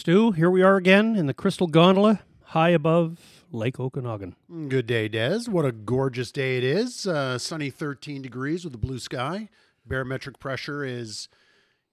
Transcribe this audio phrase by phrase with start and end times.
[0.00, 4.34] Stu, here we are again in the Crystal Gondola, high above Lake Okanagan.
[4.70, 5.40] Good day, Des.
[5.46, 7.06] What a gorgeous day it is.
[7.06, 9.50] Uh, sunny 13 degrees with a blue sky.
[9.86, 11.28] Barometric pressure is,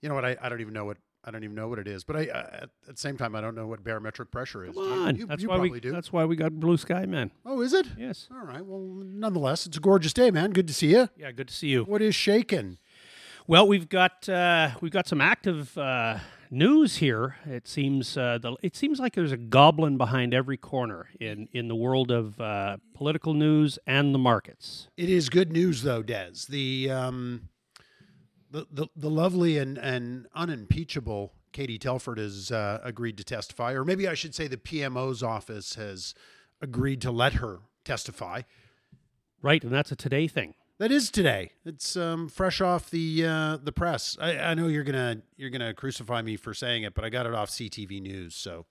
[0.02, 0.24] you know what?
[0.24, 2.06] I, I don't even know what I don't even know what it is.
[2.06, 4.74] But I uh, at, the same time I don't know what barometric pressure is.
[4.74, 5.92] Come you- on, you, that's you why probably we do.
[5.92, 7.32] that's why we got blue sky, man.
[7.46, 7.88] Oh, is it?
[7.98, 8.30] Yes.
[8.32, 8.66] All right.
[8.66, 10.52] Well, nonetheless, it's a gorgeous day, man.
[10.52, 11.10] Good to see you.
[11.18, 11.84] Yeah, good to see you.
[11.84, 12.78] What is shaking?
[13.48, 16.20] Well, we've got uh, we've got some active uh,
[16.52, 17.36] news here.
[17.46, 21.68] It seems uh, the it seems like there's a goblin behind every corner in in
[21.68, 24.90] the world of uh, political news and the markets.
[24.98, 26.46] It is good news, though, Des.
[26.50, 27.50] The um,
[28.52, 33.84] the the, the lovely and, and unimpeachable Katie Telford has uh, agreed to testify, or
[33.84, 36.14] maybe I should say the PMO's office has
[36.62, 38.42] agreed to let her testify.
[39.42, 40.56] Right, and that's a today thing.
[40.80, 41.52] That is today.
[41.66, 44.16] It's um, fresh off the uh, the press.
[44.22, 47.26] I, I know you're gonna you're gonna crucify me for saying it, but I got
[47.26, 48.36] it off CTV News.
[48.36, 48.68] So,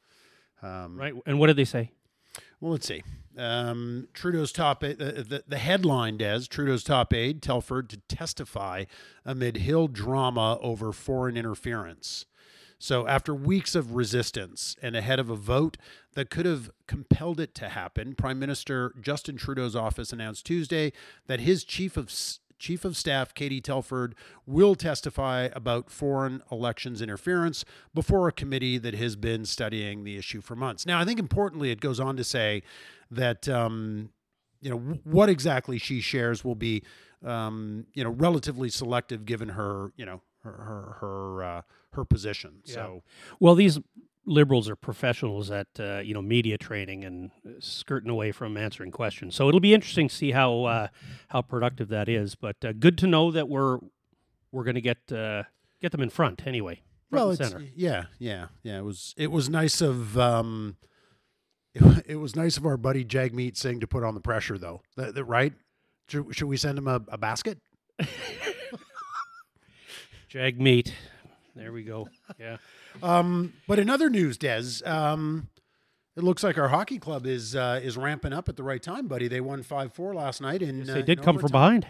[0.63, 1.91] um, Right, and what did they say?
[2.61, 3.03] well, let's see.
[3.37, 8.85] Um, Trudeau's top aide, the, the, the headline Des Trudeau's top aide Telford to testify
[9.25, 12.25] amid Hill drama over foreign interference.
[12.79, 15.79] So, after weeks of resistance and ahead of a vote
[16.15, 20.93] that could have compelled it to happen, Prime Minister Justin Trudeau's office announced Tuesday
[21.27, 22.11] that his chief of
[22.59, 24.15] Chief of Staff Katie Telford
[24.47, 30.41] will testify about foreign elections interference before a committee that has been studying the issue
[30.41, 30.87] for months.
[30.87, 32.63] Now, I think importantly, it goes on to say
[33.11, 34.11] that um,
[34.61, 36.83] you know what exactly she shares will be
[37.25, 42.61] um, you know relatively selective given her you know her her her, uh, her position.
[42.65, 43.03] So
[43.41, 43.79] Well, these
[44.25, 48.91] liberals are professionals at uh, you know media training and uh, skirting away from answering
[48.91, 49.35] questions.
[49.35, 50.89] So it'll be interesting to see how uh,
[51.29, 52.35] how productive that is.
[52.35, 53.79] But uh, good to know that we're
[54.53, 55.45] we're going to get uh,
[55.81, 56.83] get them in front anyway.
[57.11, 57.65] Front well, and center.
[57.75, 58.79] yeah, yeah, yeah.
[58.79, 60.77] It was it was nice of um,
[61.77, 64.83] it, it was nice of our buddy Jagmeet Singh to put on the pressure, though.
[64.97, 65.53] That, that right?
[66.09, 67.59] Should, should we send him a, a basket?
[70.37, 70.93] Jag meat.
[71.55, 72.09] There we go.
[72.39, 72.59] Yeah.
[73.03, 75.49] Um, but in other news, Des, um,
[76.15, 79.07] it looks like our hockey club is uh, is ramping up at the right time,
[79.07, 79.29] buddy.
[79.29, 81.87] They won five four last night, and Yes, they did come from behind.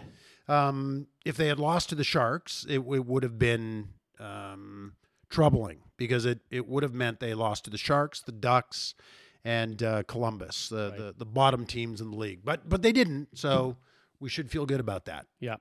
[0.47, 4.93] Um, if they had lost to the Sharks, it, it would have been um,
[5.29, 8.95] troubling because it, it would have meant they lost to the Sharks, the Ducks,
[9.43, 12.41] and uh, Columbus, the, the the bottom teams in the league.
[12.45, 13.75] But but they didn't, so
[14.21, 15.25] we should feel good about that.
[15.41, 15.55] Yeah.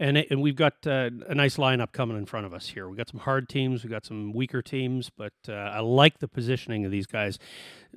[0.00, 2.88] And, it- and we've got uh, a nice lineup coming in front of us here.
[2.88, 6.26] We've got some hard teams, we've got some weaker teams, but uh, I like the
[6.28, 7.38] positioning of these guys.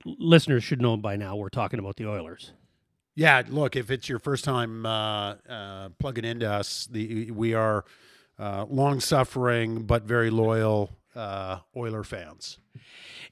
[0.06, 2.52] Listeners should know by now we're talking about the Oilers.
[3.16, 7.86] Yeah, look, if it's your first time uh, uh, plugging into us, the we are
[8.40, 12.58] uh, long suffering but very loyal uh, Oiler fans.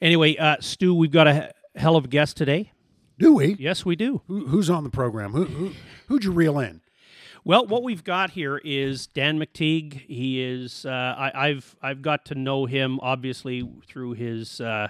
[0.01, 2.71] Anyway, uh, Stu, we've got a hell of a guest today.
[3.17, 3.55] Do we?
[3.59, 4.21] Yes, we do.
[4.27, 5.31] Who, who's on the program?
[5.33, 5.71] Who, who
[6.07, 6.81] who'd you reel in?
[7.43, 9.93] Well, what we've got here is Dan McTeague.
[10.07, 14.89] He is uh, I, I've I've got to know him obviously through his uh,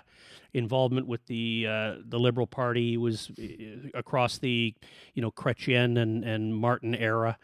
[0.53, 2.91] involvement with the uh, the Liberal Party.
[2.91, 4.73] He was uh, across the
[5.13, 7.37] you know Chrétien and and Martin era.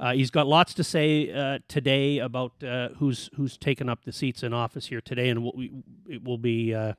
[0.00, 4.12] Uh, he's got lots to say uh, today about uh, who's who's taken up the
[4.12, 5.72] seats in office here today, and what we,
[6.08, 6.94] it will be uh,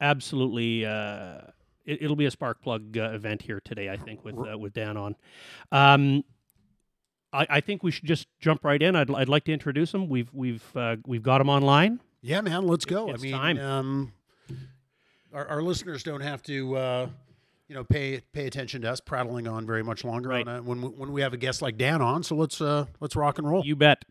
[0.00, 0.86] absolutely.
[0.86, 1.40] Uh,
[1.84, 4.72] it, it'll be a spark plug uh, event here today, I think, with uh, with
[4.72, 5.16] Dan on.
[5.72, 6.22] Um,
[7.32, 8.96] I, I think we should just jump right in.
[8.96, 10.08] I'd, I'd like to introduce him.
[10.08, 12.00] We've we've uh, we've got him online.
[12.22, 13.10] Yeah, man, let's go.
[13.10, 13.58] It's I mean, time.
[13.58, 14.12] Um,
[15.32, 17.06] our, our listeners don't have to, uh,
[17.68, 20.46] you know, pay pay attention to us prattling on very much longer Right.
[20.46, 22.22] on a, when we, when we have a guest like Dan on.
[22.22, 23.64] So let's uh, let's rock and roll.
[23.64, 24.04] You bet.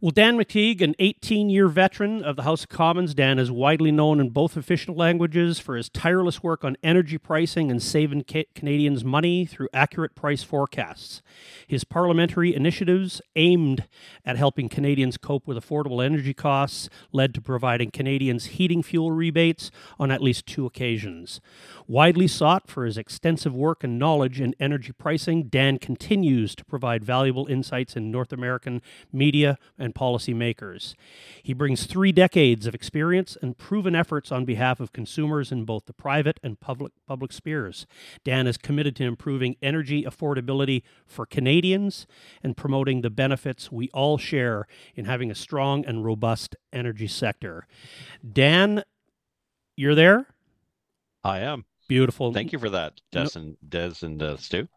[0.00, 3.90] Well, Dan McTeague, an 18 year veteran of the House of Commons, Dan is widely
[3.90, 8.46] known in both official languages for his tireless work on energy pricing and saving ca-
[8.54, 11.20] Canadians money through accurate price forecasts.
[11.66, 13.88] His parliamentary initiatives aimed
[14.24, 19.72] at helping Canadians cope with affordable energy costs led to providing Canadians heating fuel rebates
[19.98, 21.40] on at least two occasions.
[21.88, 27.04] Widely sought for his extensive work and knowledge in energy pricing, Dan continues to provide
[27.04, 28.82] valuable insights in North American
[29.12, 30.94] media and policymakers.
[31.42, 35.86] He brings three decades of experience and proven efforts on behalf of consumers in both
[35.86, 37.86] the private and public public spheres.
[38.24, 42.06] Dan is committed to improving energy affordability for Canadians
[42.42, 47.66] and promoting the benefits we all share in having a strong and robust energy sector.
[48.32, 48.82] Dan,
[49.76, 50.26] you're there?
[51.24, 51.64] I am.
[51.88, 52.32] Beautiful.
[52.32, 54.68] Thank you for that, Des and Des and uh, Stu.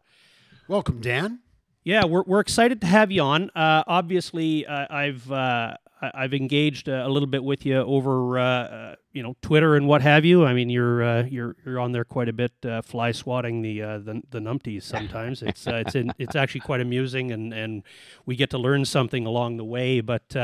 [0.68, 1.40] Welcome, Dan.
[1.82, 3.50] Yeah, we're, we're excited to have you on.
[3.54, 8.38] Uh, obviously, uh, I've uh, I, have engaged uh, a little bit with you over
[8.38, 10.44] uh, uh, you know Twitter and what have you.
[10.44, 13.82] I mean, you're uh, you're you're on there quite a bit, uh, fly swatting the
[13.82, 14.84] uh, the, the numpties.
[14.84, 17.82] Sometimes it's it's in, it's actually quite amusing, and and
[18.24, 20.00] we get to learn something along the way.
[20.00, 20.34] But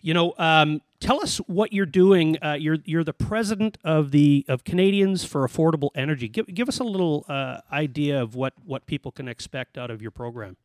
[0.00, 2.36] you know, um, tell us what you're doing.
[2.58, 6.28] you're you're the president of the of Canadians for Affordable Energy.
[6.28, 7.26] Give give us a little
[7.72, 10.56] idea of what what people can expect out of your program.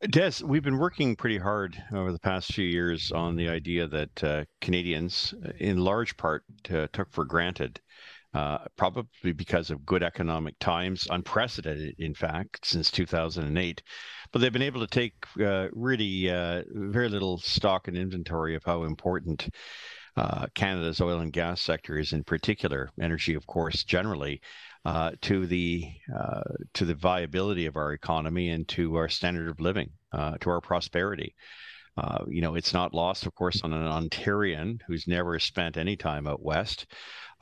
[0.00, 4.24] Des, we've been working pretty hard over the past few years on the idea that
[4.24, 7.80] uh, Canadians, uh, in large part, uh, took for granted,
[8.32, 13.82] uh, probably because of good economic times, unprecedented, in fact, since 2008.
[14.30, 18.62] But they've been able to take uh, really uh, very little stock and inventory of
[18.62, 19.48] how important
[20.54, 24.40] Canada's oil and gas sector is, in particular, energy, of course, generally
[24.88, 25.86] uh, to the
[26.18, 26.40] uh,
[26.72, 30.62] to the viability of our economy and to our standard of living, uh, to our
[30.62, 31.34] prosperity.
[31.98, 35.94] Uh, you know, it's not lost, of course, on an Ontarian who's never spent any
[35.94, 36.86] time out west,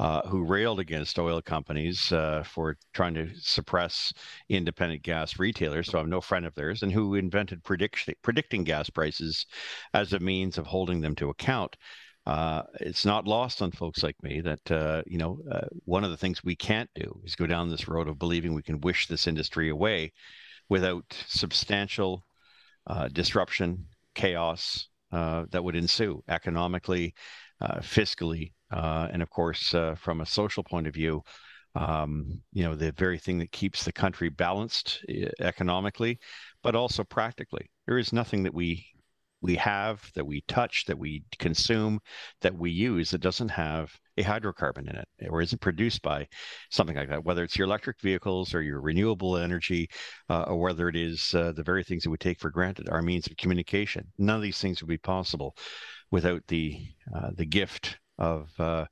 [0.01, 2.13] uh, who railed against oil companies
[2.43, 4.13] for trying to suppress
[4.49, 5.87] independent gas retailers.
[5.87, 9.47] So I'm no friend of theirs, and who invented prediction, predicting gas prices
[9.95, 11.77] as a means of holding them to account
[12.27, 16.11] uh, it's not lost on folks like me that uh, you know uh, one of
[16.11, 19.07] the things we can't do is go down this road of believing we can wish
[19.07, 20.13] this industry away
[20.69, 22.25] without substantial
[22.89, 27.15] uh, disruption, chaos uh, that would ensue economically,
[27.61, 31.23] uh, fiscally, and of course from a social point of view.
[31.77, 35.05] Um, you know the very thing that keeps the country balanced
[35.41, 36.19] economically,
[36.63, 37.71] but also practically.
[37.87, 38.87] There is nothing that we
[39.47, 42.01] we have, that we touch, that we consume,
[42.41, 46.27] that we use that doesn't have a hydrocarbon in it or isn't produced by
[46.71, 49.89] something like that, whether it's your electric vehicles or your renewable energy,
[50.29, 53.03] uh, or whether it is uh, the very things that we take for granted, our
[53.03, 54.05] means of communication.
[54.19, 55.57] None of these things would be possible
[56.11, 56.81] without the
[57.15, 58.87] uh, the gift of uh,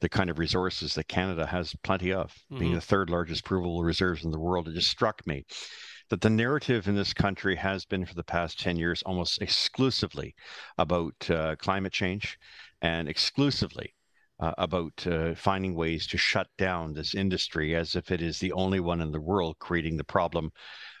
[0.00, 2.58] the kind of resources that Canada has plenty of, mm-hmm.
[2.58, 4.68] being the third largest provable reserves in the world.
[4.68, 5.44] It just struck me
[6.10, 10.34] that the narrative in this country has been for the past 10 years almost exclusively
[10.76, 12.38] about uh, climate change
[12.82, 13.94] and exclusively
[14.40, 18.52] uh, about uh, finding ways to shut down this industry as if it is the
[18.52, 20.50] only one in the world creating the problem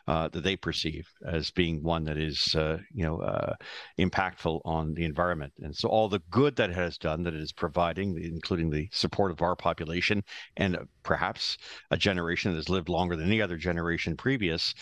[0.08, 3.54] uh, that they perceive as being one that is, uh, you know, uh,
[3.98, 5.52] impactful on the environment.
[5.60, 8.88] And so all the good that it has done, that it is providing, including the
[8.92, 10.22] support of our population
[10.56, 11.58] and perhaps
[11.90, 14.74] a generation that has lived longer than any other generation previous,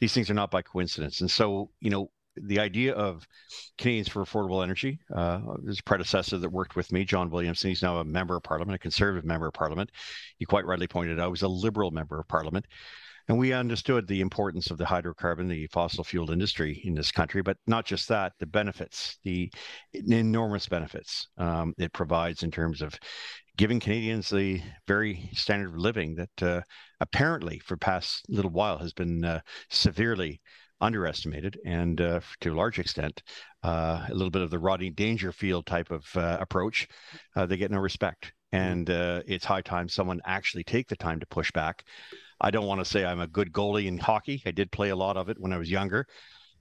[0.00, 1.20] these things are not by coincidence.
[1.20, 3.26] And so, you know, the idea of
[3.78, 7.98] Canadians for Affordable Energy, uh, his predecessor that worked with me, John Williamson, he's now
[7.98, 9.90] a member of parliament, a conservative member of parliament.
[10.38, 12.66] He quite rightly pointed out, I was a liberal member of parliament.
[13.28, 17.42] And we understood the importance of the hydrocarbon, the fossil fuel industry in this country,
[17.42, 19.50] but not just that, the benefits, the
[19.94, 22.98] enormous benefits um, it provides in terms of
[23.56, 26.60] giving Canadians the very standard of living that uh,
[27.00, 30.40] apparently for past little while has been uh, severely
[30.80, 33.22] underestimated and uh, to a large extent
[33.62, 36.88] uh, a little bit of the Rodney Dangerfield type of uh, approach.
[37.36, 38.32] Uh, they get no respect.
[38.52, 38.90] Mm-hmm.
[38.90, 41.84] And it's high time someone actually take the time to push back.
[42.40, 44.42] I don't want to say I'm a good goalie in hockey.
[44.46, 46.06] I did play a lot of it when I was younger,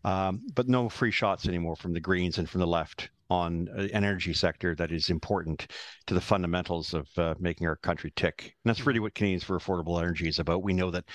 [0.03, 3.89] um, but no free shots anymore from the Greens and from the left on an
[3.91, 5.67] energy sector that is important
[6.05, 8.53] to the fundamentals of uh, making our country tick.
[8.63, 10.63] And that's really what Canadians for Affordable Energy is about.
[10.63, 11.05] We know that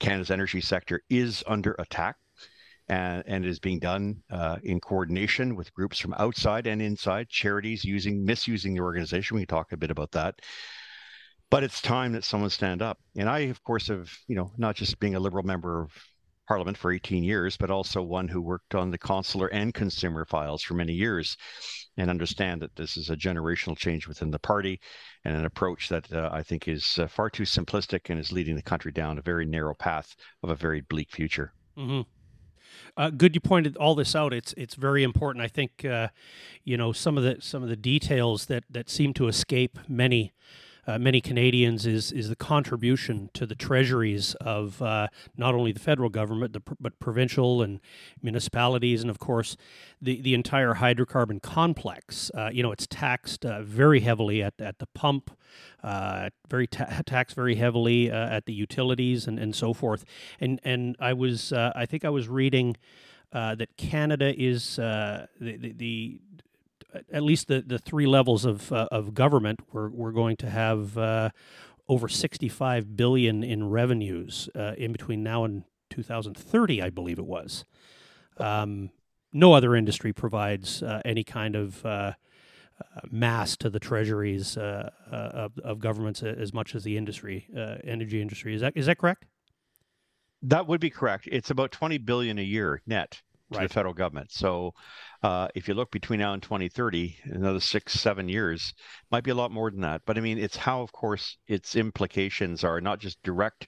[0.00, 2.16] Canada's energy sector is under attack.
[2.88, 7.84] And, and is being done uh, in coordination with groups from outside and inside, charities
[7.84, 9.36] using misusing the organization.
[9.36, 10.36] We talk a bit about that
[11.50, 12.98] but it's time that someone stand up.
[13.16, 15.92] And I, of course, have, you know, not just being a liberal member of
[16.46, 20.62] parliament for 18 years, but also one who worked on the consular and consumer files
[20.62, 21.36] for many years
[21.96, 24.80] and understand that this is a generational change within the party
[25.24, 28.54] and an approach that uh, I think is uh, far too simplistic and is leading
[28.54, 31.52] the country down a very narrow path of a very bleak future.
[31.76, 32.02] Mm-hmm.
[32.96, 34.32] Uh, good, you pointed all this out.
[34.32, 35.44] It's it's very important.
[35.44, 36.08] I think uh,
[36.64, 40.32] you know some of the some of the details that that seem to escape many
[40.86, 45.80] uh, many Canadians is is the contribution to the treasuries of uh, not only the
[45.80, 47.80] federal government the, but provincial and
[48.22, 49.56] municipalities, and of course
[50.00, 52.30] the the entire hydrocarbon complex.
[52.34, 55.36] Uh, you know, it's taxed uh, very heavily at at the pump,
[55.82, 60.04] uh, very ta- taxed very heavily uh, at the utilities and and so forth.
[60.40, 62.76] And and I was I think I was reading.
[63.32, 66.20] that Canada is the, the, the
[67.12, 70.96] at least the, the three levels of uh, of government, we're we're going to have
[70.98, 71.30] uh,
[71.88, 77.64] over 65 billion in revenues uh, in between now and 2030, I believe it was.
[78.38, 78.90] Um,
[79.32, 85.52] no other industry provides uh, any kind of uh, uh, mass to the treasuries of,
[85.62, 88.54] of governments as much as the industry, uh, energy industry.
[88.54, 89.24] Is that is that correct?
[90.42, 91.28] That would be correct.
[91.30, 93.22] It's about 20 billion a year net
[93.52, 93.68] to right.
[93.68, 94.32] the federal government.
[94.32, 94.74] So
[95.26, 98.72] uh, if you look between now and 2030, another six, seven years,
[99.10, 100.00] might be a lot more than that.
[100.06, 103.66] But I mean, it's how, of course, its implications are not just direct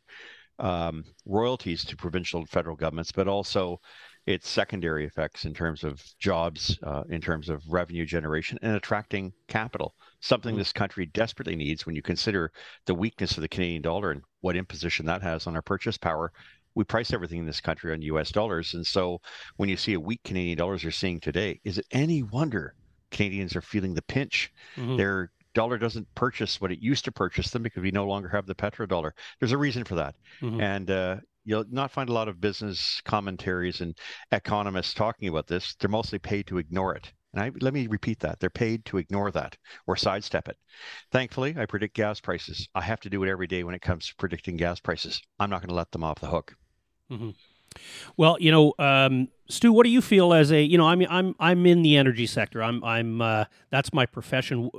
[0.61, 3.81] um, royalties to provincial and federal governments, but also
[4.25, 9.33] its secondary effects in terms of jobs, uh, in terms of revenue generation, and attracting
[9.49, 9.97] capital.
[10.21, 10.59] Something mm-hmm.
[10.59, 12.53] this country desperately needs when you consider
[12.87, 16.31] the weakness of the Canadian dollar and what imposition that has on our purchase power.
[16.79, 18.31] We price everything in this country on U.S.
[18.31, 19.21] dollars, and so
[19.57, 22.77] when you see a weak Canadian dollars you're seeing today, is it any wonder
[23.11, 24.53] Canadians are feeling the pinch?
[24.77, 24.97] Mm-hmm.
[24.97, 28.47] Their dollar doesn't purchase what it used to purchase them because we no longer have
[28.47, 29.11] the petrodollar.
[29.41, 30.61] There's a reason for that, mm-hmm.
[30.61, 33.99] and uh, you'll not find a lot of business commentaries and
[34.31, 35.75] economists talking about this.
[35.81, 37.13] They're mostly paid to ignore it.
[37.35, 38.39] And I, let me repeat that.
[38.39, 39.57] They're paid to ignore that
[39.89, 40.57] or sidestep it.
[41.11, 42.69] Thankfully, I predict gas prices.
[42.75, 45.21] I have to do it every day when it comes to predicting gas prices.
[45.41, 46.55] I'm not going to let them off the hook.
[47.11, 47.31] Mm-hmm.
[48.17, 50.87] Well, you know, um, Stu, what do you feel as a you know?
[50.87, 52.63] I mean, I'm I'm in the energy sector.
[52.63, 54.71] I'm I'm uh, that's my profession.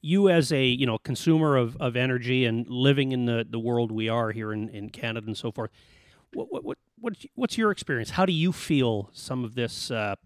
[0.00, 3.90] You as a you know consumer of, of energy and living in the, the world
[3.90, 5.70] we are here in, in Canada and so forth
[6.34, 8.10] what, what, what, what's your experience?
[8.10, 10.16] How do you feel some of this uh,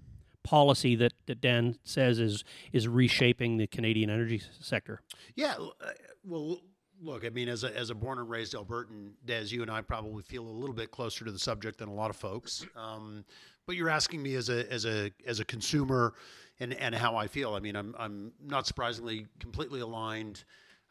[0.42, 5.02] policy that, that Dan says is is reshaping the Canadian energy sector?
[5.34, 5.90] Yeah, uh,
[6.24, 6.58] well,
[7.02, 9.80] look, I mean, as a, as a born and raised Albertan, Des, you and I
[9.80, 12.66] probably feel a little bit closer to the subject than a lot of folks.
[12.76, 13.24] Um,
[13.66, 16.14] but you're asking me as a as a as a consumer
[16.58, 17.54] and and how I feel.
[17.54, 20.44] I mean, I'm I'm not surprisingly completely aligned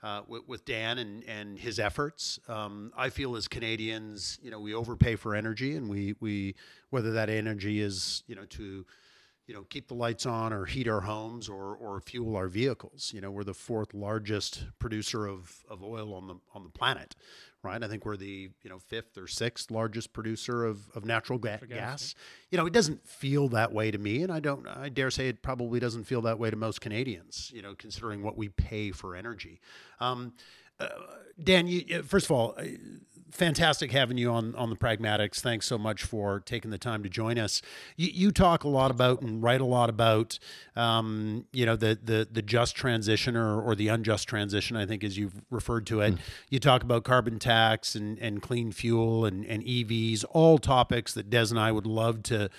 [0.03, 2.39] uh, with, with, Dan and, and his efforts.
[2.47, 6.53] Um, I feel as Canadians, you know, we overpay for energy, and we we
[6.91, 8.85] whether that energy is you know to
[9.47, 13.11] you know keep the lights on or heat our homes or or fuel our vehicles.
[13.13, 17.15] You know, we're the fourth largest producer of, of oil on the on the planet
[17.63, 17.83] right?
[17.83, 21.59] I think we're the you know fifth or sixth largest producer of, of natural ga-
[21.59, 21.67] gas.
[21.69, 22.15] gas.
[22.49, 24.67] You know, it doesn't feel that way to me, and I don't.
[24.67, 27.51] I dare say it probably doesn't feel that way to most Canadians.
[27.53, 29.59] You know, considering what we pay for energy.
[29.99, 30.33] Um,
[30.79, 30.89] uh,
[31.43, 32.55] Dan, you, first of all,
[33.31, 35.39] fantastic having you on on the pragmatics.
[35.39, 37.61] Thanks so much for taking the time to join us.
[37.95, 40.39] You, you talk a lot about and write a lot about,
[40.75, 44.77] um, you know, the the the just transition or or the unjust transition.
[44.77, 46.15] I think as you've referred to it.
[46.15, 46.19] Mm.
[46.49, 51.29] You talk about carbon tax and and clean fuel and and EVs, all topics that
[51.29, 52.49] Des and I would love to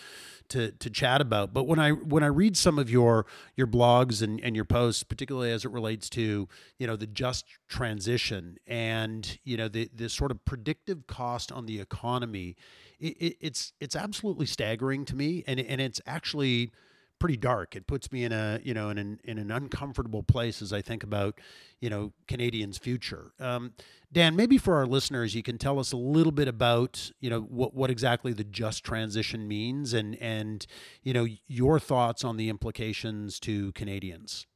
[0.50, 1.52] to to chat about.
[1.52, 3.26] But when I when I read some of your
[3.56, 7.46] your blogs and, and your posts, particularly as it relates to you know the just
[7.68, 12.56] transition and you know the the sort of predictive cost on the economy,
[12.98, 16.72] it, it, it's it's absolutely staggering to me, and and it's actually
[17.18, 17.76] pretty dark.
[17.76, 20.82] It puts me in a you know in an in an uncomfortable place as I
[20.82, 21.40] think about
[21.80, 23.32] you know Canadians' future.
[23.38, 23.72] Um,
[24.10, 27.40] Dan, maybe for our listeners, you can tell us a little bit about you know
[27.40, 30.66] what what exactly the just transition means and and
[31.02, 34.46] you know your thoughts on the implications to Canadians.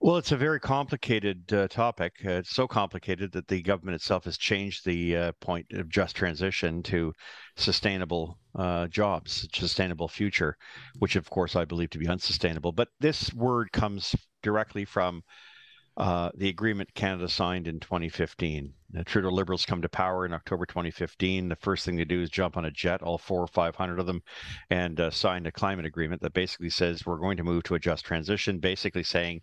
[0.00, 2.12] Well, it's a very complicated uh, topic.
[2.22, 6.14] Uh, it's so complicated that the government itself has changed the uh, point of just
[6.14, 7.14] transition to
[7.56, 10.56] sustainable uh, jobs, sustainable future,
[10.98, 12.72] which of course I believe to be unsustainable.
[12.72, 15.22] But this word comes directly from
[15.96, 18.72] uh, the agreement Canada signed in 2015.
[18.90, 21.48] The Trudeau Liberals come to power in October 2015.
[21.48, 24.06] The first thing they do is jump on a jet, all four or 500 of
[24.06, 24.22] them,
[24.70, 27.78] and uh, sign a climate agreement that basically says we're going to move to a
[27.78, 29.40] just transition, basically saying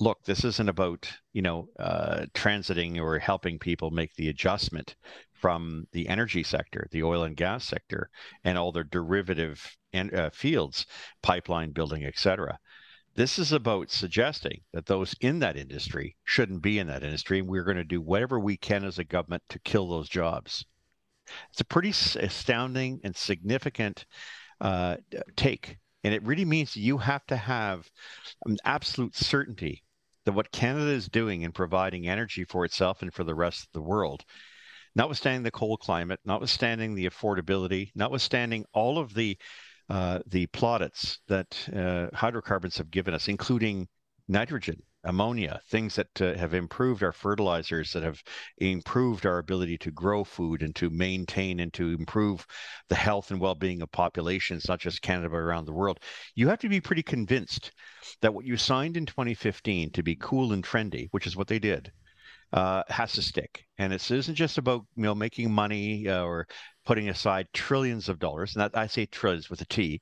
[0.00, 4.96] look, this isn't about you know uh, transiting or helping people make the adjustment
[5.34, 8.10] from the energy sector, the oil and gas sector,
[8.44, 10.86] and all their derivative uh, fields,
[11.22, 12.58] pipeline building, etc.
[13.14, 17.48] This is about suggesting that those in that industry shouldn't be in that industry, and
[17.48, 20.64] we're going to do whatever we can as a government to kill those jobs.
[21.50, 24.04] It's a pretty astounding and significant
[24.60, 24.96] uh,
[25.36, 27.90] take and it really means you have to have
[28.46, 29.82] an absolute certainty
[30.24, 33.72] that what Canada is doing in providing energy for itself and for the rest of
[33.72, 34.24] the world,
[34.94, 39.36] notwithstanding the cold climate, notwithstanding the affordability, notwithstanding all of the
[39.88, 43.88] uh, the plaudits that uh, hydrocarbons have given us, including
[44.28, 48.22] nitrogen, ammonia, things that uh, have improved our fertilizers, that have
[48.58, 52.46] improved our ability to grow food and to maintain and to improve
[52.88, 55.98] the health and well being of populations, not just Canada, but around the world.
[56.34, 57.72] You have to be pretty convinced
[58.20, 61.58] that what you signed in 2015 to be cool and trendy, which is what they
[61.58, 61.90] did,
[62.52, 63.64] uh, has to stick.
[63.78, 66.46] And it isn't just about you know making money uh, or
[66.84, 70.00] putting aside trillions of dollars, and that I say trillions with a T,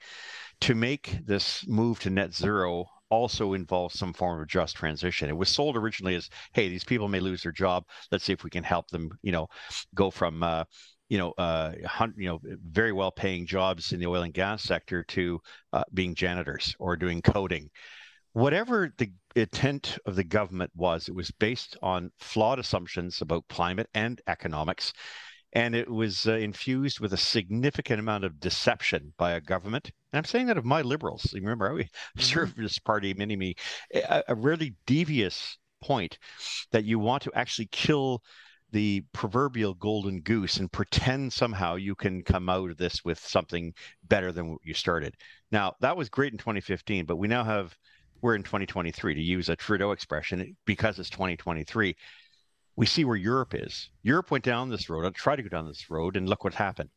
[0.62, 5.28] to make this move to net zero also involves some form of just transition.
[5.28, 7.84] It was sold originally as, hey, these people may lose their job.
[8.10, 9.48] Let's see if we can help them, you know,
[9.94, 10.64] go from, uh,
[11.08, 11.72] you know, uh,
[12.16, 15.40] you know, very well paying jobs in the oil and gas sector to
[15.72, 17.70] uh, being janitors or doing coding.
[18.34, 23.88] Whatever the intent of the government was, it was based on flawed assumptions about climate
[23.94, 24.92] and economics
[25.52, 29.90] and it was uh, infused with a significant amount of deception by a government.
[30.12, 31.32] And I'm saying that of my liberals.
[31.34, 32.20] Remember, I mm-hmm.
[32.20, 33.54] served this party, many me,
[33.94, 36.18] a, a really devious point
[36.72, 38.22] that you want to actually kill
[38.70, 43.72] the proverbial golden goose and pretend somehow you can come out of this with something
[44.04, 45.14] better than what you started.
[45.50, 47.74] Now, that was great in 2015, but we now have,
[48.20, 51.96] we're in 2023 to use a Trudeau expression because it's 2023
[52.78, 53.90] we see where Europe is.
[54.04, 56.54] Europe went down this road, I tried to go down this road, and look what
[56.54, 56.90] happened.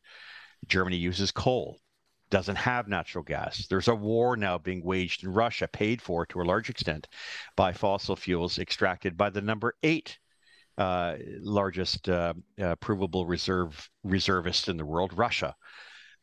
[0.68, 1.80] Germany uses coal,
[2.32, 3.66] doesn't have natural gas.
[3.68, 7.06] There's a war now being waged in Russia, paid for to a large extent
[7.56, 10.18] by fossil fuels extracted by the number eight
[10.78, 15.54] uh, largest uh, uh, provable reserve reservist in the world, Russia.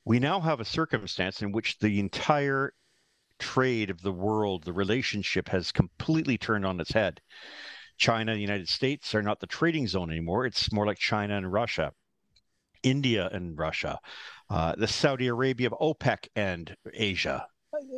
[0.03, 2.73] We now have a circumstance in which the entire
[3.37, 7.21] trade of the world, the relationship has completely turned on its head.
[7.97, 10.47] China and the United States are not the trading zone anymore.
[10.47, 11.93] It's more like China and Russia,
[12.83, 13.99] India and Russia,
[14.49, 17.45] uh, the Saudi Arabia of OPEC and Asia.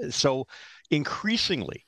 [0.10, 0.48] So
[0.90, 1.86] increasingly,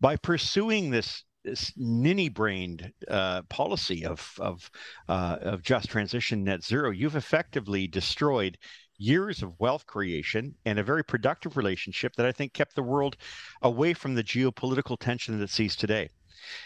[0.00, 4.68] by pursuing this this ninny-brained uh, policy of of
[5.08, 8.58] uh, of just transition net zero, you've effectively destroyed
[8.98, 13.16] years of wealth creation and a very productive relationship that I think kept the world
[13.62, 16.08] away from the geopolitical tension that it sees today.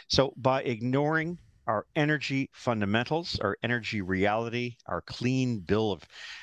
[0.09, 1.39] So by ignoring
[1.71, 6.03] our energy fundamentals, our energy reality, our clean bill of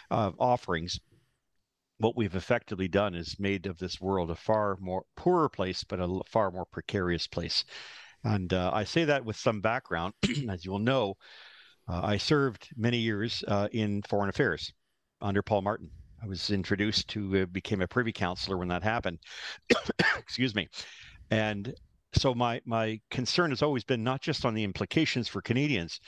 [0.10, 1.02] uh, offerings,
[1.98, 6.00] what we've effectively done is made of this world a far more poorer place, but
[6.00, 7.66] a far more precarious place.
[8.24, 10.14] And uh, I say that with some background.
[10.50, 11.16] As you will know,
[11.90, 14.72] uh, I served many years uh, in foreign affairs
[15.20, 15.90] under Paul Martin.
[16.24, 19.20] I was introduced to, uh, became a privy councillor when that happened.
[20.18, 20.70] Excuse me.
[21.32, 21.76] And
[22.14, 26.00] so my my concern has always been not just on the implications for Canadians,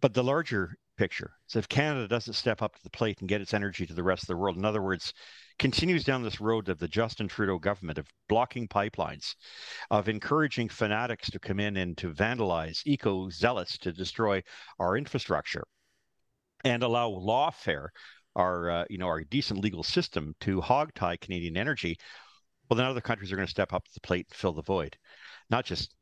[0.00, 1.32] but the larger picture.
[1.46, 4.02] So if Canada doesn't step up to the plate and get its energy to the
[4.02, 5.14] rest of the world, in other words,
[5.58, 9.34] continues down this road of the Justin Trudeau government of blocking pipelines,
[9.90, 14.42] of encouraging fanatics to come in and to vandalize, eco zealots to destroy
[14.78, 15.64] our infrastructure,
[16.64, 17.88] and allow lawfare,
[18.36, 21.96] our uh, you know our decent legal system to hog tie Canadian energy,
[22.68, 24.62] well then other countries are going to step up to the plate and fill the
[24.62, 24.96] void
[25.50, 25.94] not just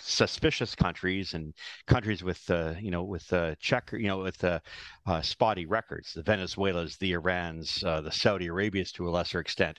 [0.00, 1.54] suspicious countries and
[1.86, 4.60] countries with uh, you know with uh, check you know with uh,
[5.06, 6.12] uh, spotty records.
[6.12, 9.78] The venezuelas the irans uh, the saudi arabias to a lesser extent.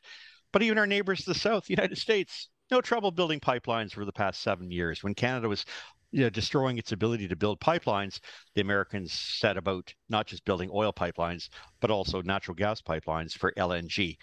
[0.52, 4.06] But even our neighbors to the south the united states no trouble building pipelines for
[4.06, 5.04] the past seven years.
[5.04, 5.66] When canada was
[6.12, 8.20] you know, destroying its ability to build pipelines
[8.56, 11.50] the americans set about not just building oil pipelines
[11.82, 14.18] but also natural gas pipelines for lng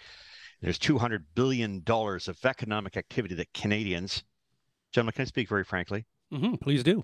[0.61, 4.23] there's 200 billion dollars of economic activity that canadians
[4.91, 6.05] Gentlemen, can I speak very frankly?
[6.33, 7.03] Mm-hmm, please do.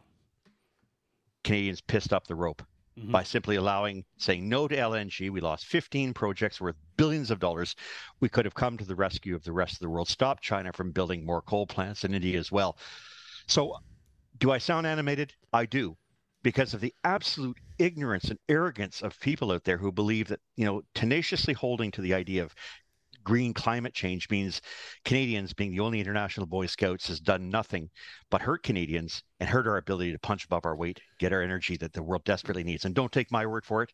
[1.43, 2.63] Canadians pissed up the rope
[2.97, 3.11] mm-hmm.
[3.11, 5.29] by simply allowing, saying no to LNG.
[5.29, 7.75] We lost 15 projects worth billions of dollars.
[8.19, 10.71] We could have come to the rescue of the rest of the world, stopped China
[10.73, 12.77] from building more coal plants in India as well.
[13.47, 13.75] So,
[14.39, 15.33] do I sound animated?
[15.51, 15.97] I do
[16.43, 20.65] because of the absolute ignorance and arrogance of people out there who believe that you
[20.65, 22.53] know tenaciously holding to the idea of
[23.23, 24.61] green climate change means
[25.05, 27.89] Canadians, being the only international Boy Scouts, has done nothing
[28.29, 31.77] but hurt Canadians and hurt our ability to punch above our weight, get our energy
[31.77, 32.85] that the world desperately needs.
[32.85, 33.91] And don't take my word for it.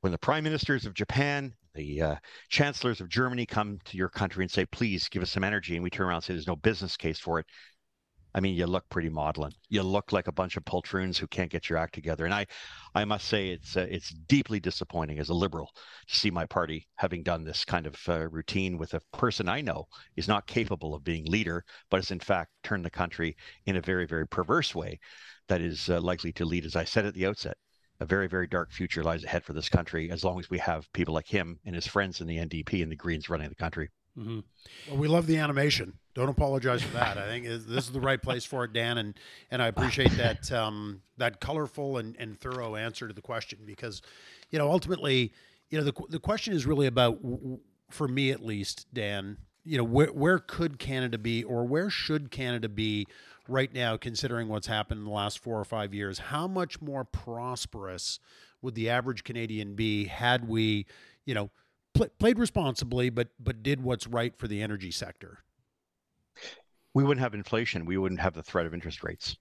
[0.00, 2.16] When the prime ministers of Japan, the uh,
[2.50, 5.82] chancellors of Germany come to your country and say, please give us some energy, and
[5.82, 7.46] we turn around and say there's no business case for it,
[8.36, 9.52] I mean, you look pretty maudlin.
[9.68, 12.24] You look like a bunch of poltroons who can't get your act together.
[12.24, 12.46] And I,
[12.92, 15.70] I must say, it's uh, it's deeply disappointing as a liberal
[16.08, 19.60] to see my party having done this kind of uh, routine with a person I
[19.60, 23.76] know is not capable of being leader, but has in fact turned the country in
[23.76, 24.98] a very very perverse way
[25.46, 27.56] that is uh, likely to lead, as I said at the outset,
[28.00, 30.92] a very very dark future lies ahead for this country as long as we have
[30.92, 33.90] people like him and his friends in the NDP and the Greens running the country.
[34.18, 34.40] Mm-hmm.
[34.88, 35.94] Well, we love the animation.
[36.14, 37.18] Don't apologize for that.
[37.18, 39.14] I think this is the right place for it, Dan, and
[39.50, 44.00] and I appreciate that um, that colorful and, and thorough answer to the question because,
[44.50, 45.32] you know, ultimately,
[45.70, 47.18] you know, the the question is really about,
[47.90, 49.38] for me at least, Dan.
[49.64, 53.08] You know, where where could Canada be, or where should Canada be
[53.48, 56.18] right now, considering what's happened in the last four or five years?
[56.18, 58.20] How much more prosperous
[58.62, 60.86] would the average Canadian be had we,
[61.24, 61.50] you know,
[61.94, 65.44] pl- played responsibly, but but did what's right for the energy sector?
[66.92, 67.86] We wouldn't have inflation.
[67.86, 69.36] We wouldn't have the threat of interest rates.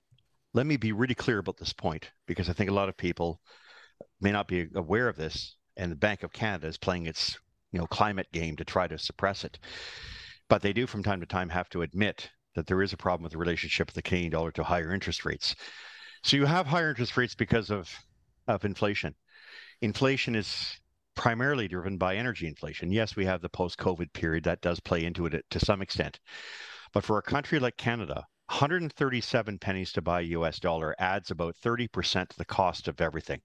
[0.53, 3.41] Let me be really clear about this point because I think a lot of people
[4.21, 7.37] may not be aware of this, and the Bank of Canada is playing its
[7.71, 9.59] you know climate game to try to suppress it.
[10.49, 13.23] But they do from time to time have to admit that there is a problem
[13.23, 15.55] with the relationship of the Canadian dollar to higher interest rates.
[16.23, 17.89] So you have higher interest rates because of
[18.47, 19.15] of inflation.
[19.81, 20.77] Inflation is
[21.15, 22.91] primarily driven by energy inflation.
[22.91, 26.19] Yes, we have the post-COVID period that does play into it uh, to some extent.
[26.93, 32.29] But for a country like Canada, 137 pennies to buy US dollar adds about 30%
[32.29, 33.41] to the cost of everything.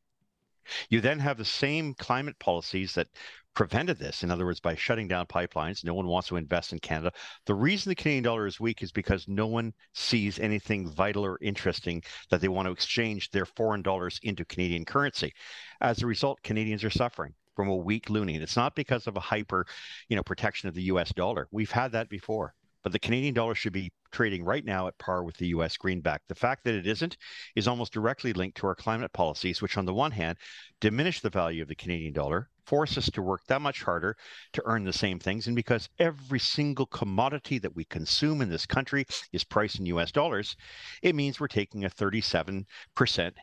[0.90, 3.08] You then have the same climate policies that
[3.54, 4.22] prevented this.
[4.22, 7.10] In other words, by shutting down pipelines, no one wants to invest in Canada.
[7.46, 11.38] The reason the Canadian dollar is weak is because no one sees anything vital or
[11.40, 15.32] interesting that they want to exchange their foreign dollars into Canadian currency.
[15.80, 18.40] As a result, Canadians are suffering from a weak loonie.
[18.40, 19.66] It's not because of a hyper,
[20.08, 21.48] you know, protection of the US dollar.
[21.50, 22.54] We've had that before.
[22.84, 26.22] But the Canadian dollar should be trading right now at par with the US greenback.
[26.28, 27.16] The fact that it isn't
[27.56, 30.38] is almost directly linked to our climate policies, which on the one hand
[30.78, 34.16] diminish the value of the Canadian dollar, force us to work that much harder
[34.52, 35.48] to earn the same things.
[35.48, 40.12] And because every single commodity that we consume in this country is priced in US
[40.12, 40.54] dollars,
[41.02, 42.64] it means we're taking a 37%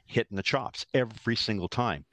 [0.05, 2.05] hit in the chops every single time.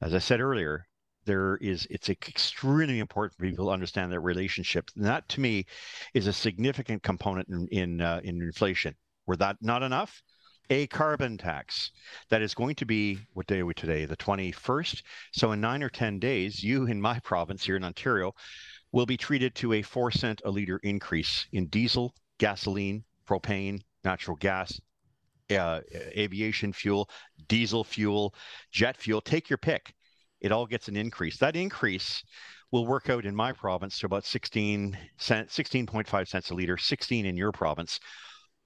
[0.00, 0.86] As I said earlier,
[1.24, 4.90] there is it's extremely important for people to understand their relationship.
[4.96, 5.66] And that to me
[6.14, 8.94] is a significant component in in, uh, in inflation.
[9.26, 10.22] Were that not enough?
[10.70, 11.90] A carbon tax
[12.28, 14.04] that is going to be what day are we today?
[14.04, 15.02] The 21st.
[15.32, 18.32] So in nine or 10 days, you in my province here in Ontario
[18.92, 24.36] will be treated to a four cent a liter increase in diesel, gasoline, propane, natural
[24.36, 24.80] gas,
[25.50, 27.10] uh, aviation fuel,
[27.48, 28.34] diesel fuel,
[28.70, 29.20] jet fuel.
[29.20, 29.94] Take your pick
[30.40, 31.36] it all gets an increase.
[31.38, 32.22] That increase
[32.70, 37.26] will work out in my province to about 16 cents, 16.5 cents a liter, 16
[37.26, 38.00] in your province,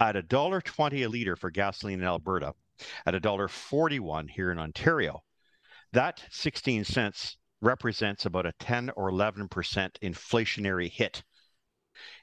[0.00, 2.54] at a dollar 20 a liter for gasoline in Alberta,
[3.06, 5.22] at a dollar 41 here in Ontario.
[5.92, 9.48] That 16 cents represents about a 10 or 11%
[10.02, 11.22] inflationary hit.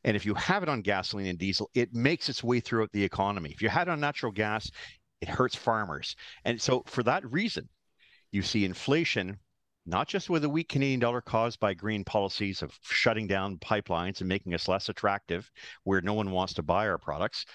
[0.03, 3.03] And if you have it on gasoline and diesel, it makes its way throughout the
[3.03, 3.51] economy.
[3.51, 4.69] If you had it on natural gas,
[5.21, 6.15] it hurts farmers.
[6.43, 7.69] And so, for that reason,
[8.31, 9.37] you see inflation,
[9.85, 14.19] not just with a weak Canadian dollar caused by green policies of shutting down pipelines
[14.19, 15.49] and making us less attractive
[15.83, 17.45] where no one wants to buy our products.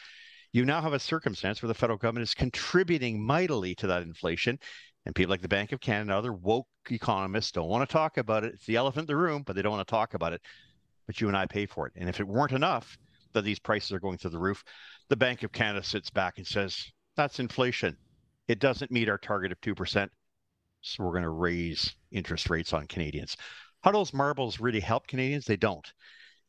[0.52, 4.58] You now have a circumstance where the federal government is contributing mightily to that inflation.
[5.04, 8.44] And people like the Bank of Canada other woke economists don't want to talk about
[8.44, 8.54] it.
[8.54, 10.42] It's the elephant in the room, but they don't want to talk about it.
[11.06, 11.92] But you and I pay for it.
[11.94, 12.98] And if it weren't enough
[13.32, 14.64] that these prices are going through the roof,
[15.08, 17.96] the Bank of Canada sits back and says, that's inflation.
[18.48, 20.08] It doesn't meet our target of 2%
[20.86, 23.36] so we're going to raise interest rates on Canadians.
[23.82, 25.44] How do those marbles really help Canadians?
[25.44, 25.86] They don't.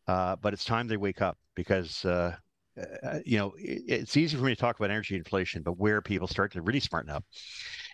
[0.08, 2.36] Uh, but it's time they wake up because uh,
[3.04, 6.02] uh, you know it, it's easy for me to talk about energy inflation, but where
[6.02, 7.26] people start to really smarten up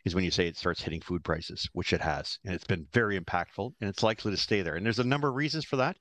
[0.05, 2.85] is when you say it starts hitting food prices, which it has, and it's been
[2.93, 4.75] very impactful, and it's likely to stay there.
[4.75, 5.97] And there's a number of reasons for that,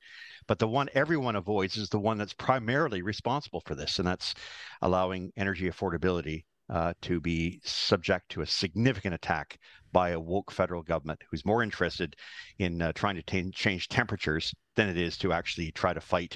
[0.48, 4.34] but the one everyone avoids is the one that's primarily responsible for this, and that's
[4.82, 9.58] allowing energy affordability uh, to be subject to a significant attack
[9.92, 12.16] by a woke federal government who's more interested
[12.58, 16.34] in uh, trying to t- change temperatures than it is to actually try to fight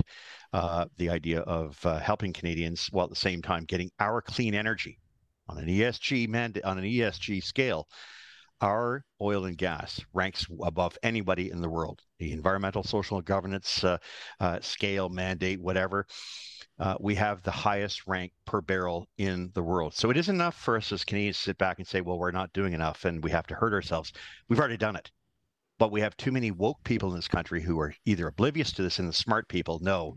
[0.53, 4.55] uh, the idea of uh, helping Canadians while at the same time getting our clean
[4.55, 4.99] energy
[5.49, 7.89] on an ESG mandate on an ESG scale.
[8.61, 12.01] Our oil and gas ranks above anybody in the world.
[12.19, 13.99] The environmental, social, governance uh,
[14.41, 16.07] uh, scale mandate, whatever
[16.79, 19.95] uh, we have the highest rank per barrel in the world.
[19.95, 22.31] So it isn't enough for us as Canadians to sit back and say, well, we're
[22.31, 24.13] not doing enough and we have to hurt ourselves.
[24.49, 25.11] We've already done it.
[25.79, 28.83] But we have too many woke people in this country who are either oblivious to
[28.83, 30.17] this and the smart people know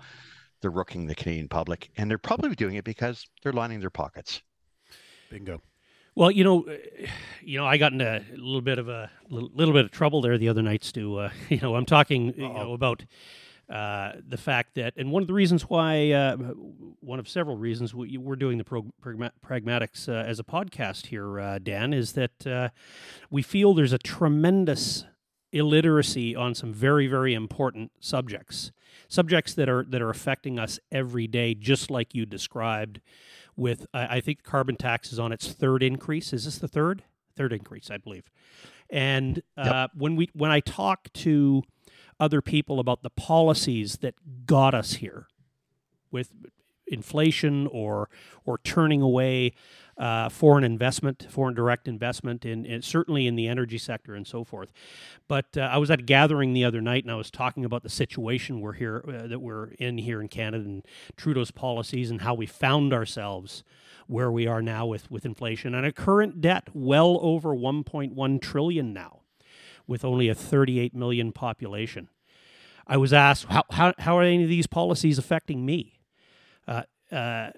[0.61, 1.89] they're rooking the Canadian public.
[1.97, 4.41] And they're probably doing it because they're lining their pockets.
[5.29, 5.61] Bingo.
[6.15, 6.65] Well, you know,
[7.41, 10.21] you know, I got into a little bit of a little, little bit of trouble
[10.21, 10.91] there the other nights.
[10.93, 13.05] To uh, you know, I'm talking you know about
[13.69, 17.93] uh, the fact that, and one of the reasons why, uh, one of several reasons
[17.93, 22.47] we, are doing the pro, pragmatics uh, as a podcast here, uh, Dan, is that
[22.47, 22.69] uh,
[23.29, 25.05] we feel there's a tremendous
[25.51, 28.71] illiteracy on some very, very important subjects,
[29.07, 33.01] subjects that are that are affecting us every day, just like you described.
[33.55, 36.31] With, I think, carbon tax is on its third increase.
[36.31, 37.03] Is this the third?
[37.35, 38.31] Third increase, I believe.
[38.89, 39.91] And yep.
[39.95, 41.63] when we when I talk to
[42.19, 45.27] other people about the policies that got us here
[46.11, 46.31] with
[46.87, 48.09] inflation or
[48.45, 49.53] or turning away
[49.99, 54.45] uh, foreign investment, foreign direct investment, in, in, certainly in the energy sector and so
[54.45, 54.71] forth.
[55.27, 57.83] But uh, I was at a gathering the other night, and I was talking about
[57.83, 60.85] the situation we're here uh, that we're in here in Canada and
[61.17, 63.63] Trudeau's policies and how we found ourselves
[64.07, 68.93] where we are now with with inflation and a current debt well over 1.1 trillion
[68.93, 69.18] now,
[69.89, 72.07] with only a 38 million population.
[72.87, 75.99] I was asked how how, how are any of these policies affecting me.
[76.67, 77.49] Uh, uh,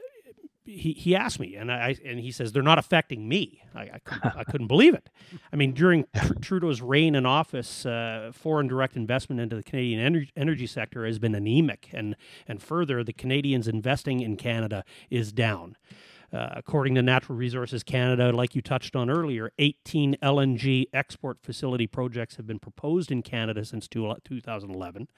[0.63, 3.61] he, he asked me, and I and he says they're not affecting me.
[3.75, 5.09] I, I, couldn't, I couldn't believe it.
[5.51, 10.13] I mean, during tr- Trudeau's reign in office, uh, foreign direct investment into the Canadian
[10.13, 12.15] ener- energy sector has been anemic, and
[12.47, 15.75] and further, the Canadians investing in Canada is down.
[16.33, 21.87] Uh, according to Natural Resources Canada, like you touched on earlier, 18 LNG export facility
[21.87, 25.09] projects have been proposed in Canada since two, 2011.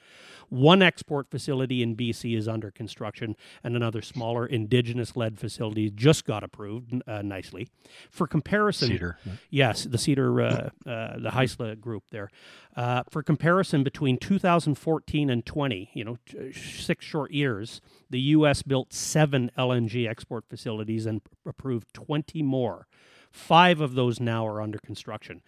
[0.49, 6.25] One export facility in BC is under construction, and another smaller Indigenous led facility just
[6.25, 7.67] got approved uh, nicely.
[8.09, 9.17] For comparison, Cedar.
[9.51, 12.29] yes, the Cedar, uh, uh the Haisla group there.
[12.75, 16.17] Uh, for comparison, between 2014 and 20, you know,
[16.53, 18.63] six short years, the U.S.
[18.63, 22.87] built seven LNG export facilities and approved 20 more.
[23.31, 25.41] Five of those now are under construction.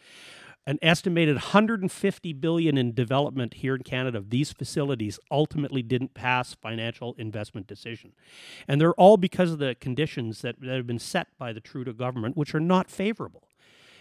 [0.67, 7.13] An estimated 150 billion in development here in Canada these facilities ultimately didn't pass financial
[7.19, 8.13] investment decision,
[8.67, 11.93] and they're all because of the conditions that, that have been set by the Trudeau
[11.93, 13.47] government, which are not favorable.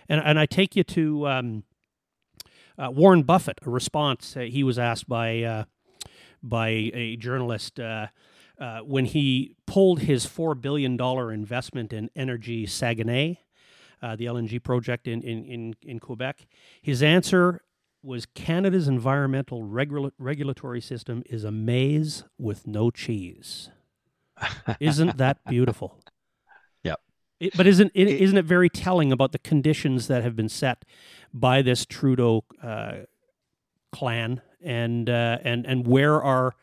[0.08, 1.64] And, and I take you to um,
[2.78, 5.64] uh, Warren Buffett, a response uh, he was asked by uh,
[6.42, 7.80] by a journalist
[8.58, 13.38] uh, when he pulled his four billion dollar investment in Energy Saguenay,
[14.02, 16.46] uh, the LNG project in, in, in, in Quebec.
[16.82, 17.62] His answer
[18.02, 23.70] was Canada's environmental regula- regulatory system is a maze with no cheese.
[24.80, 25.98] Isn't that beautiful?
[26.82, 27.00] Yep.
[27.40, 30.84] It, but isn't it, isn't it very telling about the conditions that have been set
[31.32, 32.94] by this Trudeau uh,
[33.92, 36.54] clan and uh, and and where our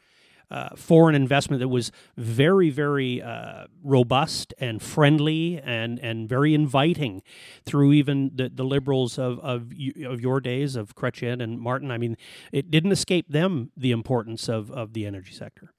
[0.51, 7.21] uh, foreign investment that was very very uh, robust and friendly and and very inviting
[7.65, 9.71] through even the, the liberals of, of
[10.05, 12.17] of your days of Chrétien and Martin I mean
[12.51, 15.73] it didn't escape them the importance of of the energy sector.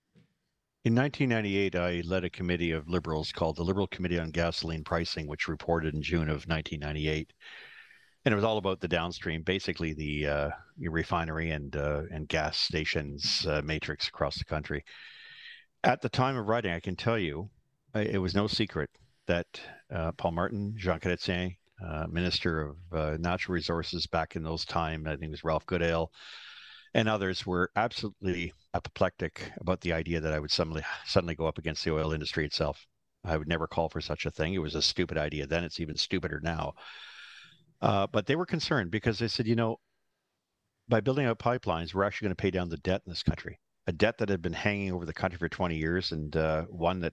[0.85, 5.29] In 1998, I led a committee of liberals called the Liberal Committee on Gasoline Pricing,
[5.29, 7.33] which reported in June of 1998
[8.25, 12.59] and it was all about the downstream, basically the uh, refinery and uh, and gas
[12.59, 14.85] stations uh, matrix across the country.
[15.85, 17.51] At the time of writing, I can tell you,
[17.95, 18.91] it was no secret
[19.27, 19.47] that
[19.93, 25.07] uh, Paul Martin, Jean Chrétien, uh, Minister of uh, Natural Resources back in those time,
[25.07, 26.13] I think it was Ralph Goodale,
[26.95, 31.59] and others were absolutely apoplectic about the idea that I would suddenly suddenly go up
[31.59, 32.87] against the oil industry itself.
[33.25, 34.55] I would never call for such a thing.
[34.55, 35.65] It was a stupid idea then.
[35.65, 36.75] It's even stupider now.
[37.83, 39.79] Uh, but they were concerned because they said, you know,
[40.89, 43.59] by building out pipelines, we're actually going to pay down the debt in this country,
[43.87, 47.01] a debt that had been hanging over the country for 20 years, and uh, one
[47.01, 47.13] that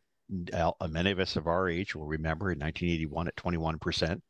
[0.54, 4.22] uh, many of us of our age will remember in 1981 at 21%.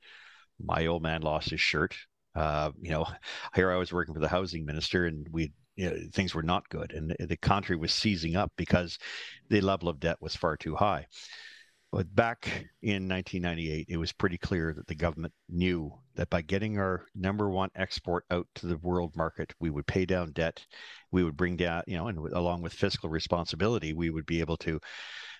[0.63, 1.95] My old man lost his shirt.
[2.35, 3.05] Uh, you know,
[3.55, 6.67] here I was working for the housing minister, and we you know, things were not
[6.69, 8.97] good, and the country was seizing up because
[9.49, 11.05] the level of debt was far too high.
[11.91, 12.45] But back
[12.83, 17.49] in 1998, it was pretty clear that the government knew that by getting our number
[17.49, 20.63] one export out to the world market, we would pay down debt,
[21.11, 24.57] we would bring down, you know, and along with fiscal responsibility, we would be able
[24.57, 24.79] to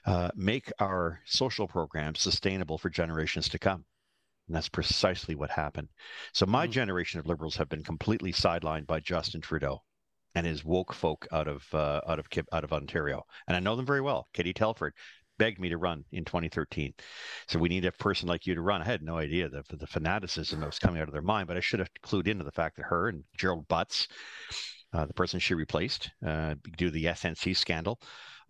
[0.05, 3.85] uh, make our social programs sustainable for generations to come.
[4.47, 5.89] And that's precisely what happened.
[6.33, 6.71] So my mm-hmm.
[6.71, 9.83] generation of liberals have been completely sidelined by Justin Trudeau
[10.35, 13.75] and his woke folk out of uh, out of out of Ontario, and I know
[13.75, 14.27] them very well.
[14.33, 14.93] Katie Telford,
[15.39, 16.93] begged me to run in 2013.
[17.47, 18.83] So we need a person like you to run.
[18.83, 21.57] I had no idea the, the fanaticism that was coming out of their mind, but
[21.57, 24.07] I should have clued into the fact that her and Gerald Butts,
[24.93, 27.99] uh, the person she replaced uh, due to the SNC scandal,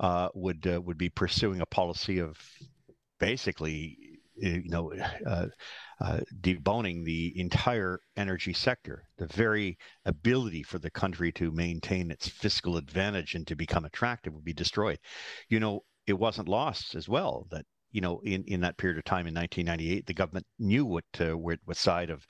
[0.01, 2.37] uh, would uh, would be pursuing a policy of
[3.19, 3.97] basically,
[4.37, 4.93] you know,
[5.25, 5.47] uh,
[6.01, 9.03] uh, deboning the entire energy sector.
[9.17, 14.33] The very ability for the country to maintain its fiscal advantage and to become attractive
[14.33, 14.99] would be destroyed.
[15.49, 19.03] You know, it wasn't lost as well that you know in in that period of
[19.03, 22.25] time in 1998 the government knew what uh, what, what side of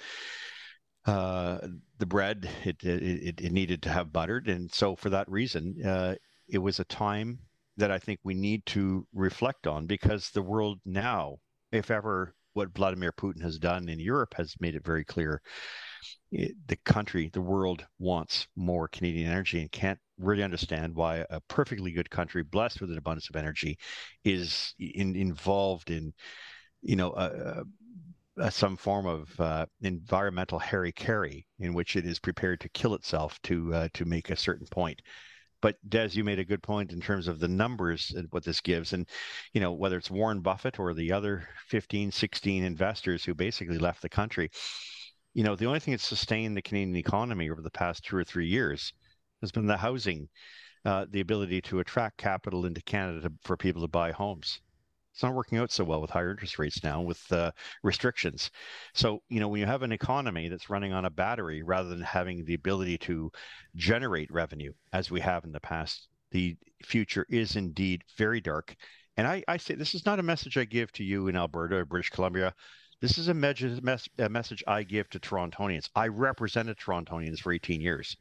[1.05, 1.59] uh,
[1.97, 4.47] the bread it, it, it needed to have buttered.
[4.47, 6.15] And so for that reason uh,
[6.47, 7.39] it was a time
[7.77, 11.37] that I think we need to reflect on because the world now
[11.71, 15.41] if ever what Vladimir Putin has done in Europe has made it very clear
[16.31, 21.39] it, the country, the world wants more Canadian energy and can't really understand why a
[21.41, 23.77] perfectly good country, blessed with an abundance of energy,
[24.23, 26.13] is in, involved in
[26.81, 27.63] you know, uh,
[28.39, 33.39] uh, some form of uh, environmental hara-kiri in which it is prepared to kill itself
[33.43, 35.01] to uh, to make a certain point.
[35.61, 38.61] But Des, you made a good point in terms of the numbers and what this
[38.61, 39.07] gives, and
[39.53, 44.01] you know whether it's Warren Buffett or the other 15, 16 investors who basically left
[44.01, 44.49] the country.
[45.33, 48.23] You know, the only thing that's sustained the Canadian economy over the past two or
[48.23, 48.93] three years
[49.41, 50.27] has been the housing,
[50.85, 54.59] uh, the ability to attract capital into Canada to, for people to buy homes
[55.19, 57.51] it's not working out so well with higher interest rates now with uh,
[57.83, 58.51] restrictions.
[58.93, 62.01] So, you know, when you have an economy that's running on a battery rather than
[62.01, 63.29] having the ability to
[63.75, 68.73] generate revenue as we have in the past, the future is indeed very dark.
[69.17, 71.75] And I, I say this is not a message I give to you in Alberta
[71.75, 72.53] or British Columbia.
[73.01, 75.89] This is a, me- a message I give to Torontonians.
[75.95, 78.17] I represented Torontonians for 18 years.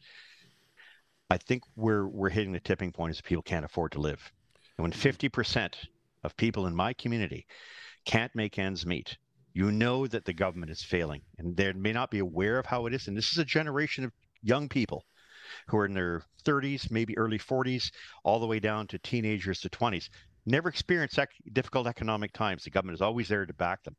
[1.31, 4.33] I think we're we're hitting the tipping point as people can't afford to live.
[4.77, 5.27] And when mm-hmm.
[5.27, 5.75] 50%
[6.25, 7.47] of people in my community
[8.05, 9.19] can't make ends meet,
[9.53, 12.87] you know that the government is failing and they may not be aware of how
[12.87, 13.09] it is.
[13.09, 14.13] And this is a generation of
[14.43, 15.05] young people
[15.67, 17.91] who are in their 30s, maybe early 40s,
[18.23, 20.09] all the way down to teenagers to 20s,
[20.47, 22.65] never experienced ec- difficult economic times.
[22.65, 23.97] The government is always there to back them.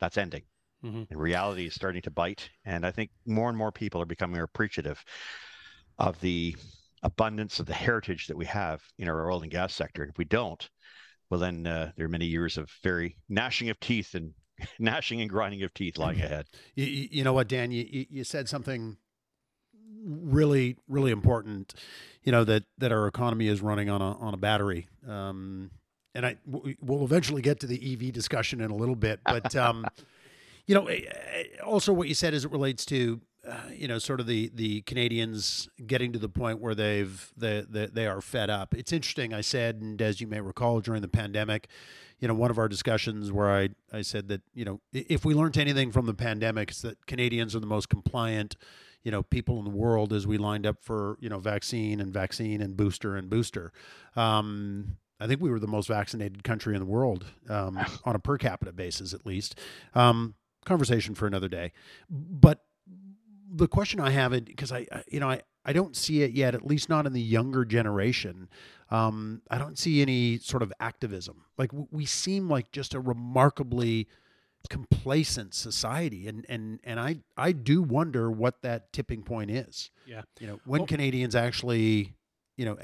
[0.00, 0.42] That's ending.
[0.84, 1.04] Mm-hmm.
[1.10, 2.50] And reality is starting to bite.
[2.64, 5.04] And I think more and more people are becoming appreciative
[5.98, 6.56] of the
[7.02, 10.02] abundance of the heritage that we have in our oil and gas sector.
[10.02, 10.68] And if we don't,
[11.30, 14.32] well, then uh, there are many years of very gnashing of teeth and
[14.78, 16.46] gnashing and grinding of teeth lying ahead.
[16.74, 17.70] You, you know what, Dan?
[17.70, 18.96] You, you said something
[20.04, 21.74] really, really important.
[22.22, 24.88] You know that that our economy is running on a on a battery.
[25.06, 25.70] Um,
[26.14, 29.86] and I we'll eventually get to the EV discussion in a little bit, but um,
[30.66, 33.98] you know, eh, eh, also what you said as it relates to uh, you know,
[33.98, 38.20] sort of the the Canadians getting to the point where they've they, they they are
[38.20, 38.74] fed up.
[38.74, 39.32] It's interesting.
[39.32, 41.68] I said, and as you may recall, during the pandemic,
[42.18, 45.34] you know, one of our discussions where I I said that you know if we
[45.34, 48.56] learned anything from the pandemic, it's that Canadians are the most compliant,
[49.02, 52.12] you know, people in the world as we lined up for you know vaccine and
[52.12, 53.72] vaccine and booster and booster.
[54.14, 58.18] Um, I think we were the most vaccinated country in the world um, on a
[58.18, 59.58] per capita basis, at least.
[59.94, 61.72] Um, conversation for another day,
[62.10, 62.64] but
[63.50, 66.54] the question I have, it because I, you know, I, I don't see it yet,
[66.54, 68.48] at least not in the younger generation.
[68.90, 71.44] Um, I don't see any sort of activism.
[71.56, 74.08] Like we seem like just a remarkably
[74.68, 79.90] complacent society, and and and I I do wonder what that tipping point is.
[80.06, 82.14] Yeah, you know, when well, Canadians actually,
[82.56, 82.78] you know,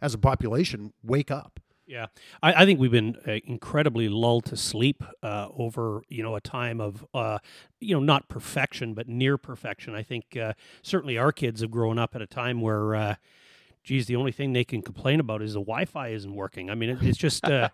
[0.00, 1.60] as a population, wake up.
[1.86, 2.06] Yeah,
[2.42, 6.40] I, I, think we've been uh, incredibly lulled to sleep uh, over you know a
[6.40, 7.38] time of uh,
[7.78, 9.94] you know not perfection but near perfection.
[9.94, 12.94] I think uh, certainly our kids have grown up at a time where.
[12.94, 13.14] Uh,
[13.82, 16.70] geez, the only thing they can complain about is the Wi-Fi isn't working.
[16.70, 17.68] I mean, it, it's just, uh,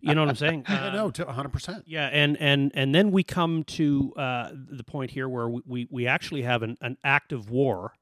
[0.00, 0.64] you know what I'm saying?
[0.68, 1.52] I know, to 100.
[1.52, 5.88] percent Yeah, and and and then we come to the point here where we we,
[5.92, 7.92] we actually have an, an active war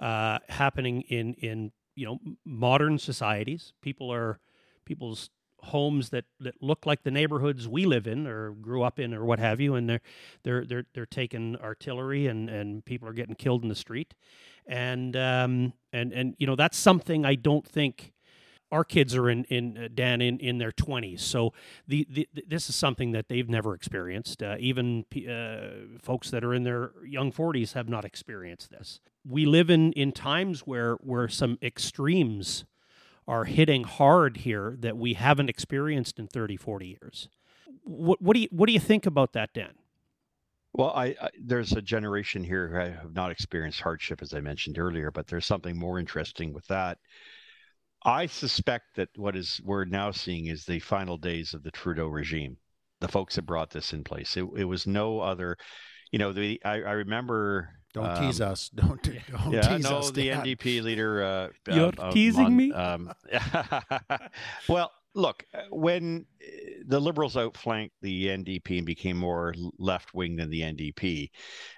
[0.00, 3.72] happening in in you know modern societies.
[3.82, 4.38] People are
[4.84, 5.30] people's
[5.64, 9.24] homes that, that look like the neighborhoods we live in or grew up in or
[9.24, 10.00] what have you and they're
[10.44, 14.14] they're they're, they're taking artillery and, and people are getting killed in the street
[14.66, 18.12] and um, and and you know that's something I don't think
[18.70, 21.52] our kids are in in uh, Dan in, in their 20s so
[21.86, 26.54] the, the this is something that they've never experienced uh, even uh, folks that are
[26.54, 31.28] in their young 40s have not experienced this we live in in times where where
[31.28, 32.64] some extremes
[33.28, 37.28] are hitting hard here that we haven't experienced in 30, 40 years.
[37.84, 39.74] What, what do you what do you think about that, Dan?
[40.72, 44.78] Well, I, I, there's a generation here who have not experienced hardship, as I mentioned
[44.78, 46.98] earlier, but there's something more interesting with that.
[48.04, 52.06] I suspect that what is we're now seeing is the final days of the Trudeau
[52.06, 52.56] regime.
[53.00, 54.36] The folks that brought this in place.
[54.36, 55.56] It, it was no other,
[56.10, 56.32] you know.
[56.32, 58.68] The I, I remember don't um, tease us.
[58.74, 60.10] Don't, don't yeah, tease no, us.
[60.10, 61.22] the NDP leader.
[61.22, 62.72] Uh, You're uh, teasing on, me.
[62.72, 63.12] Um,
[64.68, 66.46] well, look, uh, when uh,
[66.86, 71.30] the Liberals outflanked the NDP and became more left wing than the NDP,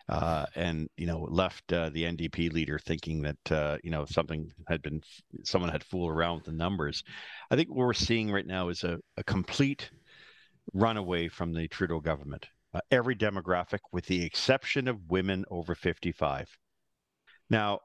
[0.09, 4.51] uh, and you know left uh, the NDP leader thinking that uh, you know something
[4.68, 5.03] had been
[5.43, 7.03] someone had fooled around with the numbers.
[7.51, 9.91] I think what we're seeing right now is a, a complete
[10.72, 16.49] runaway from the Trudeau government uh, every demographic with the exception of women over 55.
[17.49, 17.80] Now,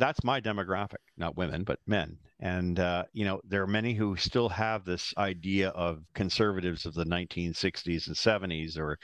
[0.00, 2.16] that's my demographic, not women, but men.
[2.40, 6.94] And, uh, you know, there are many who still have this idea of conservatives of
[6.94, 8.98] the 1960s and 70s or,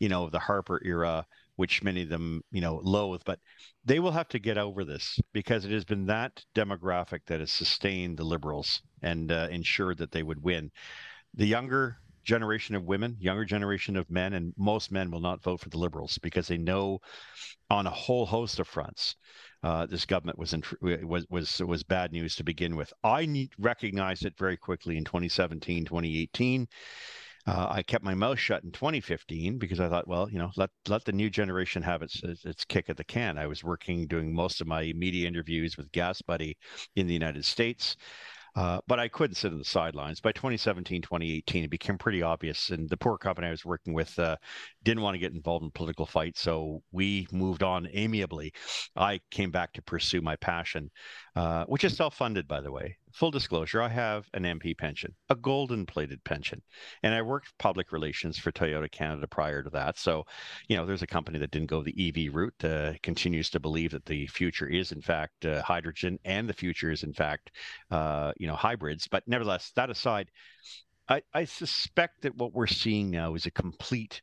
[0.00, 1.24] you know, the Harper era,
[1.54, 3.22] which many of them, you know, loathe.
[3.24, 3.38] But
[3.84, 7.52] they will have to get over this because it has been that demographic that has
[7.52, 10.72] sustained the liberals and uh, ensured that they would win.
[11.34, 15.60] The younger generation of women, younger generation of men, and most men will not vote
[15.60, 17.00] for the Liberals because they know
[17.70, 19.16] on a whole host of fronts
[19.62, 22.92] uh, this government was, in, was was was bad news to begin with.
[23.04, 26.66] I need, recognized it very quickly in 2017, 2018.
[27.46, 30.70] Uh, I kept my mouth shut in 2015 because I thought, well, you know, let
[30.88, 33.38] let the new generation have its its kick at the can.
[33.38, 36.56] I was working doing most of my media interviews with Gas Buddy
[36.96, 37.96] in the United States.
[38.56, 40.20] Uh, but I couldn't sit on the sidelines.
[40.20, 42.70] By 2017, 2018, it became pretty obvious.
[42.70, 44.36] And the poor company I was working with uh,
[44.82, 46.40] didn't want to get involved in political fights.
[46.40, 48.52] So we moved on amiably.
[48.96, 50.90] I came back to pursue my passion,
[51.36, 52.96] uh, which is self funded, by the way.
[53.12, 56.62] Full disclosure I have an MP pension, a golden plated pension.
[57.02, 59.98] And I worked public relations for Toyota Canada prior to that.
[59.98, 60.24] So,
[60.68, 63.90] you know, there's a company that didn't go the EV route, uh, continues to believe
[63.92, 67.52] that the future is, in fact, uh, hydrogen and the future is, in fact,
[67.90, 69.08] uh, you know, hybrids.
[69.08, 70.30] But nevertheless, that aside,
[71.08, 74.22] I, I suspect that what we're seeing now is a complete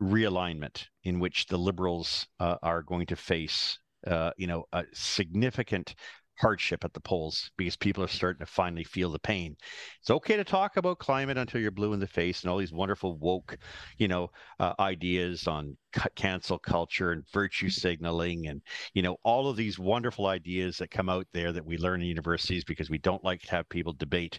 [0.00, 5.94] realignment in which the liberals uh, are going to face, uh, you know, a significant
[6.38, 9.56] hardship at the polls because people are starting to finally feel the pain.
[10.00, 12.72] It's okay to talk about climate until you're blue in the face and all these
[12.72, 13.56] wonderful woke,
[13.98, 14.30] you know,
[14.60, 15.76] uh, ideas on
[16.14, 18.60] cancel culture and virtue signaling and
[18.92, 22.06] you know all of these wonderful ideas that come out there that we learn in
[22.06, 24.38] universities because we don't like to have people debate.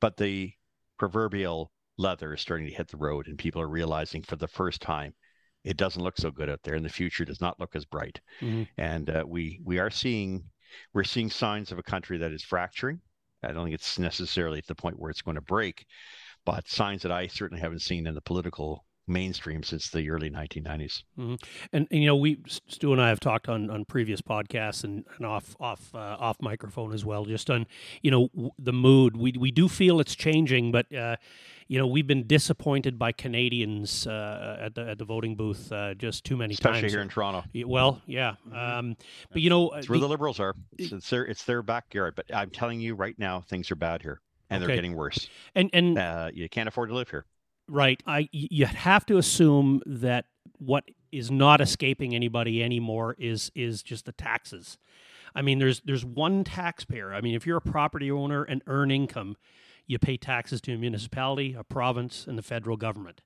[0.00, 0.52] But the
[0.98, 4.80] proverbial leather is starting to hit the road and people are realizing for the first
[4.80, 5.12] time
[5.64, 8.20] it doesn't look so good out there and the future does not look as bright
[8.40, 8.62] mm-hmm.
[8.78, 10.42] and uh, we we are seeing
[10.92, 13.00] we're seeing signs of a country that is fracturing.
[13.42, 15.86] I don't think it's necessarily at the point where it's going to break,
[16.44, 21.02] but signs that I certainly haven't seen in the political mainstream since the early 1990s.
[21.18, 21.34] Mm-hmm.
[21.72, 25.04] And, and, you know, we Stu and I have talked on on previous podcasts and,
[25.16, 27.66] and off off uh, off microphone as well, just on
[28.02, 29.16] you know w- the mood.
[29.16, 31.16] We we do feel it's changing, but uh,
[31.70, 35.94] you know, we've been disappointed by Canadians uh, at the at the voting booth uh,
[35.94, 36.84] just too many Especially times.
[36.86, 37.44] Especially here in Toronto.
[37.64, 38.56] Well, yeah, mm-hmm.
[38.56, 38.96] um,
[39.32, 40.56] but you know, it's where the, the Liberals are.
[40.76, 42.16] It's, it's, their it's their backyard.
[42.16, 44.20] But I'm telling you right now, things are bad here,
[44.50, 44.66] and okay.
[44.66, 45.28] they're getting worse.
[45.54, 47.24] And and uh, you can't afford to live here.
[47.70, 48.02] Right.
[48.04, 50.24] I you have to assume that
[50.58, 54.76] what is not escaping anybody anymore is is just the taxes.
[55.36, 57.14] I mean, there's there's one taxpayer.
[57.14, 59.36] I mean, if you're a property owner and earn income,
[59.86, 63.20] you pay taxes to a municipality, a province, and the federal government.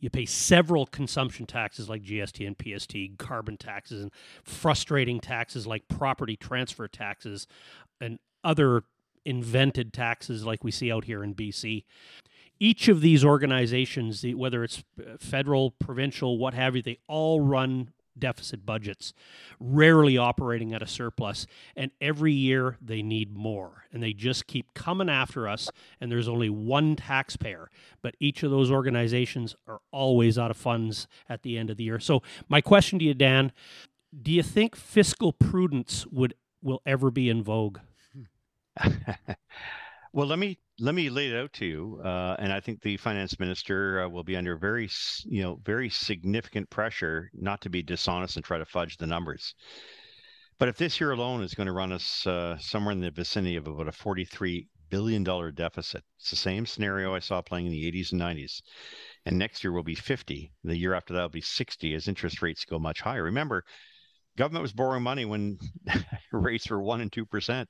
[0.00, 4.12] You pay several consumption taxes like GST and PST, carbon taxes, and
[4.42, 7.46] frustrating taxes like property transfer taxes
[8.00, 8.84] and other
[9.24, 11.84] invented taxes like we see out here in BC.
[12.64, 17.90] Each of these organizations, whether it's uh, federal, provincial, what have you, they all run
[18.18, 19.12] deficit budgets,
[19.60, 21.46] rarely operating at a surplus.
[21.76, 23.84] And every year they need more.
[23.92, 25.70] And they just keep coming after us.
[26.00, 27.68] And there's only one taxpayer.
[28.00, 31.84] But each of those organizations are always out of funds at the end of the
[31.84, 31.98] year.
[31.98, 33.52] So, my question to you, Dan
[34.22, 37.80] do you think fiscal prudence would will ever be in vogue?
[40.14, 42.96] well, let me let me lay it out to you, uh, and I think the
[42.96, 44.88] finance minister uh, will be under very,
[45.24, 49.56] you know, very significant pressure not to be dishonest and try to fudge the numbers.
[50.60, 53.56] But if this year alone is going to run us uh, somewhere in the vicinity
[53.56, 57.72] of about a forty-three billion dollar deficit, it's the same scenario I saw playing in
[57.72, 58.62] the '80s and '90s,
[59.26, 60.52] and next year will be 50.
[60.62, 63.24] The year after that will be 60 as interest rates go much higher.
[63.24, 63.64] Remember,
[64.36, 65.58] government was borrowing money when
[66.32, 67.68] rates were one and two percent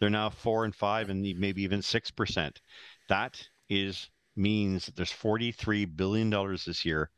[0.00, 2.60] they're now four and five and maybe even six percent.
[3.08, 7.10] That is means that there's 43 billion dollars this year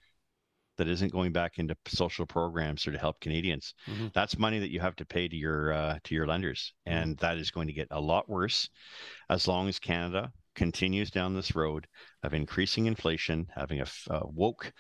[0.77, 3.75] that isn't going back into social programs or to help Canadians.
[3.87, 4.09] Mm-hmm.
[4.15, 6.99] That's money that you have to pay to your uh, to your lenders, mm-hmm.
[6.99, 8.69] and that is going to get a lot worse
[9.31, 11.87] as long as Canada continues down this road
[12.23, 14.73] of increasing inflation, having a, a woke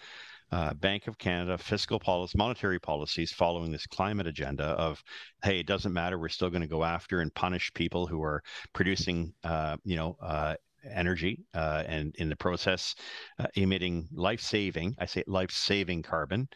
[0.53, 5.03] uh, Bank of Canada fiscal policy, monetary policies following this climate agenda of,
[5.43, 8.43] hey, it doesn't matter, we're still going to go after and punish people who are
[8.73, 10.55] producing, uh, you know, uh,
[10.93, 12.95] energy uh, and in the process
[13.39, 16.49] uh, emitting life-saving, I say life-saving carbon.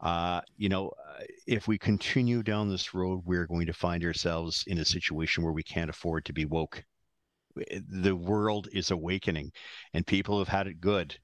[0.00, 0.90] Uh, you know,
[1.46, 5.52] if we continue down this road, we're going to find ourselves in a situation where
[5.52, 6.84] we can't afford to be woke.
[7.88, 9.52] The world is awakening,
[9.94, 11.18] and people have had it good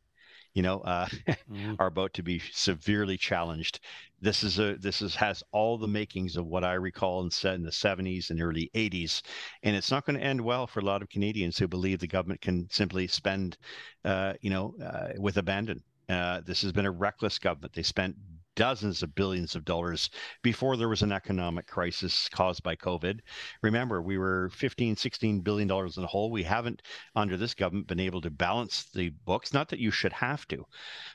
[0.59, 1.75] you know, uh, mm-hmm.
[1.79, 3.79] are about to be severely challenged.
[4.21, 7.55] This is a this is has all the makings of what I recall and said
[7.55, 9.23] in the 70s and early 80s,
[9.63, 12.09] and it's not going to end well for a lot of Canadians who believe the
[12.09, 13.57] government can simply spend,
[14.05, 15.81] uh, you know, uh, with abandon.
[16.09, 17.73] Uh, this has been a reckless government.
[17.73, 18.17] They spent
[18.59, 20.11] dozens of billions of dollars
[20.43, 23.21] before there was an economic crisis caused by COVID.
[23.63, 26.33] Remember, we were 15, 16 billion dollars in the hole.
[26.33, 26.83] We haven't,
[27.15, 29.53] under this government, been able to balance the books.
[29.53, 30.67] Not that you should have to,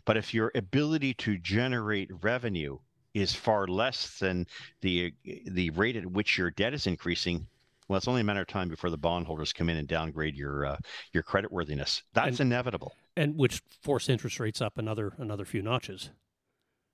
[0.06, 2.80] but if your ability to generate revenue
[3.14, 4.48] is far less than
[4.80, 5.14] the
[5.46, 7.46] the rate at which your debt is increasing,
[7.90, 10.66] well, it's only a matter of time before the bondholders come in and downgrade your
[10.66, 10.78] uh,
[11.12, 12.04] your credit worthiness.
[12.14, 16.10] That's and, inevitable, and which force interest rates up another another few notches.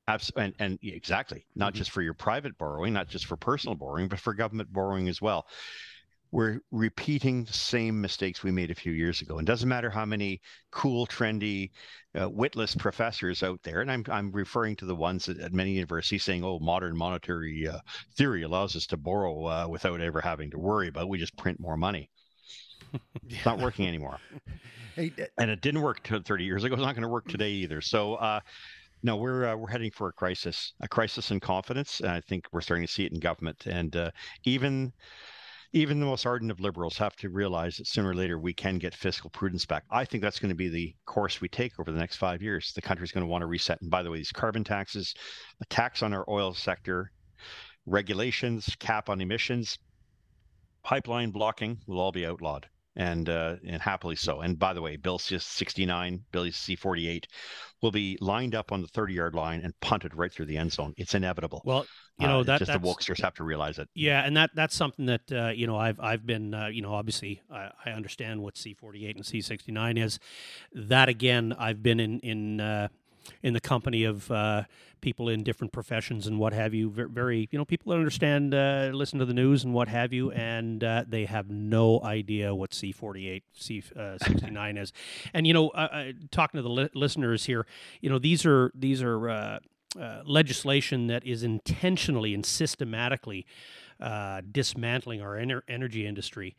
[0.10, 1.78] Absolutely, and, and exactly, not mm-hmm.
[1.78, 5.22] just for your private borrowing, not just for personal borrowing, but for government borrowing as
[5.22, 5.45] well
[6.32, 9.38] we're repeating the same mistakes we made a few years ago.
[9.38, 10.41] And doesn't matter how many
[10.72, 11.72] cool, trendy,
[12.20, 15.72] uh, witless professors out there, and I'm I'm referring to the ones at, at many
[15.72, 17.80] universities saying, "Oh, modern monetary uh,
[18.16, 21.10] theory allows us to borrow uh, without ever having to worry about.
[21.10, 22.10] We just print more money."
[23.28, 24.20] it's not working anymore.
[24.97, 26.76] And it didn't work 30 years ago.
[26.76, 27.82] It's not going to work today either.
[27.82, 28.16] So.
[28.16, 28.39] Uh,
[29.03, 32.01] no, we're uh, we're heading for a crisis, a crisis in confidence.
[32.01, 34.11] I think we're starting to see it in government, and uh,
[34.43, 34.93] even
[35.71, 38.79] even the most ardent of liberals have to realize that sooner or later we can
[38.79, 39.83] get fiscal prudence back.
[39.91, 42.73] I think that's going to be the course we take over the next five years.
[42.73, 43.79] The country's going to want to reset.
[43.81, 45.13] And by the way, these carbon taxes,
[45.61, 47.11] a tax on our oil sector,
[47.85, 49.77] regulations, cap on emissions,
[50.83, 52.67] pipeline blocking will all be outlawed
[52.99, 54.41] and uh, and happily so.
[54.41, 57.23] And by the way, Bill C69, Billy C48
[57.81, 60.73] will be lined up on the 30 yard line and punted right through the end
[60.73, 60.93] zone.
[60.97, 61.61] It's inevitable.
[61.63, 61.85] Well,
[62.19, 63.87] you know uh, that just the wokesters have to realize it.
[63.95, 66.93] Yeah, and that that's something that uh, you know I've I've been uh, you know
[66.93, 70.19] obviously I, I, understand what C48 and C69 is.
[70.73, 72.89] That again, I've been in in uh,
[73.43, 74.63] in the company of uh,
[75.01, 76.89] people in different professions and what have you.
[76.89, 80.32] Very, you know, people that understand, uh, listen to the news and what have you,
[80.32, 84.93] and uh, they have no idea what C48, C69 uh, is.
[85.34, 87.65] And you know, uh, uh, talking to the li- listeners here,
[88.01, 89.59] you know, these are these are uh,
[90.25, 93.45] legislation that is intentionally and systematically
[94.51, 96.55] dismantling our ener- energy industry.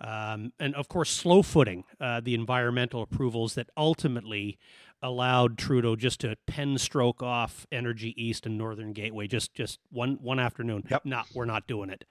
[0.00, 4.58] Um, and of course, slow footing uh, the environmental approvals that ultimately
[5.02, 10.18] allowed Trudeau just to pen stroke off Energy East and Northern Gateway just just one
[10.20, 10.84] one afternoon.
[10.90, 11.04] Yep.
[11.04, 12.04] Not we're not doing it.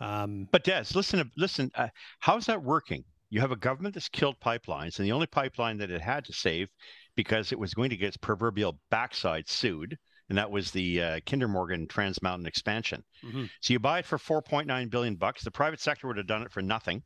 [0.00, 1.70] Um, but Des, listen, listen.
[1.74, 1.88] Uh,
[2.20, 3.04] how's that working?
[3.30, 6.32] You have a government that's killed pipelines, and the only pipeline that it had to
[6.32, 6.68] save
[7.16, 9.98] because it was going to get its proverbial backside sued,
[10.28, 13.02] and that was the uh, Kinder Morgan Trans Mountain expansion.
[13.24, 13.44] Mm-hmm.
[13.60, 15.42] So you buy it for 4.9 billion bucks.
[15.42, 17.02] The private sector would have done it for nothing.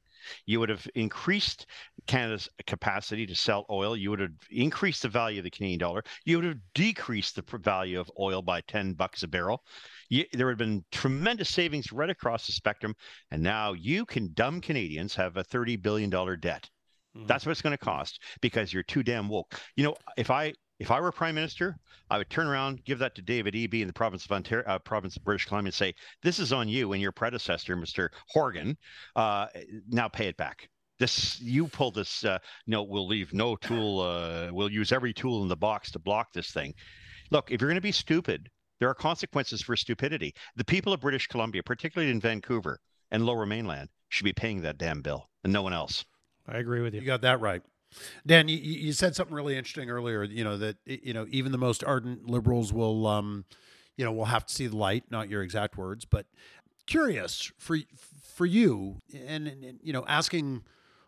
[0.47, 1.67] You would have increased
[2.07, 3.97] Canada's capacity to sell oil.
[3.97, 6.03] You would have increased the value of the Canadian dollar.
[6.25, 9.63] You would have decreased the value of oil by 10 bucks a barrel.
[10.09, 12.95] You, there would have been tremendous savings right across the spectrum.
[13.31, 16.69] And now you can, dumb Canadians, have a $30 billion debt.
[17.17, 17.27] Mm-hmm.
[17.27, 19.61] That's what it's going to cost because you're too damn woke.
[19.77, 21.79] You know, if I if I were prime minister,
[22.11, 24.79] I would turn around, give that to David Eby in the province of Ontario, uh,
[24.79, 28.11] province of British Columbia, and say, "This is on you and your predecessor, Mr.
[28.29, 28.77] Horgan.
[29.17, 29.49] Uh,
[29.89, 30.69] now pay it back."
[30.99, 32.25] This you pull this.
[32.25, 34.01] Uh, no, we'll leave no tool.
[34.01, 36.75] Uh, we'll use every tool in the box to block this thing.
[37.31, 38.49] Look, if you're going to be stupid,
[38.81, 40.35] there are consequences for stupidity.
[40.57, 44.79] The people of British Columbia, particularly in Vancouver and Lower Mainland, should be paying that
[44.79, 46.05] damn bill, and no one else.
[46.47, 47.01] I agree with you.
[47.01, 47.63] You got that right.
[48.27, 50.23] Dan, you, you said something really interesting earlier.
[50.25, 53.45] You know that you know even the most ardent liberals will, um,
[53.97, 55.05] you know, will have to see the light.
[55.11, 56.27] Not your exact words, but
[56.87, 57.79] curious for
[58.35, 60.63] for you, and, and you know, asking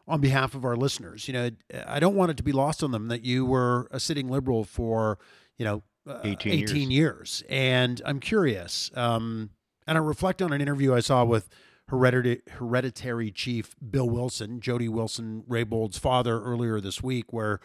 [0.09, 1.28] on behalf of our listeners.
[1.28, 1.51] You know,
[1.87, 4.64] I don't want it to be lost on them that you were a sitting liberal
[4.64, 5.18] for
[5.57, 6.91] you know uh, 18, 18 years.
[6.91, 7.43] years.
[7.49, 8.91] and I'm curious.
[8.95, 9.51] Um,
[9.87, 11.49] and I reflect on an interview I saw with
[11.91, 17.61] hereditary, hereditary chief Bill Wilson, Jody Wilson Raybould's father, earlier this week, where,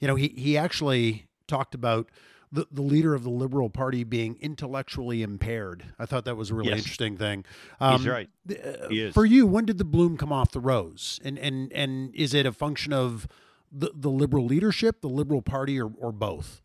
[0.00, 2.10] you know, he, he actually talked about
[2.50, 5.84] the, the leader of the Liberal Party being intellectually impaired.
[5.98, 6.78] I thought that was a really yes.
[6.78, 7.44] interesting thing.
[7.80, 8.30] Um, He's right.
[8.48, 9.14] Uh, he is.
[9.14, 11.20] For you, when did the bloom come off the rose?
[11.24, 13.26] And and and is it a function of
[13.70, 16.62] the, the Liberal leadership, the Liberal Party, or, or both?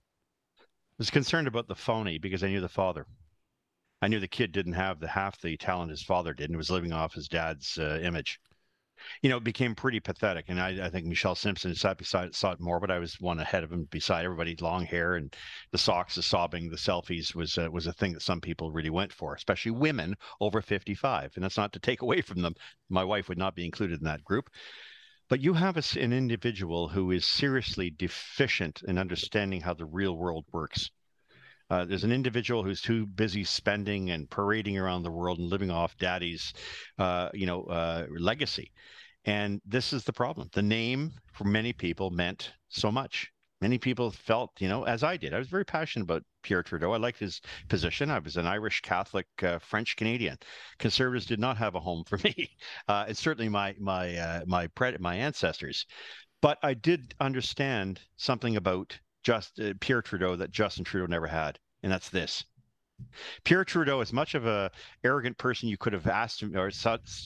[0.59, 0.63] I
[0.97, 3.05] was concerned about the phony because I knew the father.
[4.01, 6.71] I knew the kid didn't have the half the talent his father did and was
[6.71, 8.39] living off his dad's uh, image.
[9.21, 10.45] You know, it became pretty pathetic.
[10.47, 13.39] And I, I think Michelle Simpson sat beside saw it more, but I was one
[13.39, 15.35] ahead of him beside everybody, long hair and
[15.71, 18.89] the socks, the sobbing, the selfies was uh, was a thing that some people really
[18.89, 21.33] went for, especially women over 55.
[21.35, 22.55] And that's not to take away from them.
[22.89, 24.49] My wife would not be included in that group.
[25.29, 30.45] But you have an individual who is seriously deficient in understanding how the real world
[30.51, 30.91] works
[31.71, 35.71] uh, there's an individual who's too busy spending and parading around the world and living
[35.71, 36.51] off daddy's,
[36.99, 38.73] uh, you know, uh, legacy.
[39.23, 40.49] And this is the problem.
[40.51, 43.31] The name for many people meant so much.
[43.61, 45.33] Many people felt, you know, as I did.
[45.33, 46.91] I was very passionate about Pierre Trudeau.
[46.91, 48.11] I liked his position.
[48.11, 50.37] I was an Irish Catholic, uh, French Canadian.
[50.77, 52.49] Conservatives did not have a home for me,
[52.89, 54.67] uh, and certainly my my uh, my
[54.99, 55.85] my ancestors.
[56.41, 61.59] But I did understand something about just uh, Pierre Trudeau that Justin Trudeau never had,
[61.83, 62.43] and that's this:
[63.43, 64.71] Pierre Trudeau, as much of a
[65.03, 66.69] arrogant person you could have asked him or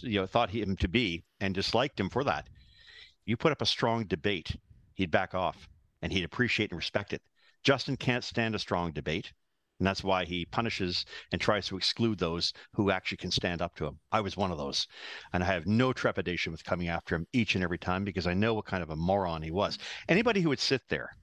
[0.01, 2.47] you know thought him to be, and disliked him for that,
[3.25, 4.55] you put up a strong debate,
[4.93, 5.67] he'd back off
[6.01, 7.21] and he'd appreciate and respect it.
[7.63, 9.33] Justin can't stand a strong debate.
[9.79, 13.75] And that's why he punishes and tries to exclude those who actually can stand up
[13.75, 13.99] to him.
[14.11, 14.87] I was one of those.
[15.33, 18.33] And I have no trepidation with coming after him each and every time because I
[18.33, 19.77] know what kind of a moron he was.
[20.07, 21.17] Anybody who would sit there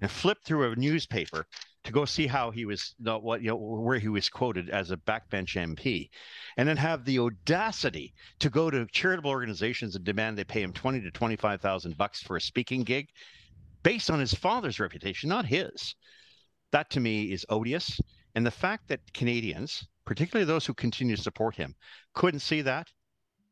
[0.00, 1.46] and flip through a newspaper
[1.84, 4.96] to go see how he was what you know where he was quoted as a
[4.96, 6.10] backbench MP
[6.56, 10.72] and then have the audacity to go to charitable organizations and demand they pay him
[10.72, 13.08] 20 to 25,000 bucks for a speaking gig
[13.86, 15.94] based on his father's reputation, not his.
[16.72, 18.00] That to me is odious.
[18.34, 21.76] And the fact that Canadians, particularly those who continue to support him,
[22.12, 22.88] couldn't see that,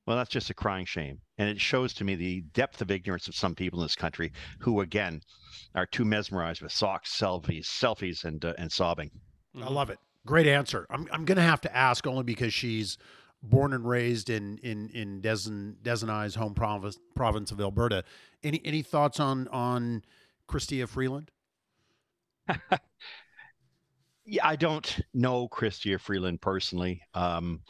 [0.07, 1.19] well, that's just a crying shame.
[1.39, 4.33] And it shows to me the depth of ignorance of some people in this country
[4.59, 5.21] who, again,
[5.75, 9.11] are too mesmerized with socks, selfies, selfies, and uh, and sobbing.
[9.61, 9.99] I love it.
[10.27, 10.87] Great answer.
[10.91, 12.99] I'm I'm going to have to ask only because she's
[13.43, 15.49] born and raised in in in Des
[15.83, 18.05] Des I's home province province of Alberta.
[18.43, 20.03] Any any thoughts on on
[20.49, 21.31] Chrystia Freeland?
[24.27, 27.01] yeah, I don't know Chrystia Freeland personally.
[27.15, 27.61] Um,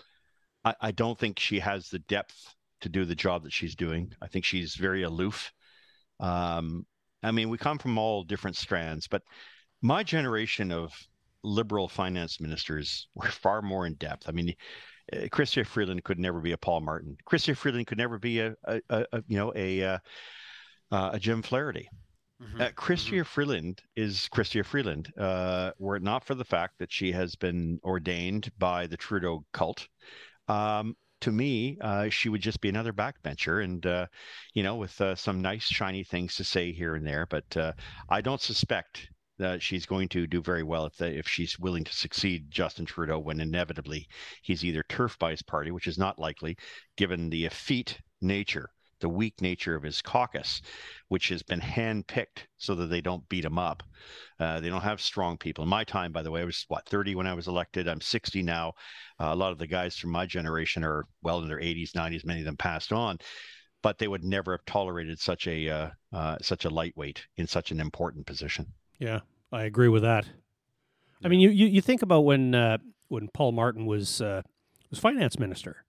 [0.64, 4.12] I, I, don't think she has the depth to do the job that she's doing.
[4.22, 5.52] I think she's very aloof.
[6.20, 6.86] Um,
[7.22, 9.22] I mean, we come from all different strands, but
[9.82, 10.92] my generation of
[11.42, 14.28] liberal finance ministers were far more in depth.
[14.28, 14.54] I mean,
[15.12, 17.16] uh, Chrystia Freeland could never be a Paul Martin.
[17.28, 20.00] Chrystia Freeland could never be a, a, a, a you know a, a,
[20.90, 21.88] uh, a Jim Flaherty.
[22.42, 22.60] Mm-hmm.
[22.60, 23.22] Uh, Chrystia mm-hmm.
[23.22, 25.12] Freeland is Chrystia Freeland.
[25.16, 29.44] Uh, were it not for the fact that she has been ordained by the Trudeau
[29.52, 29.86] cult,
[30.48, 34.06] um, to me, uh, she would just be another backbencher, and uh,
[34.52, 37.26] you know, with uh, some nice shiny things to say here and there.
[37.26, 37.72] But uh,
[38.08, 41.84] I don't suspect that she's going to do very well if the, if she's willing
[41.84, 44.06] to succeed Justin Trudeau when inevitably
[44.42, 46.56] he's either turfed by his party, which is not likely,
[46.96, 48.70] given the effete nature
[49.04, 50.62] the weak nature of his caucus,
[51.08, 53.82] which has been handpicked so that they don't beat him up.
[54.40, 55.62] Uh, they don't have strong people.
[55.62, 57.86] In my time, by the way, I was what 30 when I was elected.
[57.86, 58.72] I'm 60 now.
[59.20, 62.24] Uh, a lot of the guys from my generation are well in their 80s, 90s.
[62.24, 63.18] Many of them passed on,
[63.82, 67.72] but they would never have tolerated such a uh, uh such a lightweight in such
[67.72, 68.72] an important position.
[68.98, 69.20] Yeah,
[69.52, 70.24] I agree with that.
[71.22, 72.78] I mean, you, you, you think about when uh,
[73.08, 74.40] when Paul Martin was uh,
[74.88, 75.84] was finance minister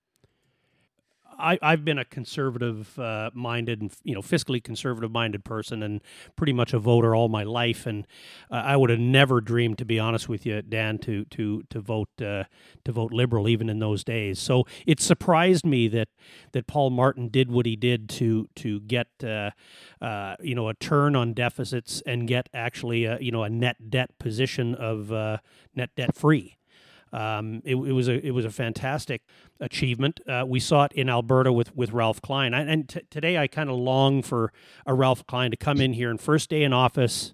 [1.38, 6.02] I, I've been a conservative uh, minded and you know fiscally conservative minded person and
[6.36, 7.86] pretty much a voter all my life.
[7.86, 8.06] And
[8.52, 11.80] uh, I would have never dreamed to be honest with you Dan to to to
[11.80, 12.46] vote uh,
[12.84, 14.40] to vote liberal even in those days.
[14.40, 16.10] So it surprised me that
[16.54, 19.52] that Paul Martin did what he did to to get uh,
[20.02, 23.90] uh, you know a turn on deficits and get actually a, you know a net
[23.90, 25.38] debt position of uh,
[25.76, 26.58] net debt free
[27.16, 29.22] um, it, it, was a it was a fantastic
[29.62, 30.20] achievement.
[30.28, 33.48] Uh, we saw it in Alberta with with Ralph Klein, I, and t- today I
[33.48, 34.52] kind of long for
[34.86, 37.34] a Ralph Klein to come in here and first day in office.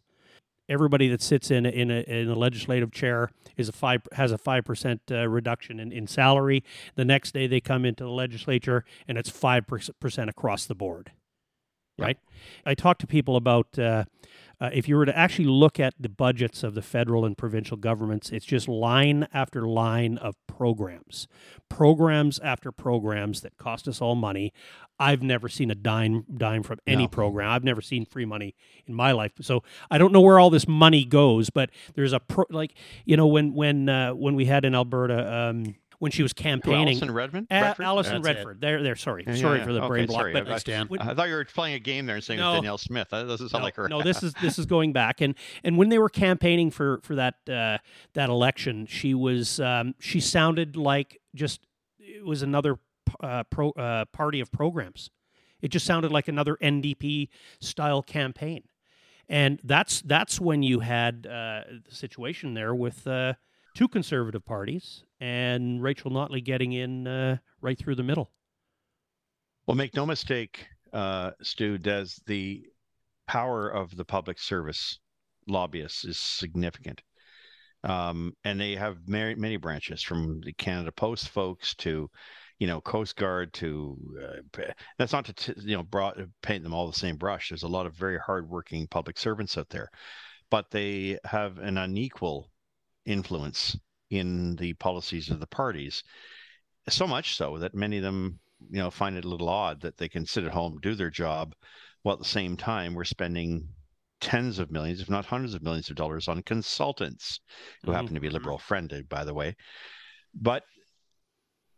[0.70, 4.32] Everybody that sits in a, in a, in a legislative chair is a five has
[4.32, 6.64] a five percent uh, reduction in, in salary.
[6.96, 11.12] The next day they come into the legislature and it's five percent across the board.
[12.02, 12.18] Right.
[12.66, 14.06] I talk to people about uh,
[14.62, 17.76] uh, if you were to actually look at the budgets of the federal and provincial
[17.78, 21.28] governments, it's just line after line of programs,
[21.68, 24.54] programs after programs that cost us all money.
[25.00, 27.08] I've never seen a dime dime from any no.
[27.08, 27.50] program.
[27.50, 28.54] I've never seen free money
[28.86, 29.32] in my life.
[29.42, 33.18] So I don't know where all this money goes, but there's a pro, like you
[33.18, 35.34] know when when uh, when we had in Alberta.
[35.34, 36.88] Um, when she was campaigning.
[36.88, 37.46] Alison Redmond?
[37.52, 37.86] Redford?
[37.86, 38.58] Alison That's Redford.
[38.58, 38.62] It.
[38.62, 38.96] There, there.
[38.96, 40.22] Sorry, yeah, sorry yeah, for the okay, brain block.
[40.22, 40.34] Sorry.
[40.34, 42.80] But I, I, I, thought you were playing a game there and saying no, Danielle
[42.80, 43.10] Smith.
[43.12, 43.88] That doesn't sound no, like her.
[43.88, 47.14] no, this is this is going back and and when they were campaigning for for
[47.14, 47.78] that uh,
[48.14, 51.68] that election, she was um, she sounded like just
[52.00, 52.80] it was another
[53.22, 55.12] uh, pro uh, party of programs.
[55.62, 57.30] It just sounded like another NDP
[57.60, 58.64] style campaign,
[59.30, 63.34] and that's that's when you had uh, the situation there with uh,
[63.76, 68.32] two conservative parties and Rachel Notley getting in uh, right through the middle.
[69.68, 72.66] Well, make no mistake, uh, Stu, does the
[73.28, 75.00] power of the public service
[75.48, 77.02] lobbyists is significant.
[77.84, 82.10] Um, and they have many, many branches from the Canada Post folks to,
[82.60, 84.62] you know, Coast Guard to uh,
[84.98, 87.50] that's not to t- you know paint them all the same brush.
[87.50, 89.90] There's a lot of very hardworking public servants out there,
[90.52, 92.52] but they have an unequal
[93.06, 93.76] influence
[94.12, 96.04] in the policies of the parties.
[96.90, 98.40] So much so that many of them,
[98.70, 101.10] you know, find it a little odd that they can sit at home, do their
[101.10, 101.56] job,
[102.04, 103.68] while at the same time we're spending
[104.20, 107.40] tens of millions, if not hundreds of millions of dollars on consultants
[107.82, 107.96] who mm-hmm.
[107.96, 109.56] happen to be liberal friended, by the way.
[110.34, 110.64] But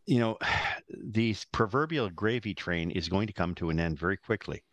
[0.05, 0.38] you know,
[0.89, 4.63] the proverbial gravy train is going to come to an end very quickly,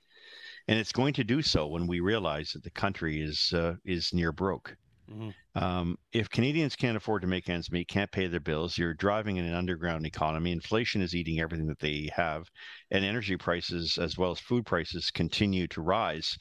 [0.69, 4.13] and it's going to do so when we realize that the country is uh, is
[4.13, 4.77] near broke.
[5.11, 5.31] Mm-hmm.
[5.55, 9.37] Um, if Canadians can't afford to make ends meet, can't pay their bills, you're driving
[9.37, 10.53] in an underground economy.
[10.53, 12.49] Inflation is eating everything that they have,
[12.91, 16.37] and energy prices as well as food prices continue to rise.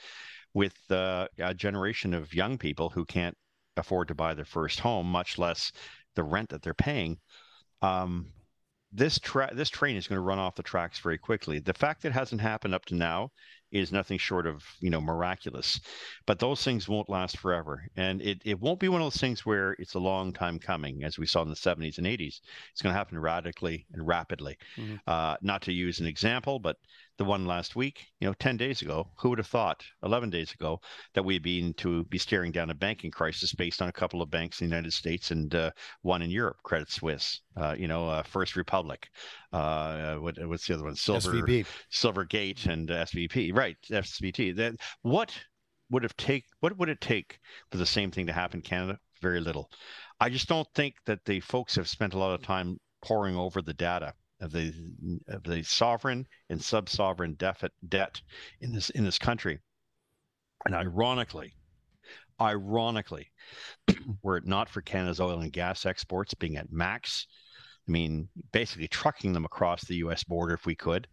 [0.53, 3.37] With uh, a generation of young people who can't
[3.77, 5.71] afford to buy their first home, much less
[6.15, 7.17] the rent that they're paying,
[7.81, 8.25] um,
[8.91, 11.59] this tra- this train is going to run off the tracks very quickly.
[11.59, 13.29] The fact that it hasn't happened up to now
[13.71, 15.79] is nothing short of you know miraculous.
[16.25, 17.83] But those things won't last forever.
[17.95, 21.03] And it, it won't be one of those things where it's a long time coming
[21.03, 22.41] as we saw in the 70s and 80s
[22.71, 24.57] it's going to happen radically and rapidly.
[24.77, 24.95] Mm-hmm.
[25.07, 26.77] uh, not to use an example but
[27.19, 30.51] the one last week you know 10 days ago who would have thought 11 days
[30.53, 30.79] ago
[31.13, 34.31] that we'd be to be staring down a banking crisis based on a couple of
[34.31, 35.69] banks in the united states and uh,
[36.01, 39.09] one in europe credit suisse uh, you know uh, first republic
[39.53, 41.65] uh, what, what's the other one silver SVB.
[41.91, 44.55] silvergate and svp right, SVT.
[44.55, 45.37] That what
[45.89, 47.39] would have take what would it take
[47.71, 48.99] for the same thing to happen in Canada?
[49.21, 49.69] Very little.
[50.19, 53.61] I just don't think that the folks have spent a lot of time poring over
[53.61, 54.73] the data of the
[55.27, 58.21] of the sovereign and sub-sovereign debt debt
[58.61, 59.59] in this in this country.
[60.65, 61.53] And ironically,
[62.39, 63.31] ironically,
[64.23, 67.27] were it not for Canada's oil and gas exports being at max,
[67.87, 70.23] I mean, basically trucking them across the U.S.
[70.23, 71.07] border if we could,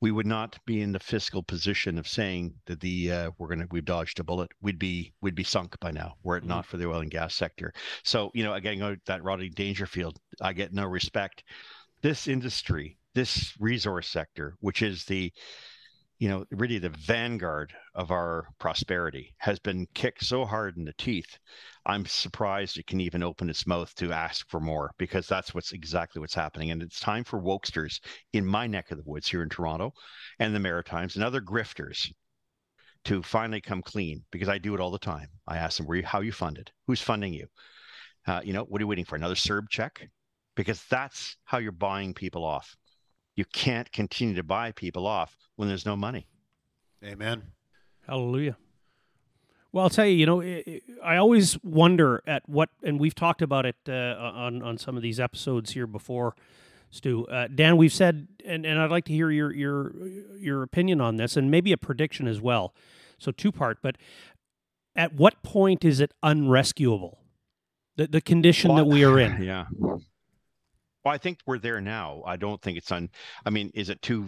[0.00, 3.66] we would not be in the fiscal position of saying that the uh, we're gonna
[3.70, 4.50] we've dodged a bullet.
[4.60, 6.50] We'd be we'd be sunk by now were it mm-hmm.
[6.50, 7.72] not for the oil and gas sector.
[8.04, 11.44] So you know, again, that Rodney Dangerfield, I get no respect.
[12.06, 15.32] This industry, this resource sector, which is the
[16.20, 20.92] you know, really the vanguard of our prosperity has been kicked so hard in the
[20.92, 21.36] teeth.
[21.84, 25.72] I'm surprised it can even open its mouth to ask for more because that's what's
[25.72, 26.70] exactly what's happening.
[26.70, 27.98] And it's time for wokesters
[28.32, 29.92] in my neck of the woods here in Toronto
[30.38, 32.12] and the Maritimes and other grifters
[33.06, 35.26] to finally come clean because I do it all the time.
[35.48, 36.70] I ask them, where you, how you funded?
[36.86, 37.48] Who's funding you?
[38.28, 39.16] Uh, you know, what are you waiting for?
[39.16, 40.08] Another CERB check?
[40.56, 42.76] Because that's how you're buying people off
[43.36, 46.26] you can't continue to buy people off when there's no money.
[47.04, 47.42] Amen.
[48.06, 48.56] Hallelujah.
[49.70, 50.40] Well, I'll tell you, you know,
[51.04, 55.02] I always wonder at what, and we've talked about it uh, on on some of
[55.02, 56.34] these episodes here before,
[56.90, 57.26] Stu.
[57.26, 59.92] Uh, Dan, we've said, and, and I'd like to hear your your
[60.38, 62.74] your opinion on this, and maybe a prediction as well.
[63.18, 63.96] So two part, but
[64.94, 67.18] at what point is it unrescuable?
[67.96, 69.42] The the condition well, that we are in.
[69.42, 69.66] Yeah.
[71.06, 72.24] Well, I think we're there now.
[72.26, 73.10] I don't think it's on.
[73.44, 74.26] I mean, is it too?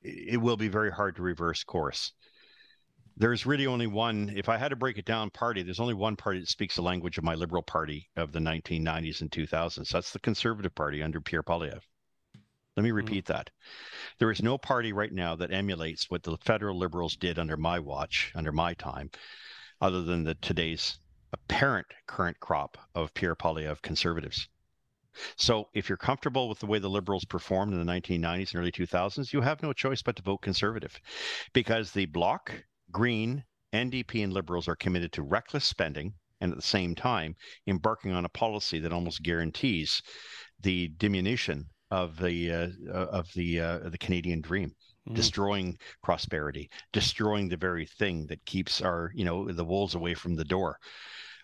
[0.00, 2.14] It will be very hard to reverse course.
[3.18, 4.32] There's really only one.
[4.34, 5.62] If I had to break it down, party.
[5.62, 9.20] There's only one party that speaks the language of my Liberal Party of the 1990s
[9.20, 9.90] and 2000s.
[9.90, 11.82] That's the Conservative Party under Pierre Poilievre.
[12.78, 12.96] Let me mm-hmm.
[12.96, 13.34] repeat mm-hmm.
[13.34, 13.50] that.
[14.18, 17.78] There is no party right now that emulates what the federal liberals did under my
[17.78, 19.10] watch, under my time,
[19.82, 20.98] other than the today's
[21.34, 24.48] apparent current crop of Pierre Poilievre conservatives.
[25.36, 28.72] So if you're comfortable with the way the liberals performed in the 1990s and early
[28.72, 30.98] 2000s, you have no choice but to vote conservative
[31.52, 32.52] because the bloc,
[32.90, 38.12] Green, NDP, and liberals are committed to reckless spending and at the same time embarking
[38.12, 40.02] on a policy that almost guarantees
[40.60, 44.74] the diminution of the uh, of the uh, the Canadian dream.
[45.08, 45.14] Mm.
[45.14, 50.34] destroying prosperity, destroying the very thing that keeps our, you know, the wolves away from
[50.34, 50.78] the door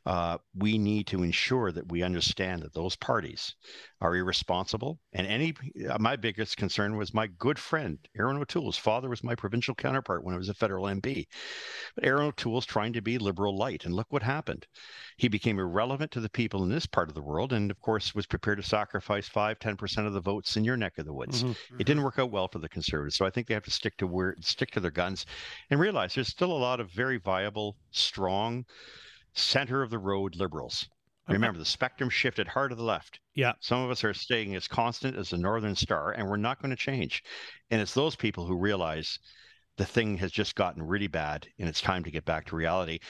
[0.06, 3.56] uh, we need to ensure that we understand that those parties
[4.00, 5.00] are irresponsible.
[5.12, 5.52] And any,
[5.88, 10.22] uh, my biggest concern was my good friend, Erin O'Toole's father was my provincial counterpart
[10.22, 11.26] when I was a federal MP.
[11.96, 13.84] But Erin O'Toole's trying to be liberal light.
[13.84, 14.64] And look what happened.
[15.16, 17.52] He became irrelevant to the people in this part of the world.
[17.52, 20.98] And of course, was prepared to sacrifice five, 10% of the votes in your neck
[20.98, 21.42] of the woods.
[21.42, 21.50] Mm-hmm.
[21.50, 21.78] It mm-hmm.
[21.78, 23.16] didn't work out well for the conservatives.
[23.16, 25.26] So I think they have to stick to where, stick to their guns
[25.70, 28.64] and realize there's still a lot of very viable, strong,
[29.36, 30.88] center of the road liberals.
[31.28, 33.18] Remember, the spectrum shifted hard to the left.
[33.34, 33.54] Yeah.
[33.58, 36.70] Some of us are staying as constant as the Northern Star, and we're not going
[36.70, 37.24] to change.
[37.70, 39.18] And it's those people who realize
[39.76, 43.00] the thing has just gotten really bad and it's time to get back to reality.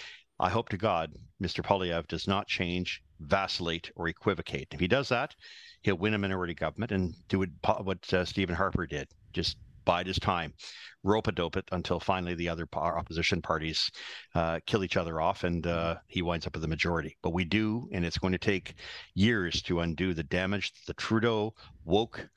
[0.41, 1.13] I hope to God
[1.43, 1.63] Mr.
[1.63, 4.69] Poilievre does not change vacillate, or equivocate.
[4.73, 5.35] If he does that,
[5.83, 9.09] he'll win a minority government and do what, what uh, Stephen Harper did.
[9.33, 9.57] Just
[9.87, 10.53] bide his time,
[11.07, 13.91] rope a dope it until finally the other opposition parties
[14.35, 17.17] uh, kill each other off and uh, he winds up with the majority.
[17.23, 18.75] But we do, and it's going to take
[19.15, 22.29] years to undo the damage that the Trudeau woke.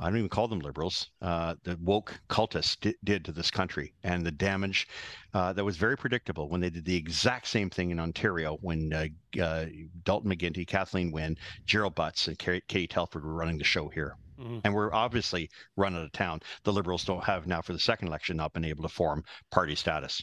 [0.00, 1.10] I don't even call them liberals.
[1.22, 4.88] Uh, the woke cultists did, did, to this country, and the damage
[5.34, 8.92] uh, that was very predictable when they did the exact same thing in Ontario when
[8.92, 9.06] uh,
[9.40, 9.66] uh,
[10.02, 14.16] Dalton McGuinty, Kathleen Wynne, Gerald Butts, and Katie Telford were running the show here.
[14.40, 14.58] Mm-hmm.
[14.64, 16.40] And we're obviously run out of town.
[16.64, 19.74] The Liberals don't have now for the second election not been able to form party
[19.74, 20.22] status.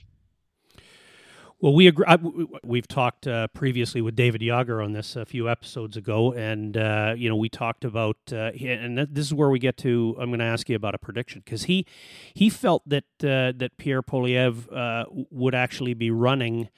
[1.62, 2.05] Well, we agree.
[2.07, 2.18] I,
[2.64, 7.14] we've talked uh, previously with David Yager on this a few episodes ago, and uh,
[7.16, 10.18] you know we talked about, uh, and this is where we get to.
[10.20, 11.86] I'm going to ask you about a prediction because he
[12.34, 16.70] he felt that uh, that Pierre Poilievre uh, would actually be running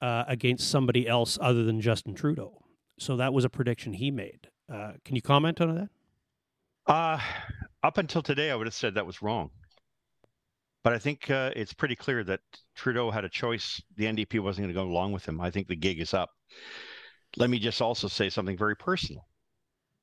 [0.00, 2.62] uh, against somebody else other than Justin Trudeau.
[2.98, 4.48] So that was a prediction he made.
[4.68, 5.90] can you comment on that?
[6.86, 7.18] Uh,
[7.82, 9.50] up until today, I would have said that was wrong.
[10.82, 12.40] But I think uh, it's pretty clear that
[12.74, 13.82] Trudeau had a choice.
[13.96, 15.40] The NDP wasn't going to go along with him.
[15.40, 16.30] I think the gig is up.
[17.36, 19.26] Let me just also say something very personal.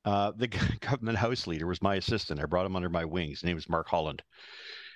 [0.04, 0.48] Uh, the
[0.80, 2.40] government house leader was my assistant.
[2.40, 3.42] I brought him under my wings.
[3.42, 4.24] His name is Mark Holland.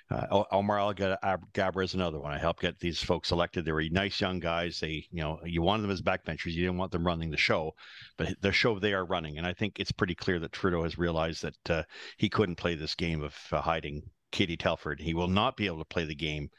[0.08, 2.32] Uh, Omar Alghabra is another one.
[2.32, 3.64] I helped get these folks elected.
[3.64, 4.78] They were nice young guys.
[4.78, 6.52] They, you know, you wanted them as backbenchers.
[6.52, 7.74] You didn't want them running the show,
[8.16, 9.38] but the show they are running.
[9.38, 11.82] And I think it's pretty clear that Trudeau has realized that uh,
[12.18, 15.00] he couldn't play this game of uh, hiding Katie Telford.
[15.00, 16.50] He will not be able to play the game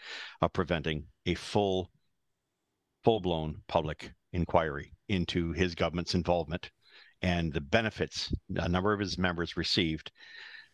[0.41, 1.89] of preventing a full,
[3.05, 6.69] full blown public inquiry into his government's involvement
[7.21, 10.11] and the benefits a number of his members received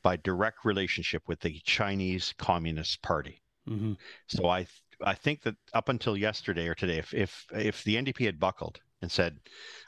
[0.03, 3.41] by direct relationship with the Chinese Communist Party.
[3.67, 3.93] Mm-hmm.
[4.27, 4.67] So I
[5.03, 8.79] I think that up until yesterday or today, if if if the NDP had buckled
[9.01, 9.39] and said,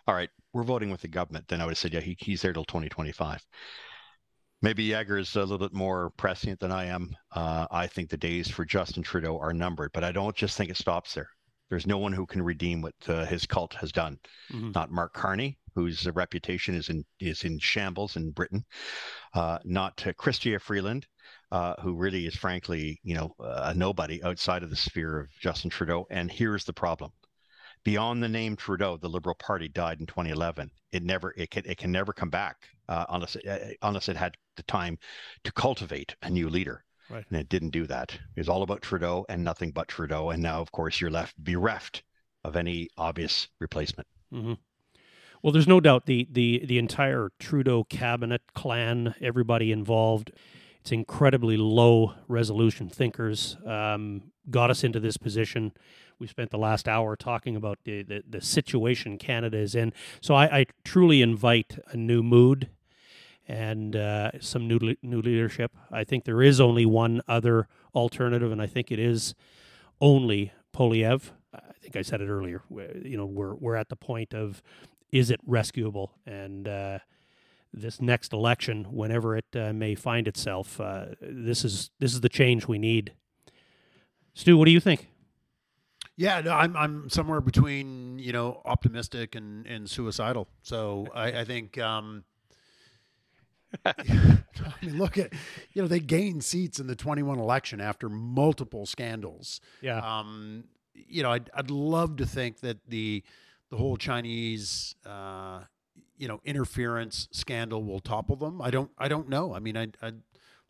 [0.07, 2.41] "All right, we're voting with the government," then I would have said, "Yeah, he, he's
[2.41, 3.45] there till 2025."
[4.61, 7.15] Maybe Yager is a little bit more prescient than I am.
[7.31, 10.71] Uh, I think the days for Justin Trudeau are numbered, but I don't just think
[10.71, 11.29] it stops there.
[11.69, 14.17] There's no one who can redeem what uh, his cult has done.
[14.51, 14.71] Mm-hmm.
[14.71, 18.65] Not Mark Carney, whose reputation is in is in shambles in Britain.
[19.33, 21.05] Uh, not Chrystia Freeland,
[21.51, 25.69] uh, who really is frankly, you know, a nobody outside of the sphere of Justin
[25.69, 26.07] Trudeau.
[26.09, 27.11] And here's the problem:
[27.85, 30.69] beyond the name Trudeau, the Liberal Party died in 2011.
[30.91, 32.57] It never, it can, it can never come back
[32.89, 34.97] uh, unless, it, uh, unless it had the time
[35.45, 36.83] to cultivate a new leader.
[37.09, 37.23] Right.
[37.29, 38.13] And it didn't do that.
[38.13, 40.31] It was all about Trudeau and nothing but Trudeau.
[40.31, 42.03] And now, of course, you're left bereft
[42.43, 44.07] of any obvious replacement.
[44.33, 44.53] Mm-hmm.
[45.45, 50.31] Well, there's no doubt the the the entire Trudeau cabinet clan, everybody involved,
[50.81, 53.55] it's incredibly low resolution thinkers.
[53.63, 55.73] Um, got us into this position.
[56.17, 59.93] We spent the last hour talking about the, the, the situation Canada is in.
[60.19, 62.71] So I, I, truly invite a new mood
[63.47, 65.73] and uh, some new new leadership.
[65.91, 69.35] I think there is only one other alternative, and I think it is
[70.01, 71.29] only Poilievre.
[71.53, 72.63] I think I said it earlier.
[72.71, 74.63] You know, we're we're at the point of
[75.15, 76.11] is it rescuable?
[76.25, 76.99] And uh,
[77.73, 82.29] this next election, whenever it uh, may find itself, uh, this is this is the
[82.29, 83.13] change we need.
[84.33, 85.07] Stu, what do you think?
[86.17, 90.49] Yeah, no, I'm I'm somewhere between you know optimistic and, and suicidal.
[90.63, 92.25] So I, I think um,
[93.85, 93.93] I
[94.81, 95.31] mean, look at
[95.71, 99.61] you know they gained seats in the 21 election after multiple scandals.
[99.81, 99.99] Yeah.
[99.99, 103.23] Um, you know, I'd I'd love to think that the
[103.69, 105.61] the whole Chinese, uh,
[106.17, 108.61] you know, interference scandal will topple them.
[108.61, 108.91] I don't.
[108.97, 109.53] I don't know.
[109.53, 109.87] I mean, I.
[110.01, 110.11] I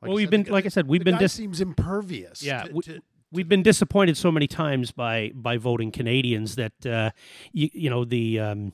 [0.01, 1.17] like well, we've been, like I said, we've been.
[1.17, 2.43] Dis- seems impervious.
[2.43, 2.63] Yeah.
[2.63, 7.11] To, to, we've been disappointed so many times by by voting Canadians that uh,
[7.51, 8.73] you, you know the um,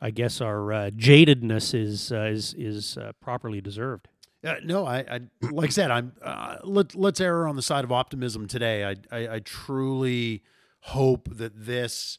[0.00, 4.08] I guess our uh, jadedness is uh, is is uh, properly deserved.
[4.44, 5.20] Uh, no, I, I
[5.50, 8.84] like I said, I'm uh, let let's err on the side of optimism today.
[8.84, 10.42] I, I, I truly
[10.80, 12.18] hope that this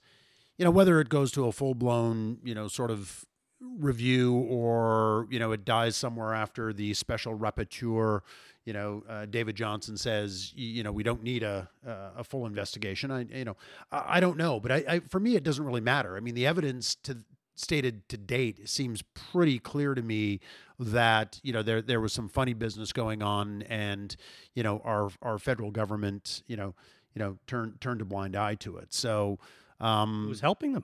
[0.60, 3.26] you know, whether it goes to a full blown, you know, sort of
[3.62, 8.20] review or, you know, it dies somewhere after the special rapporteur,
[8.66, 13.10] you know, uh, David Johnston says, you know, we don't need a, a full investigation.
[13.10, 13.55] I, you know,
[13.89, 16.18] I, I don't know, but I, I, for me, it doesn't really matter.
[16.18, 17.20] I mean, the evidence to
[17.55, 20.39] stated to date seems pretty clear to me
[20.78, 24.16] that you know there there was some funny business going on and
[24.55, 26.74] you know our our federal government you know
[27.14, 29.38] you know turned turned a blind eye to it so
[29.80, 30.84] um, Who's helping them?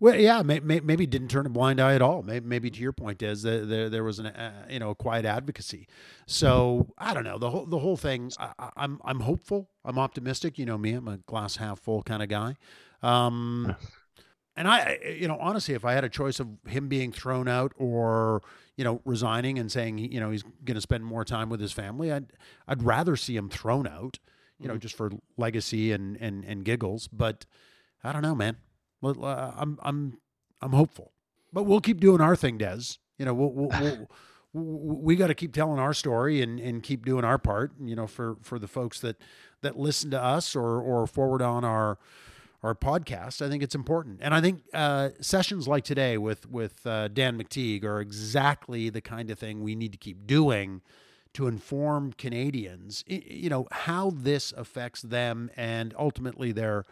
[0.00, 2.22] Well, yeah, may, may, maybe didn't turn a blind eye at all.
[2.22, 4.94] Maybe, maybe to your point is that there, there was an uh, you know a
[4.94, 5.88] quiet advocacy.
[6.26, 8.30] So I don't know the whole the whole thing.
[8.38, 9.70] I, am I'm, I'm hopeful.
[9.84, 10.56] I'm optimistic.
[10.58, 10.92] You know me.
[10.92, 12.56] I'm a glass half full kind of guy.
[13.02, 13.74] Um,
[14.58, 17.72] And I, you know, honestly, if I had a choice of him being thrown out
[17.76, 18.42] or
[18.76, 21.70] you know resigning and saying you know he's going to spend more time with his
[21.70, 22.32] family, I'd
[22.66, 24.18] I'd rather see him thrown out,
[24.58, 27.06] you know, just for legacy and and and giggles.
[27.06, 27.46] But
[28.02, 28.56] I don't know, man.
[29.00, 30.18] Well, uh, I'm I'm
[30.60, 31.12] I'm hopeful,
[31.52, 32.96] but we'll keep doing our thing, Des.
[33.18, 34.08] You know, we'll, we'll, we'll
[34.52, 38.06] we got to keep telling our story and, and keep doing our part you know
[38.06, 39.16] for for the folks that
[39.60, 41.98] that listen to us or or forward on our
[42.62, 46.86] our podcast i think it's important and i think uh, sessions like today with with
[46.86, 50.80] uh, dan mcteague are exactly the kind of thing we need to keep doing
[51.34, 56.84] to inform canadians you know how this affects them and ultimately their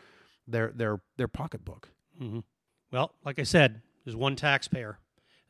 [0.47, 1.90] their their their pocketbook
[2.20, 2.40] mm-hmm.
[2.92, 4.99] well like i said there's one taxpayer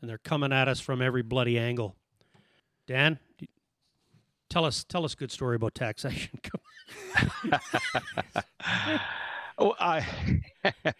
[0.00, 1.96] and they're coming at us from every bloody angle.
[2.86, 3.18] Dan,
[4.48, 6.38] tell us tell us a good story about taxation.
[9.58, 10.06] oh, I,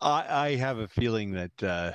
[0.00, 1.92] I, I have a feeling that uh,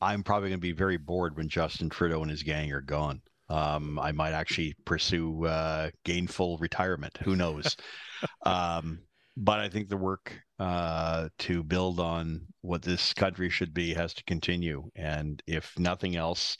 [0.00, 3.20] I'm probably going to be very bored when Justin Trudeau and his gang are gone.
[3.48, 7.18] Um, I might actually pursue uh, gainful retirement.
[7.24, 7.76] Who knows?
[8.46, 9.00] um,
[9.36, 14.14] but I think the work uh, to build on what this country should be has
[14.14, 14.84] to continue.
[14.94, 16.56] And if nothing else,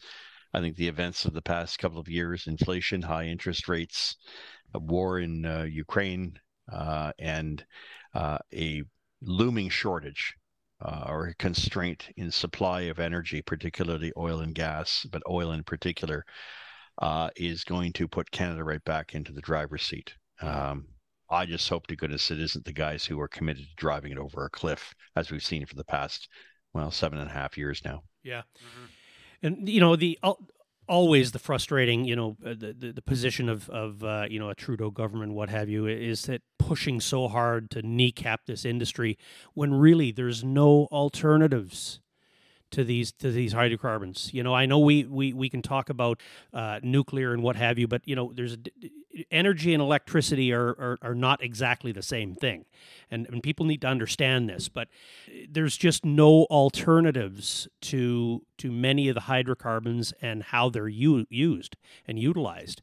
[0.53, 4.17] I think the events of the past couple of years inflation, high interest rates,
[4.75, 6.39] a war in uh, Ukraine,
[6.73, 7.65] uh, and
[8.15, 8.83] uh, a
[9.21, 10.35] looming shortage
[10.81, 15.63] uh, or a constraint in supply of energy, particularly oil and gas, but oil in
[15.63, 16.25] particular,
[17.03, 20.15] uh, is going to put Canada right back into the driver's seat.
[20.41, 20.87] Um,
[21.31, 24.19] I just hope to goodness it isn't the guys who are committed to driving it
[24.19, 26.29] over a cliff, as we've seen for the past,
[26.73, 28.03] well, seven and a half years now.
[28.23, 28.43] Yeah.
[28.59, 28.85] Mm-hmm.
[29.47, 30.19] And, you know, the
[30.89, 34.51] always the frustrating, you know, uh, the, the, the position of, of uh, you know,
[34.51, 39.19] a Trudeau government, what have you, is that pushing so hard to kneecap this industry
[39.55, 42.01] when really there's no alternatives
[42.75, 44.31] to these to these hydrocarbons.
[44.33, 46.21] You know, I know we we, we can talk about
[46.53, 48.59] uh, nuclear and what have you, but you know, there's a,
[49.31, 52.65] energy and electricity are, are, are not exactly the same thing,
[53.11, 54.69] and and people need to understand this.
[54.69, 54.89] But
[55.49, 61.77] there's just no alternatives to to many of the hydrocarbons and how they're u- used
[62.07, 62.83] and utilized.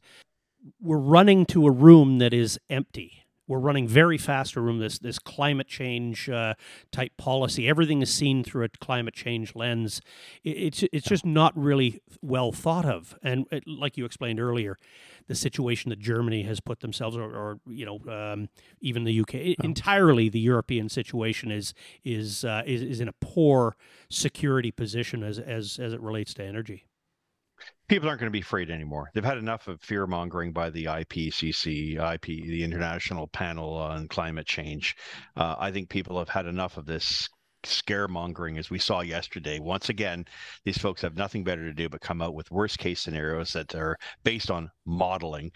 [0.80, 4.98] We're running to a room that is empty we're running very fast to room this
[4.98, 6.54] this climate change uh,
[6.90, 7.68] type policy.
[7.68, 10.00] Everything is seen through a climate change lens.
[10.44, 13.16] it's it's just not really well thought of.
[13.22, 14.78] And it, like you explained earlier,
[15.26, 18.48] the situation that Germany has put themselves, or, or you know, um,
[18.80, 19.64] even the UK, oh.
[19.64, 21.74] entirely the European situation is
[22.04, 23.76] is, uh, is is in a poor
[24.08, 26.84] security position as as as it relates to energy
[27.92, 29.10] people aren't going to be afraid anymore.
[29.12, 34.46] They've had enough of fear mongering by the IPCC, IP, the International Panel on Climate
[34.46, 34.96] Change.
[35.36, 37.28] Uh, I think people have had enough of this
[37.64, 39.58] scaremongering as we saw yesterday.
[39.58, 40.24] Once again,
[40.64, 43.74] these folks have nothing better to do but come out with worst case scenarios that
[43.74, 45.52] are based on modeling.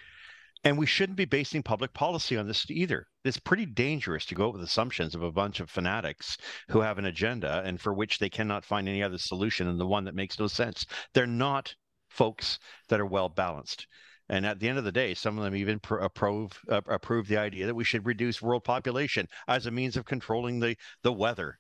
[0.63, 3.07] And we shouldn't be basing public policy on this either.
[3.25, 6.37] It's pretty dangerous to go with assumptions of a bunch of fanatics
[6.69, 9.87] who have an agenda and for which they cannot find any other solution than the
[9.87, 10.85] one that makes no sense.
[11.15, 11.75] They're not
[12.17, 12.59] folks
[12.89, 13.87] that are well balanced.
[14.29, 17.29] And at the end of the day, some of them even pr- approve uh, approve
[17.29, 21.13] the idea that we should reduce world population as a means of controlling the the
[21.13, 21.59] weather.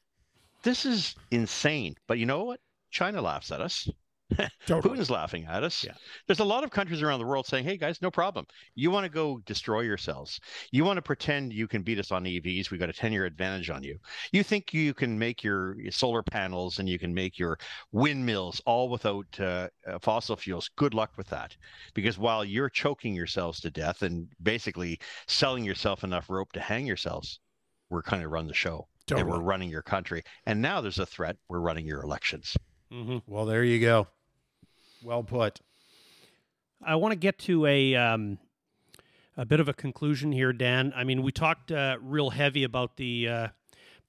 [0.62, 1.94] This is insane.
[2.08, 2.60] But you know what?
[2.90, 3.88] China laughs at us.
[4.66, 4.96] totally.
[4.96, 5.84] Putin's laughing at us.
[5.84, 5.92] Yeah.
[6.26, 8.46] There's a lot of countries around the world saying, "Hey guys, no problem.
[8.74, 10.40] You want to go destroy yourselves.
[10.72, 12.70] You want to pretend you can beat us on EVs.
[12.70, 13.98] We've got a 10-year advantage on you.
[14.32, 17.58] You think you can make your solar panels and you can make your
[17.92, 20.70] windmills all without uh, uh, fossil fuels.
[20.76, 21.56] Good luck with that.
[21.94, 24.98] Because while you're choking yourselves to death and basically
[25.28, 27.38] selling yourself enough rope to hang yourselves,
[27.90, 28.88] we're kind of run the show.
[29.06, 29.20] Totally.
[29.20, 30.22] And we're running your country.
[30.46, 31.36] And now there's a threat.
[31.48, 32.56] We're running your elections.
[32.92, 33.18] Mm-hmm.
[33.26, 34.08] Well, there you go.
[35.06, 35.60] Well put.
[36.84, 38.38] I want to get to a um,
[39.36, 40.92] a bit of a conclusion here, Dan.
[40.96, 43.48] I mean, we talked uh, real heavy about the uh,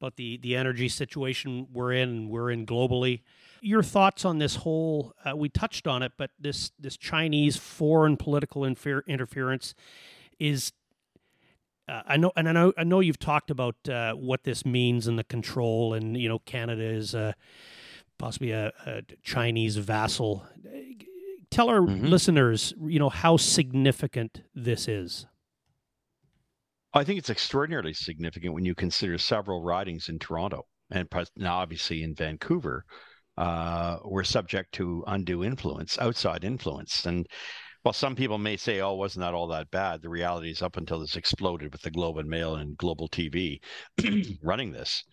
[0.02, 2.30] about the the energy situation we're in.
[2.30, 3.22] We're in globally.
[3.62, 5.14] Your thoughts on this whole?
[5.24, 9.76] Uh, we touched on it, but this this Chinese foreign political infer- interference
[10.40, 10.72] is.
[11.88, 15.06] Uh, I know, and I know, I know you've talked about uh, what this means
[15.06, 17.34] and the control, and you know, Canada is uh,
[18.18, 20.46] possibly a, a Chinese vassal.
[21.50, 22.06] Tell our mm-hmm.
[22.06, 25.26] listeners, you know, how significant this is.
[26.94, 32.04] I think it's extraordinarily significant when you consider several ridings in Toronto and now obviously
[32.04, 32.86] in Vancouver
[33.38, 37.06] uh, were subject to undue influence, outside influence.
[37.06, 37.28] And
[37.84, 40.78] while some people may say, "Oh, wasn't that all that bad?" The reality is, up
[40.78, 43.60] until this exploded with the Globe and Mail and global TV
[44.42, 45.04] running this,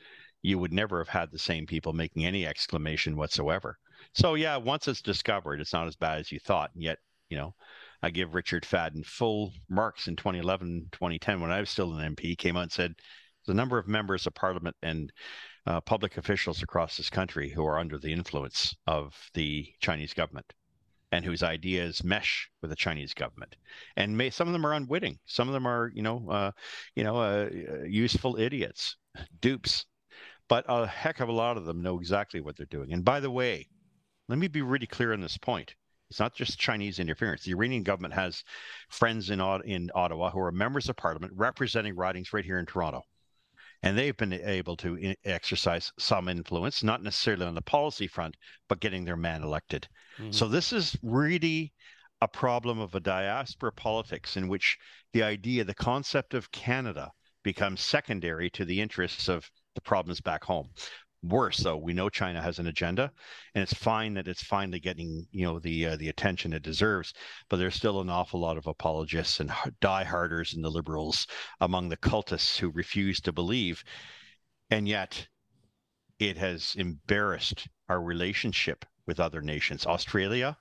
[0.45, 3.79] you would never have had the same people making any exclamation whatsoever.
[4.13, 6.71] So yeah, once it's discovered, it's not as bad as you thought.
[6.75, 6.99] And yet,
[7.31, 7.55] you know,
[8.03, 12.37] I give Richard Fadden full marks in 2011, 2010 when I was still an MP.
[12.37, 12.95] Came out and said
[13.47, 15.11] the number of members of Parliament and
[15.67, 20.53] uh, public officials across this country who are under the influence of the Chinese government
[21.11, 23.57] and whose ideas mesh with the Chinese government.
[23.97, 25.19] And may, some of them are unwitting.
[25.25, 26.51] Some of them are, you know, uh,
[26.97, 27.49] you know, uh,
[27.87, 28.97] useful idiots,
[29.41, 29.87] dupes.
[30.49, 32.93] But a heck of a lot of them know exactly what they're doing.
[32.93, 33.69] And by the way,
[34.29, 35.75] let me be really clear on this point.
[36.11, 37.43] It's not just Chinese interference.
[37.43, 38.45] The Iranian government has
[38.89, 43.03] friends in, in Ottawa who are members of parliament representing ridings right here in Toronto.
[43.83, 48.37] And they've been able to exercise some influence, not necessarily on the policy front,
[48.69, 49.89] but getting their man elected.
[50.19, 50.31] Mm-hmm.
[50.31, 51.73] So this is really
[52.21, 54.79] a problem of a diaspora politics in which
[55.13, 60.45] the idea, the concept of Canada becomes secondary to the interests of the problems back
[60.45, 60.71] home.
[61.25, 63.11] Worse though we know china has an agenda
[63.55, 67.15] and it's fine that it's finally getting you know the uh, the attention it deserves
[67.49, 69.49] but there's still an awful lot of apologists and
[69.81, 71.27] dieharders and the liberals
[71.63, 73.83] among the cultists who refuse to believe
[74.69, 75.27] and yet
[76.19, 79.87] it has embarrassed our relationship with other nations.
[79.87, 80.59] Australia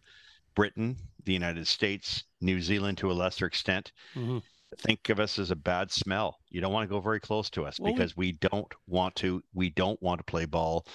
[0.55, 0.95] britain
[1.25, 3.91] the united states new zealand to a lesser extent.
[4.15, 4.37] Mm-hmm
[4.79, 6.37] think of us as a bad smell.
[6.49, 9.41] You don't want to go very close to us well, because we, don't want to.
[9.53, 10.85] We don't want to play ball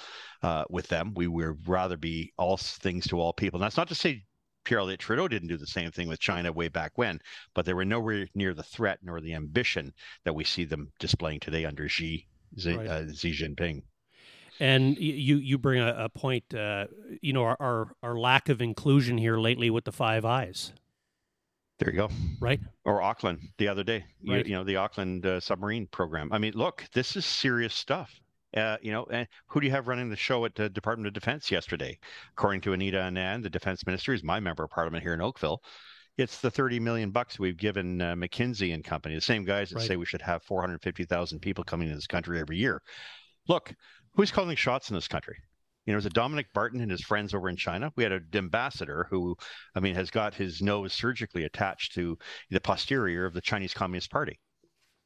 [0.42, 1.12] uh, with them.
[1.14, 3.58] We would rather be all things to all people.
[3.58, 4.24] And that's not to say
[4.64, 7.20] Pierre Elliott Trudeau didn't do the same thing with China way back when,
[7.54, 9.92] but they were nowhere near the threat nor the ambition
[10.24, 12.26] that we see them displaying today under Xi
[12.58, 12.86] Xi, right.
[12.86, 13.82] uh, Xi Jinping.
[14.60, 16.86] And you you bring a, a point, uh,
[17.22, 20.72] you know, our, our, our lack of inclusion here lately with the Five Eyes.
[21.78, 22.10] There you go.
[22.40, 22.60] Right.
[22.84, 24.04] Or AUKUS the other day.
[24.26, 24.44] Right.
[24.44, 26.32] You, you know, the AUKUS uh, submarine program.
[26.32, 28.20] I mean, look, this is serious stuff.
[28.56, 31.12] Uh, you know, and who do you have running the show at the Department of
[31.12, 31.98] Defense yesterday?
[32.32, 35.62] According to Anita Anand, the defense minister, is my member of parliament here in Oakville.
[36.16, 39.76] It's the 30 million bucks we've given uh, McKinsey and company, the same guys that
[39.76, 39.86] right.
[39.86, 42.82] say we should have 450,000 people coming to this country every year.
[43.46, 43.72] Look,
[44.14, 45.36] who's calling shots in this country?
[45.89, 47.91] You know, there's a Dominic Barton and his friends over in China.
[47.97, 49.34] We had an ambassador who,
[49.74, 52.18] I mean, has got his nose surgically attached to
[52.51, 54.39] the posterior of the Chinese Communist Party.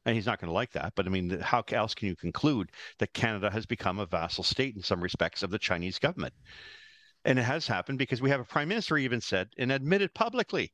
[0.05, 0.91] And he's not going to like that.
[0.97, 2.69] But I mean, how else can you conclude
[2.99, 6.33] that Canada has become a vassal state in some respects of the Chinese government?
[7.23, 10.73] And it has happened because we have a prime minister even said and admitted publicly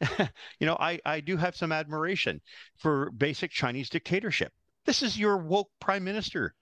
[0.60, 2.40] you know, I, I do have some admiration
[2.76, 4.52] for basic Chinese dictatorship.
[4.84, 6.54] This is your woke prime minister.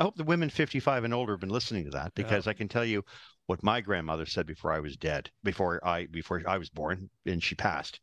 [0.00, 2.50] I hope the women 55 and older have been listening to that because yeah.
[2.50, 3.04] I can tell you
[3.44, 7.42] what my grandmother said before I was dead, before I before I was born, and
[7.42, 8.00] she passed.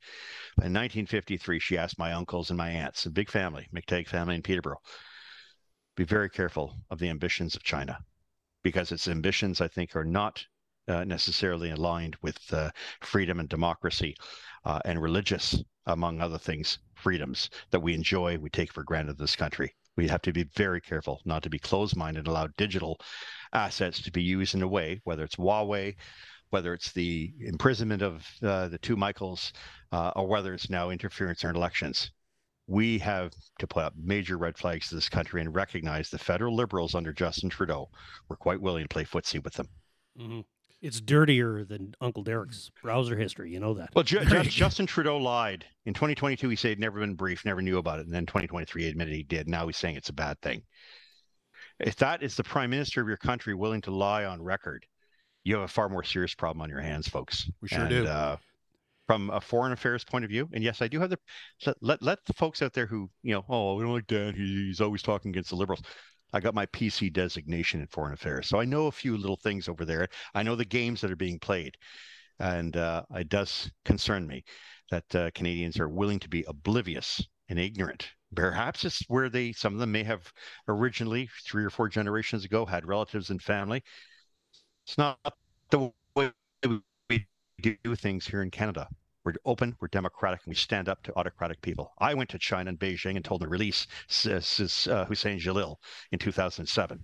[0.57, 4.43] In 1953, she asked my uncles and my aunts, a big family, McTeague family in
[4.43, 4.81] Peterborough,
[5.95, 7.97] be very careful of the ambitions of China,
[8.61, 10.45] because its ambitions, I think, are not
[10.87, 12.69] uh, necessarily aligned with uh,
[13.01, 14.15] freedom and democracy
[14.65, 19.23] uh, and religious, among other things, freedoms that we enjoy, we take for granted in
[19.23, 22.99] this country we have to be very careful not to be closed-minded and allow digital
[23.51, 25.95] assets to be used in a way, whether it's Huawei,
[26.51, 29.51] whether it's the imprisonment of uh, the two Michaels,
[29.91, 32.11] uh, or whether it's now interference in elections.
[32.67, 36.55] We have to put up major red flags to this country and recognize the federal
[36.55, 37.89] liberals under Justin Trudeau
[38.29, 39.67] were quite willing to play footsie with them.
[40.19, 40.41] Mm-hmm
[40.81, 43.51] it's dirtier than Uncle Derek's browser history.
[43.51, 43.89] You know that.
[43.95, 46.49] Well, Ju- Ju- Justin Trudeau lied in 2022.
[46.49, 49.13] He said he'd never been briefed, never knew about it, and then 2023 he admitted
[49.13, 49.47] he did.
[49.47, 50.63] Now he's saying it's a bad thing.
[51.79, 54.85] If that is the prime minister of your country willing to lie on record,
[55.43, 57.49] you have a far more serious problem on your hands, folks.
[57.61, 58.05] We sure and, do.
[58.05, 58.37] Uh,
[59.07, 61.17] from a foreign affairs point of view, and yes, I do have the
[61.81, 64.33] let let the folks out there who you know, oh, we don't like Dan.
[64.35, 65.81] He's always talking against the liberals.
[66.33, 69.67] I got my PC designation in foreign affairs, so I know a few little things
[69.67, 70.07] over there.
[70.33, 71.77] I know the games that are being played,
[72.39, 74.43] and uh, it does concern me
[74.91, 78.09] that uh, Canadians are willing to be oblivious and ignorant.
[78.35, 80.31] Perhaps it's where they some of them may have
[80.67, 83.83] originally three or four generations ago had relatives and family.
[84.85, 85.19] It's not
[85.69, 86.31] the way
[87.09, 87.25] we
[87.61, 88.87] do things here in Canada.
[89.27, 91.91] We're open, we're democratic, and we stand up to autocratic people.
[91.99, 93.85] I went to China and Beijing and told them to release
[94.25, 95.75] uh, Huseyin Celil
[96.13, 97.03] in 2007.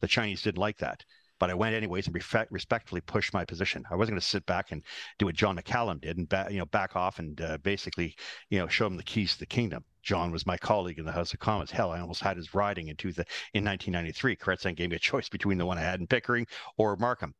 [0.00, 1.04] The Chinese didn't like that
[1.38, 2.16] but I went anyways and
[2.50, 3.84] respectfully pushed my position.
[3.90, 4.82] I wasn't going to sit back and
[5.18, 8.16] do what John McCallum did and ba- you know back off and uh, basically
[8.48, 9.84] you know show him the keys to the kingdom.
[10.02, 11.70] John was my colleague in the House of Commons.
[11.70, 14.36] Hell, I almost had his riding in, two th- in 1993.
[14.36, 16.46] Chrétien gave me a choice between the one I had in Pickering
[16.78, 17.34] or Markham.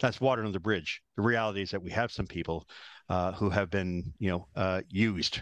[0.00, 1.02] That's water under the bridge.
[1.16, 2.66] The reality is that we have some people
[3.08, 5.40] uh, who have been, you know, uh, used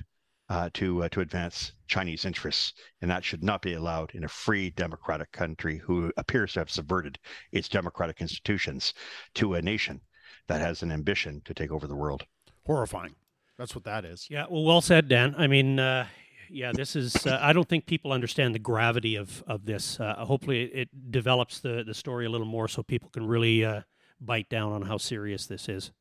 [0.48, 4.28] uh, to uh, to advance Chinese interests, and that should not be allowed in a
[4.28, 7.18] free democratic country who appears to have subverted
[7.52, 8.92] its democratic institutions
[9.34, 10.00] to a nation
[10.48, 12.24] that has an ambition to take over the world.
[12.66, 13.14] Horrifying.
[13.56, 14.26] That's what that is.
[14.28, 15.34] Yeah, well, well said, Dan.
[15.38, 16.06] I mean, uh,
[16.50, 17.26] yeah, this is.
[17.26, 19.98] Uh, I don't think people understand the gravity of of this.
[19.98, 23.64] Uh, hopefully, it, it develops the the story a little more so people can really
[23.64, 23.82] uh,
[24.20, 25.92] bite down on how serious this is.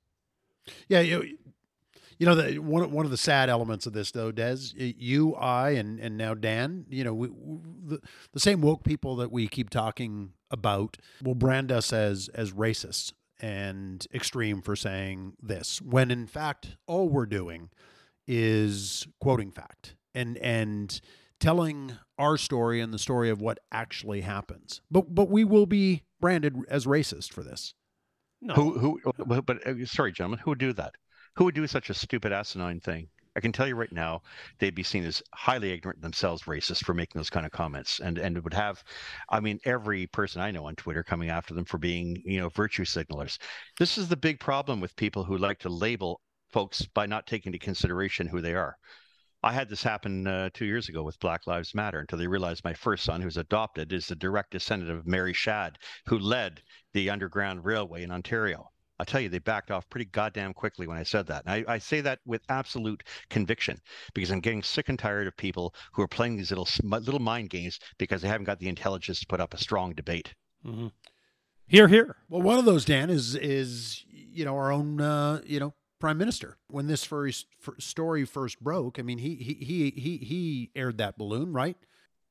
[0.88, 1.38] Yeah, you,
[2.22, 5.72] you know, the, one one of the sad elements of this, though, Des, you, I,
[5.72, 7.30] and and now Dan, you know, we,
[7.84, 8.00] the
[8.34, 13.14] the same woke people that we keep talking about will brand us as as racists
[13.40, 17.70] and extreme for saying this, when in fact all we're doing
[18.28, 21.02] is quoting fact and and
[21.40, 24.82] telling our story and the story of what actually happens.
[24.92, 27.74] But but we will be branded as racist for this.
[28.42, 29.02] No, Who who?
[29.44, 30.96] But uh, sorry, gentlemen, who would do that?
[31.36, 33.10] Who would do such a stupid asinine thing?
[33.36, 34.24] I can tell you right now,
[34.60, 38.18] they'd be seen as highly ignorant themselves, racist for making those kind of comments, and
[38.18, 38.84] and it would have,
[39.30, 42.50] I mean, every person I know on Twitter coming after them for being, you know,
[42.50, 43.38] virtue signalers.
[43.80, 47.54] This is the big problem with people who like to label folks by not taking
[47.54, 48.76] into consideration who they are.
[49.44, 52.64] I had this happen uh, two years ago with Black Lives Matter until they realized
[52.64, 56.62] my first son, who's adopted, is the direct descendant of Mary Shadd, who led
[56.94, 58.70] the Underground Railway in Ontario.
[59.00, 61.44] I'll tell you, they backed off pretty goddamn quickly when I said that.
[61.48, 63.02] And I, I, say that with absolute
[63.32, 63.82] conviction
[64.14, 67.50] because I'm getting sick and tired of people who are playing these little little mind
[67.50, 70.36] games because they haven't got the intelligence to put up a strong debate.
[70.64, 70.90] Mm-hmm.
[71.66, 72.18] Here, here.
[72.30, 76.18] Well, one of those, Dan, is is you know our own uh, you know prime
[76.18, 77.48] minister when this first
[77.80, 79.00] story first broke.
[79.00, 81.78] I mean, he he he he he aired that balloon, right?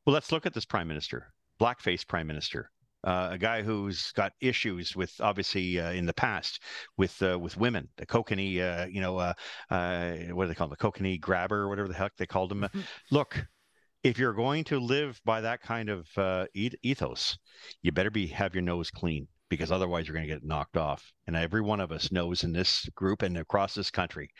[0.04, 2.70] Well, let's look at this prime minister, blackface prime minister
[3.04, 6.62] uh, a guy who's got issues with obviously uh, in the past
[6.96, 9.32] with uh, with women, the kokanee, uh, you know, uh,
[9.70, 12.62] uh, what do they call them, the kokanee grabber whatever the heck they called him.
[12.62, 12.80] Mm-hmm.
[13.10, 13.46] Look,
[14.02, 16.06] if you're going to live by that kind of
[16.54, 17.38] ethos,
[17.82, 21.12] you better be have your nose clean because otherwise you're going to get knocked off.
[21.26, 24.30] And every one of us knows in this group and across this country,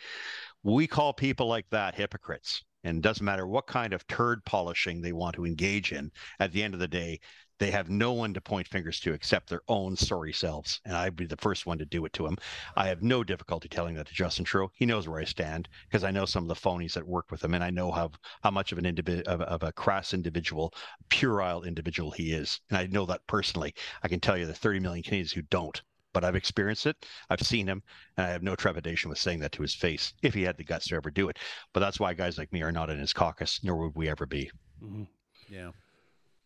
[0.62, 2.64] we call people like that hypocrites.
[2.84, 6.10] And it doesn't matter what kind of turd polishing they want to engage in.
[6.38, 7.20] At the end of the day,
[7.60, 10.80] they have no one to point fingers to except their own sorry selves.
[10.86, 12.38] And I'd be the first one to do it to him.
[12.74, 14.72] I have no difficulty telling that to Justin Trudeau.
[14.74, 17.44] He knows where I stand because I know some of the phonies that work with
[17.44, 18.12] him, and I know how
[18.42, 20.72] how much of an individual of, of, a crass individual,
[21.10, 22.60] puerile individual he is.
[22.70, 23.74] And I know that personally.
[24.02, 25.80] I can tell you the 30 million Canadians who don't.
[26.12, 27.06] But I've experienced it.
[27.28, 27.82] I've seen him,
[28.16, 30.64] and I have no trepidation with saying that to his face if he had the
[30.64, 31.38] guts to ever do it.
[31.72, 34.26] But that's why guys like me are not in his caucus, nor would we ever
[34.26, 34.50] be.
[34.82, 35.04] Mm-hmm.
[35.48, 35.70] Yeah.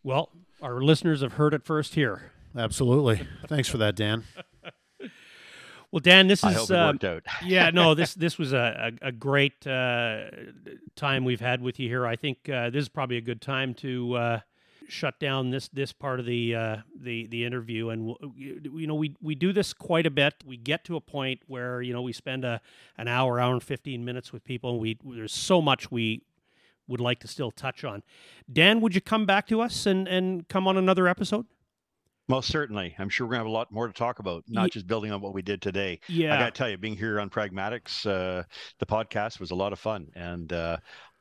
[0.05, 0.31] Well,
[0.65, 2.32] our listeners have heard it first here.
[2.57, 3.27] Absolutely.
[3.47, 4.24] Thanks for that, Dan.
[5.93, 7.23] Well, Dan, this is I hope it worked out.
[7.47, 10.24] yeah, no this this was a a, a great uh,
[10.97, 12.05] time we've had with you here.
[12.05, 14.41] I think uh, this is probably a good time to uh,
[14.89, 17.91] shut down this this part of the uh, the the interview.
[17.91, 20.35] And you know, we we do this quite a bit.
[20.45, 22.61] We get to a point where you know we spend a
[22.99, 26.23] an hour, hour and fifteen minutes with people, and we there's so much we
[26.86, 28.02] would like to still touch on.
[28.52, 31.47] Dan, would you come back to us and, and come on another episode?
[32.28, 32.94] Most certainly.
[32.98, 35.12] I'm sure we're going to have a lot more to talk about, not just building
[35.12, 36.01] on what we did today.
[36.09, 36.35] Yeah.
[36.35, 38.44] I got to tell you, being here on Pragmatics, uh,
[38.78, 40.09] the podcast was a lot of fun.
[40.15, 40.78] And uh,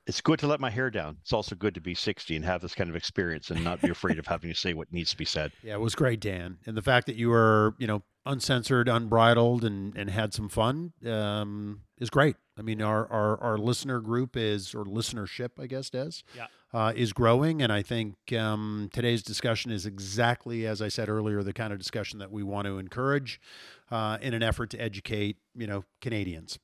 [0.07, 1.17] it's good to let my hair down.
[1.21, 3.89] It's also good to be 60 and have this kind of experience and not be
[3.89, 5.51] afraid of having to say what needs to be said.
[5.61, 6.57] Yeah, it was great, Dan.
[6.65, 10.93] And the fact that you were, you know, uncensored, unbridled, and, and had some fun
[11.05, 12.37] um, is great.
[12.57, 16.47] I mean, our, our, our listener group is, or listenership, I guess, Des, yeah.
[16.71, 17.61] uh, is growing.
[17.61, 21.79] And I think um, today's discussion is exactly, as I said earlier, the kind of
[21.79, 23.41] discussion that we want to encourage
[23.89, 26.59] uh, in an effort to educate, you know, Canadians.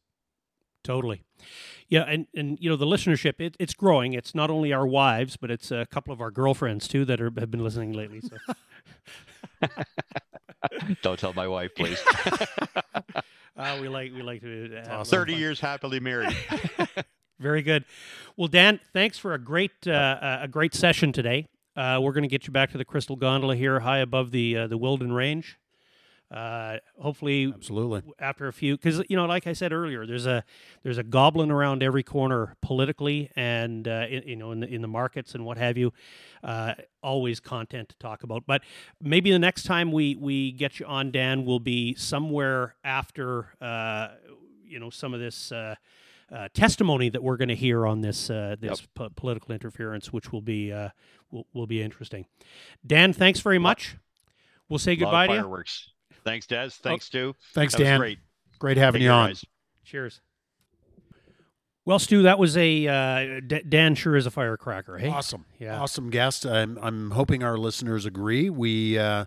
[0.83, 1.23] Totally.
[1.89, 4.13] Yeah, and, and you know the listenership it, it's growing.
[4.13, 7.31] It's not only our wives, but it's a couple of our girlfriends too that are,
[7.37, 8.21] have been listening lately.
[8.21, 9.67] So.
[11.01, 12.01] Don't tell my wife, please.
[13.59, 16.35] uh, we like we like to have thirty years happily married.
[17.39, 17.85] Very good.
[18.37, 21.47] Well, Dan, thanks for a great uh, a great session today.
[21.75, 24.57] Uh, we're going to get you back to the Crystal Gondola here, high above the
[24.57, 25.58] uh, the Wilden Range.
[26.31, 28.03] Uh, hopefully, absolutely.
[28.19, 30.43] After a few, because you know, like I said earlier, there's a
[30.83, 34.83] there's a goblin around every corner politically, and uh, in, you know, in the in
[34.83, 35.91] the markets and what have you.
[36.43, 38.61] Uh, always content to talk about, but
[39.01, 44.09] maybe the next time we we get you on, Dan, will be somewhere after uh,
[44.63, 45.51] you know some of this.
[45.51, 45.75] Uh,
[46.31, 48.89] uh, testimony that we're going to hear on this uh, this yep.
[48.93, 50.89] po- political interference, which will be uh,
[51.31, 52.27] will, will be interesting.
[52.85, 53.95] Dan, thanks very much.
[54.69, 55.63] We'll say goodbye to you.
[56.23, 56.65] Thanks, Des.
[56.65, 57.35] Oh, Thanks, Stu.
[57.53, 57.99] Thanks, Dan.
[57.99, 58.19] great.
[58.59, 59.29] Great having Take you on.
[59.29, 59.45] Guys.
[59.85, 60.21] Cheers.
[61.85, 64.97] Well, Stu, that was a uh, D- Dan sure is a firecracker.
[64.97, 65.79] Hey, Awesome, Yeah.
[65.79, 66.45] awesome guest.
[66.45, 68.49] I'm I'm hoping our listeners agree.
[68.49, 69.25] We uh,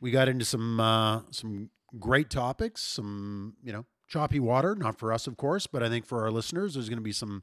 [0.00, 1.70] we got into some uh, some
[2.00, 6.04] great topics, some you know choppy water, not for us of course, but I think
[6.04, 7.42] for our listeners, there's going to be some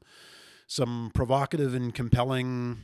[0.66, 2.78] some provocative and compelling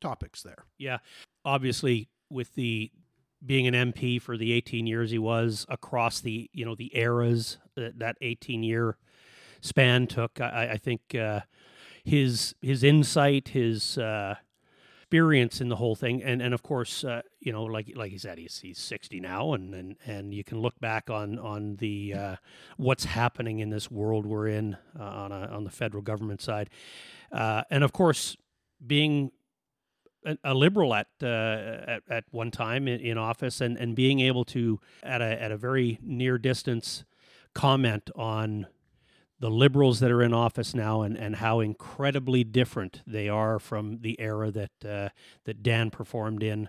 [0.00, 0.64] topics there.
[0.78, 0.98] Yeah,
[1.44, 2.92] obviously with the
[3.44, 7.58] being an MP for the 18 years he was across the you know the eras
[7.76, 8.96] that that 18 year
[9.60, 10.40] span took.
[10.40, 11.40] I, I think uh,
[12.04, 14.36] his his insight, his uh,
[14.98, 18.18] experience in the whole thing, and and of course uh, you know like like he
[18.18, 22.14] said he's he's 60 now, and and and you can look back on on the
[22.14, 22.36] uh,
[22.76, 26.70] what's happening in this world we're in uh, on a, on the federal government side,
[27.32, 28.36] uh, and of course
[28.86, 29.32] being
[30.44, 34.44] a, liberal at, uh, at at one time in, in office and, and being able
[34.44, 37.04] to at a at a very near distance
[37.54, 38.66] comment on
[39.40, 43.98] the liberals that are in office now and, and how incredibly different they are from
[44.00, 45.08] the era that uh,
[45.44, 46.68] that Dan performed in,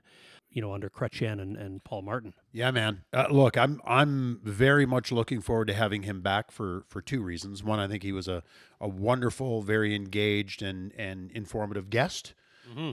[0.52, 2.34] you know, under Chrétien and, and Paul Martin.
[2.52, 3.04] Yeah, man.
[3.12, 7.22] Uh, look, I'm I'm very much looking forward to having him back for for two
[7.22, 7.64] reasons.
[7.64, 8.44] One, I think he was a
[8.80, 12.34] a wonderful, very engaged and and informative guest.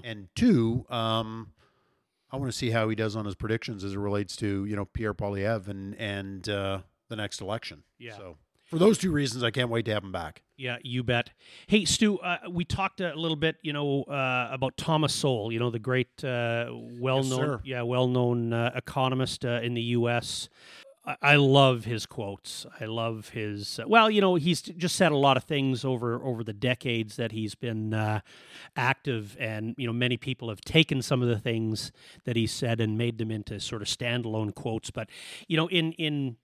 [0.05, 1.53] And two, um,
[2.31, 4.77] I want to see how he does on his predictions as it relates to you
[4.77, 7.82] know Pierre Poilievre and and uh, the next election.
[7.98, 8.16] Yeah.
[8.16, 10.43] So for those two reasons, I can't wait to have him back.
[10.57, 11.31] Yeah, you bet.
[11.69, 15.59] Hey, Stu, uh, we talked a little bit, you know, uh, about Thomas Sowell, you
[15.61, 17.61] know, the great, uh, well-known, sir.
[17.65, 20.48] yeah, well-known uh, economist uh, in the U.S.
[21.23, 22.66] I, love his quotes.
[22.81, 23.78] I love his.
[23.87, 27.33] well, you know, he's just said a lot of things over over the decades that
[27.33, 28.20] he's been uh,
[28.77, 31.93] active, and you know, many people have taken some of the things
[32.24, 34.91] that he said and made them into sort of standalone quotes.
[34.91, 35.09] But
[35.47, 36.37] you know, in in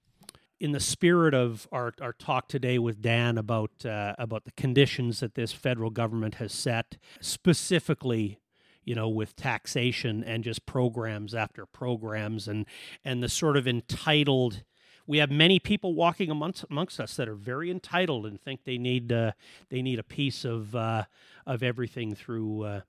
[0.61, 5.19] in the spirit of our, our talk today with Dan about uh, about the conditions
[5.19, 8.39] that this federal government has set, specifically,
[8.85, 12.67] you know, with taxation and just programs after programs, and
[13.05, 14.63] and the sort of entitled.
[15.05, 18.79] We have many people walking amongst amongst us that are very entitled and think they
[18.79, 19.33] need uh,
[19.69, 21.05] they need a piece of uh,
[21.47, 22.81] of everything through uh,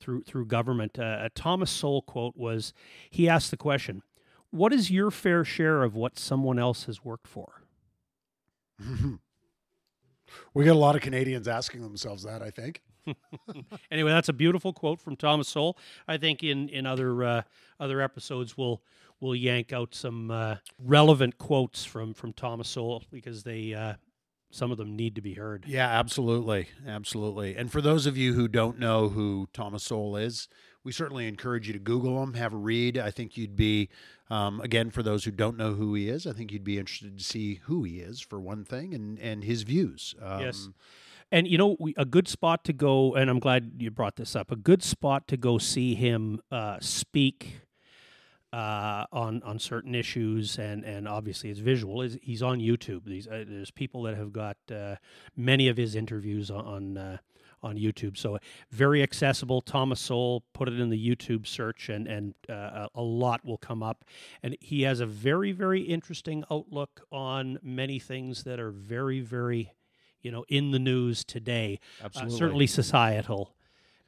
[0.00, 0.98] through through government.
[0.98, 2.72] Uh, a Thomas Sowell quote was
[3.10, 4.02] he asked the question,
[4.50, 7.62] "What is your fair share of what someone else has worked for?"
[10.54, 12.42] We get a lot of Canadians asking themselves that.
[12.42, 12.82] I think.
[13.90, 15.76] Anyway, that's a beautiful quote from Thomas Sowell.
[16.08, 17.42] I think in in other uh,
[17.80, 18.82] other episodes we'll
[19.20, 23.94] we'll yank out some uh, relevant quotes from from Thomas Sowell because they uh,
[24.50, 25.64] some of them need to be heard.
[25.66, 27.56] Yeah, absolutely, absolutely.
[27.56, 30.46] And for those of you who don't know who Thomas Sowell is,
[30.84, 32.98] we certainly encourage you to Google him, have a read.
[32.98, 33.88] I think you'd be,
[34.28, 37.16] um, again, for those who don't know who he is, I think you'd be interested
[37.16, 40.14] to see who he is for one thing, and and his views.
[40.20, 40.68] Um, Yes.
[41.32, 44.36] And you know, we, a good spot to go, and I'm glad you brought this
[44.36, 44.52] up.
[44.52, 47.62] A good spot to go see him uh, speak
[48.52, 53.06] uh, on on certain issues, and and obviously his visual is he's on YouTube.
[53.06, 54.96] These uh, there's people that have got uh,
[55.34, 56.66] many of his interviews on.
[56.66, 57.16] on uh,
[57.64, 58.36] on YouTube, so
[58.72, 59.60] very accessible.
[59.60, 63.84] Thomas Sowell put it in the YouTube search, and and uh, a lot will come
[63.84, 64.04] up.
[64.42, 69.74] And he has a very very interesting outlook on many things that are very very
[70.22, 73.54] you know in the news today uh, certainly societal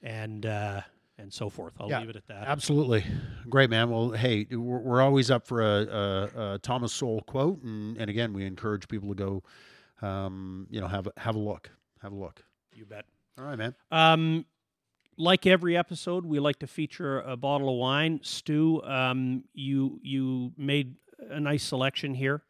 [0.02, 0.80] and uh
[1.16, 1.74] and so forth.
[1.78, 2.48] I'll Yeah, leave it at that.
[2.48, 3.04] Absolutely,
[3.48, 3.88] great man.
[3.88, 8.10] Well, hey, we're, we're always up for a, a, a Thomas Sowell quote, and, and
[8.10, 9.42] again, we encourage people to go,
[10.04, 11.70] um, you know, have a, have a look,
[12.02, 12.42] have a look.
[12.74, 13.04] you bet.
[13.38, 13.76] All right, man.
[13.92, 14.44] um
[15.16, 18.18] like every episode we like to feature a bottle of wine.
[18.24, 20.96] Stu um you you made
[21.30, 22.42] a nice selection here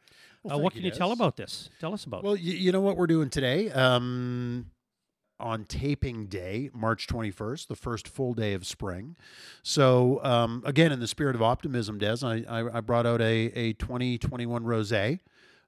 [0.45, 2.53] Well, uh, what thank can you tell about this tell us about it Well, you,
[2.55, 3.71] you know what we're doing today?
[3.71, 4.67] Um,
[5.41, 9.17] on taping day, March 21st, the first full day of spring.
[9.65, 13.47] So, um, again, in the spirit of optimism, Des, I, I, I brought out a,
[13.55, 15.19] a 2021 rosé.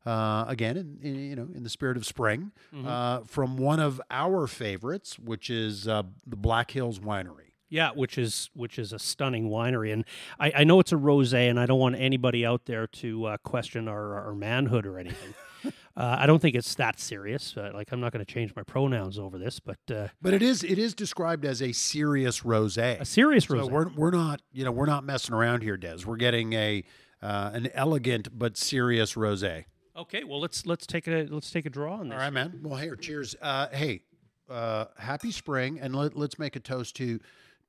[0.06, 2.86] Uh, again, in, in, you know, in the spirit of spring, Mhm.
[2.86, 7.45] uh, from one of our favorites, which is uh, the Black Hills Winery.
[7.68, 10.04] Yeah, which is which is a stunning winery, and
[10.38, 13.36] I, I know it's a rosé, and I don't want anybody out there to uh,
[13.38, 15.34] question our, our manhood or anything.
[15.64, 17.56] uh, I don't think it's that serious.
[17.56, 20.42] Uh, like I'm not going to change my pronouns over this, but uh, But it
[20.42, 23.00] is it is described as a serious rosé.
[23.00, 23.70] a serious So rosé.
[23.70, 26.04] we're we're not you know we're not messing around here, Des.
[26.06, 26.84] We're getting a
[27.20, 29.64] uh, an elegant but serious rosé.
[29.96, 32.14] okay, well let's let's take a let's take a draw on this.
[32.14, 32.60] All right, man.
[32.62, 33.34] Well, here, cheers.
[33.42, 34.02] Uh, hey,
[34.48, 37.18] uh, happy spring, and let, let's make a toast to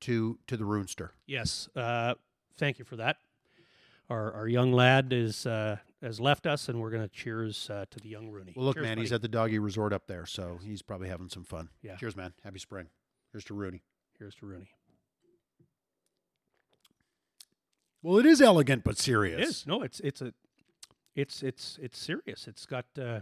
[0.00, 1.10] to to the Runester.
[1.26, 2.14] Yes, uh,
[2.56, 3.16] thank you for that.
[4.10, 7.84] Our our young lad is uh, has left us, and we're going to cheers uh,
[7.90, 8.54] to the young Rooney.
[8.56, 11.28] Well, look, Cheers, man, he's at the doggy resort up there, so he's probably having
[11.28, 11.68] some fun.
[11.82, 11.96] Yeah.
[11.96, 12.32] Cheers, man.
[12.42, 12.88] Happy spring.
[13.32, 13.82] Here's to Rooney.
[14.18, 14.70] Here's to Rooney.
[18.02, 19.40] Well, it is elegant but serious.
[19.40, 20.32] It is no, it's it's a,
[21.14, 22.46] it's it's it's serious.
[22.46, 23.20] It's got uh,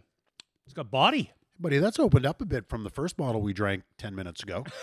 [0.67, 1.33] it's got body.
[1.59, 4.65] Buddy, that's opened up a bit from the first bottle we drank 10 minutes ago.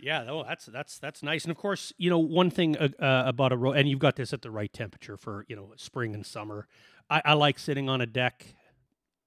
[0.00, 1.44] Yeah, no, that's that's that's nice.
[1.44, 4.16] And of course, you know one thing uh, uh, about a ro- and you've got
[4.16, 6.66] this at the right temperature for you know spring and summer.
[7.10, 8.54] I, I like sitting on a deck.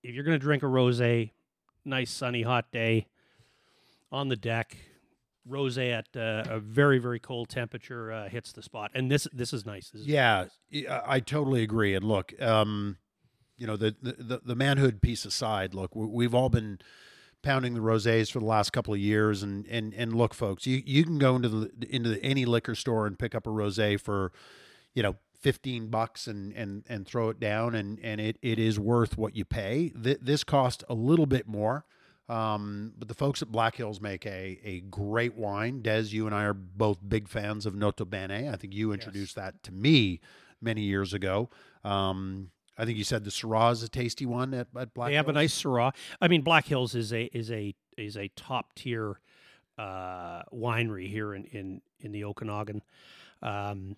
[0.04, 1.32] If you're going to drink a rosé,
[1.86, 3.08] nice sunny hot day
[4.12, 4.78] on the deck,
[5.50, 8.92] rosé at uh, a very very cold temperature uh, hits the spot.
[8.94, 9.90] And this this is nice.
[9.90, 10.46] This is Yeah,
[10.90, 11.96] I I totally agree.
[11.96, 12.98] And look, um,
[13.58, 16.80] you know, the, the the manhood piece aside, look, we've all been
[17.42, 20.82] pounding the rosés for the last couple of years, and and and look, folks, you
[20.86, 24.32] you can go into the into any liquor store and pick up a rosé for,
[24.94, 25.16] you know.
[25.40, 29.36] 15 bucks and and and throw it down and and it it is worth what
[29.36, 31.84] you pay Th- this cost a little bit more
[32.32, 35.82] um, but the folks at Black Hills make a a great wine.
[35.82, 38.50] Des, you and I are both big fans of Nota Bene.
[38.50, 40.22] I think you introduced that to me
[40.62, 41.50] many years ago.
[41.84, 45.16] Um, I think you said the Syrah is a tasty one at, at Black they
[45.16, 45.36] have a Hills.
[45.36, 45.94] nice Syrah.
[46.22, 49.20] I mean, Black Hills is a is a is a top tier
[49.78, 52.82] uh, winery here in in in the Okanagan.
[53.42, 53.96] Um,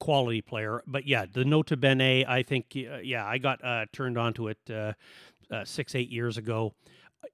[0.00, 2.24] quality player, but yeah, the Nota Bene.
[2.26, 4.92] I think uh, yeah, I got uh, turned onto it uh,
[5.50, 6.74] uh, six eight years ago.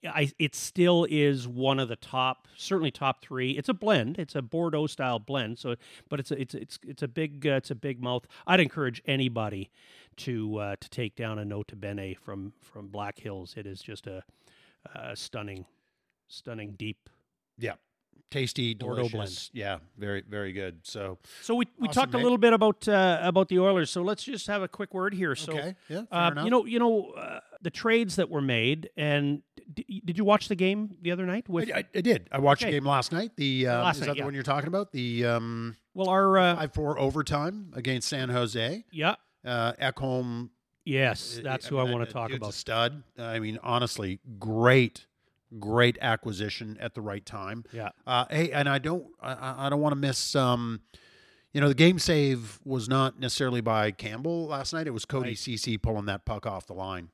[0.02, 3.52] I it still is one of the top, certainly top three.
[3.52, 4.18] It's a blend.
[4.18, 5.59] It's a Bordeaux style blend.
[5.59, 5.76] So,
[6.09, 8.26] but it's a, it's it's it's a big uh, it's a big mouth.
[8.46, 9.70] I'd encourage anybody
[10.19, 13.55] to uh, to take down a Nota Bene from from Black Hills.
[13.57, 14.23] It is just a,
[14.95, 15.65] a stunning,
[16.28, 17.09] stunning deep.
[17.59, 17.74] Yeah,
[18.31, 19.51] tasty, Bordeaux delicious.
[19.53, 20.81] Yeah, very very good.
[20.82, 23.91] So So we, we Awesome, talked a little bit about uh, about the Oilers.
[23.91, 25.35] So let's just have a quick word here.
[25.36, 29.43] So okay, yeah, uh, you know you know uh, the trades that were made, and
[29.73, 31.49] d- did you watch the game the other night?
[31.49, 32.28] With I, I, I did.
[32.32, 32.73] I watched Okay.
[32.73, 33.32] the game last night.
[33.36, 34.23] The uh, Last is night, that yeah.
[34.23, 34.93] the one you're talking about?
[34.93, 38.85] The um, well, our uh, five four overtime against San Jose.
[38.91, 40.50] yeah, Uh, Ekholm
[40.84, 42.54] yes, that's who I, want to talk about.
[42.54, 43.02] stud.
[43.18, 45.06] I mean, honestly, great,
[45.58, 47.64] great acquisition at the right time.
[47.72, 47.90] Yeah.
[48.06, 50.34] Uh, hey, and I don't, I- I, I don't want to miss.
[50.34, 50.80] Um,
[51.52, 54.86] you know, the game save was not necessarily by Campbell last night.
[54.88, 55.38] It was Cody Right.
[55.38, 57.10] Ceci pulling that puck off the line.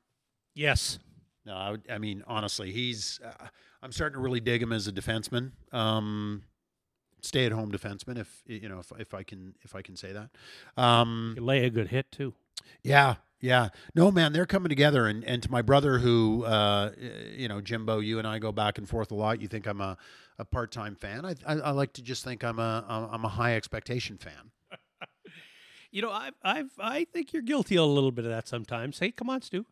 [0.55, 0.97] Yes,
[1.45, 3.19] No, I, would- I mean, honestly, he's.
[3.23, 3.47] Uh,
[3.83, 5.51] I'm starting to really dig him as a defenseman.
[5.71, 6.43] Um,
[7.21, 10.29] stay-at-home defenseman, if you know, if, if I can, if I can say that.
[10.81, 12.33] Um, you lay a good hit too.
[12.83, 13.69] yeah, yeah.
[13.95, 15.07] No, man, they're coming together.
[15.07, 16.91] And and to my brother, who, uh,
[17.35, 19.41] you know, Jimbo, you and I go back and forth a lot.
[19.41, 19.97] You think I'm a,
[20.37, 21.25] a part time fan?
[21.25, 24.51] I, I I like to just think I'm a I'm a high expectation fan.
[25.93, 28.99] You know, I've I've I think you're guilty a little bit of that sometimes.
[28.99, 29.65] Hey, come on, Stu.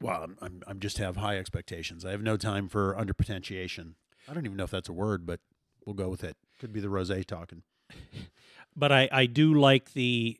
[0.00, 2.04] Well, I'm I'm, I'm just have high expectations.
[2.04, 3.94] I have no time for underpotentiation.
[4.28, 5.38] I don't even know if that's a word, but
[5.86, 6.36] we'll go with it.
[6.60, 7.62] Could be the rosé talking.
[8.76, 10.38] but I, I do like the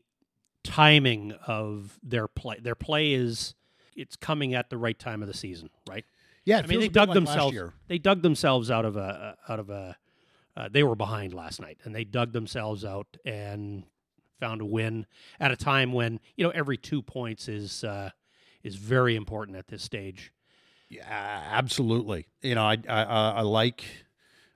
[0.63, 2.59] timing of their play.
[2.61, 3.55] Their play is
[3.95, 6.05] it's coming at the right time of the season, right?
[6.45, 7.57] Yeah, I mean, they a dug like themselves.
[7.87, 9.97] They dug themselves out of a out of a.
[10.55, 13.83] Uh, they were behind last night, and they dug themselves out and
[14.39, 15.05] found a win
[15.39, 18.11] at a time when you know every two points is uh,
[18.63, 20.31] is very important at this stage.
[20.89, 21.03] Yeah,
[21.51, 22.27] absolutely.
[22.41, 23.83] You know, I I I like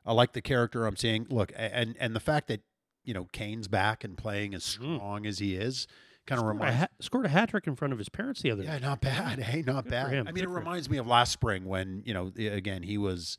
[0.06, 1.26] I like the character I'm seeing.
[1.30, 2.61] Look, and and the fact that
[3.03, 4.95] you know Kane's back and playing as Mhm.
[4.98, 5.88] strong as he is,
[6.26, 6.78] kind of a, reminds.
[6.80, 8.82] ha- scored a hat trick in front of his parents the other Yeah, night.
[8.82, 9.40] not bad.
[9.44, 10.06] Hey, not Good bad.
[10.14, 10.56] I mean, Good it for him.
[10.57, 13.38] reminds me of last spring when you know, again, he was,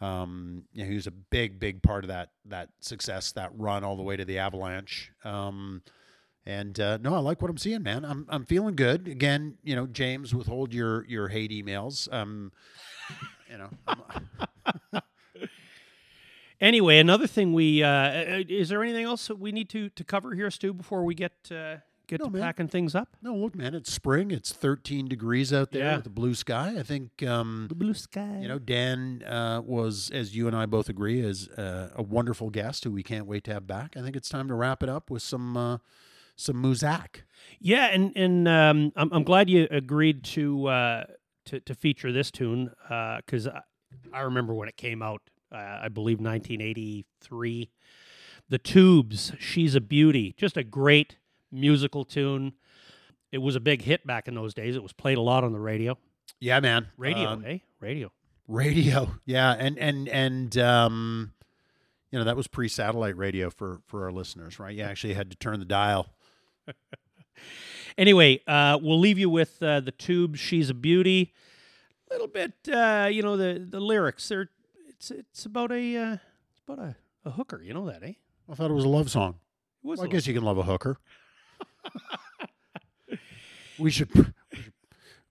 [0.00, 3.84] um, you know, he was a big, big part of that that success, that run
[3.84, 5.12] all the way to the Avalanche.
[5.24, 5.82] Um,
[6.46, 8.04] and uh, no, I like what I'm seeing, man.
[8.04, 9.06] I'm I'm feeling good.
[9.08, 12.10] Again, you know, James, withhold your your hate emails.
[12.12, 12.50] Um,
[13.50, 13.70] you know,
[16.60, 20.04] Anyway, another thing we uh, uh, is there anything else that we need to to
[20.04, 21.76] cover here, Stu, before we get uh,
[22.06, 22.42] get No, to man.
[22.42, 23.16] packing things up?
[23.22, 24.30] no, look, man, it's spring.
[24.30, 25.96] It's 13 degrees out there Yeah.
[25.96, 26.74] with a blue sky.
[26.78, 27.22] I think.
[27.22, 28.40] Um, The blue sky.
[28.42, 32.50] You know, Dan uh, was, as you and I both agree, is uh, a wonderful
[32.50, 33.96] guest who we can't wait to have back.
[33.96, 35.78] I think it's time to wrap it up with some uh,
[36.36, 37.22] some Muzak.
[37.58, 41.04] Yeah, and and um, I'm I'm glad you agreed to uh,
[41.46, 43.62] to to feature this tune because I,
[44.12, 45.22] I remember when it came out.
[45.52, 47.70] Uh, I believe 1983.
[48.48, 51.16] The Tubes, "She's a Beauty," just a great
[51.52, 52.52] musical tune.
[53.32, 54.74] It was a big hit back in those days.
[54.76, 55.96] It was played a lot on the radio.
[56.40, 56.88] Yeah, man.
[56.96, 57.58] Radio, Um, eh?
[57.80, 58.10] Radio.
[58.48, 59.12] radio.
[59.24, 61.32] Yeah, and and and um,
[62.10, 64.74] you know that was pre-satellite radio for for our listeners, right?
[64.74, 66.08] You actually had to turn the dial
[67.98, 71.34] Anyway, uh, we'll leave you with uh, the Tubes, She's a beauty.
[72.08, 74.28] A little bit, uh, you know, the the lyrics.
[74.28, 74.48] They're
[75.00, 76.12] it's it's about a uh,
[76.50, 76.94] it's about a,
[77.24, 77.62] a hooker.
[77.62, 78.12] You know that, eh?
[78.50, 79.36] I thought it was a love song.
[79.82, 80.98] It was Well, I guess you can love a hooker.
[83.78, 84.74] we should we should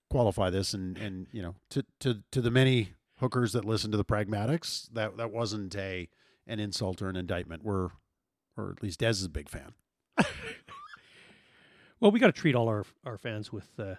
[0.09, 3.97] qualify this and and you know to to to the many hookers that listen to
[3.97, 6.09] the pragmatics that that wasn't a
[6.47, 7.63] an insult or an indictment.
[7.63, 7.89] We're
[8.57, 9.73] or at least Des is a big fan.
[12.01, 13.95] Well, we got to treat all our our fans with uh,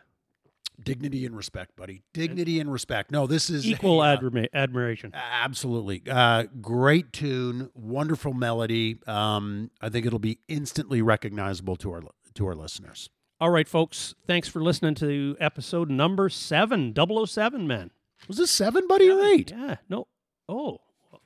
[0.85, 2.03] Dignity and respect, buddy.
[2.13, 3.11] Dignity and respect.
[3.11, 5.13] No, this is equal uh, admira- admiration.
[5.15, 6.03] Absolutely.
[6.09, 8.99] Uh, great tune, wonderful melody.
[9.07, 12.03] Um, I think it'll be instantly recognizable to our
[12.35, 13.11] to our listeners.
[13.41, 14.15] All right, folks.
[14.27, 17.91] Thanks for listening to episode number seven, 007, man.
[18.29, 19.51] Was this seven, buddy, or eight?
[19.51, 19.77] Yeah.
[19.89, 20.07] No.
[20.49, 20.81] Oh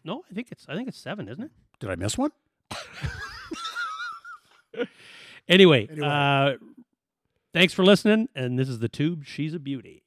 [0.04, 0.22] no.
[0.30, 1.50] I think it's I think it's seven, isn't it?
[1.80, 2.30] Did I miss one?
[5.46, 6.06] Anyway, Anyway.
[6.08, 6.52] Uh,
[7.54, 8.28] thanks for listening.
[8.34, 9.24] And this is the tube.
[9.24, 10.03] She's a beauty.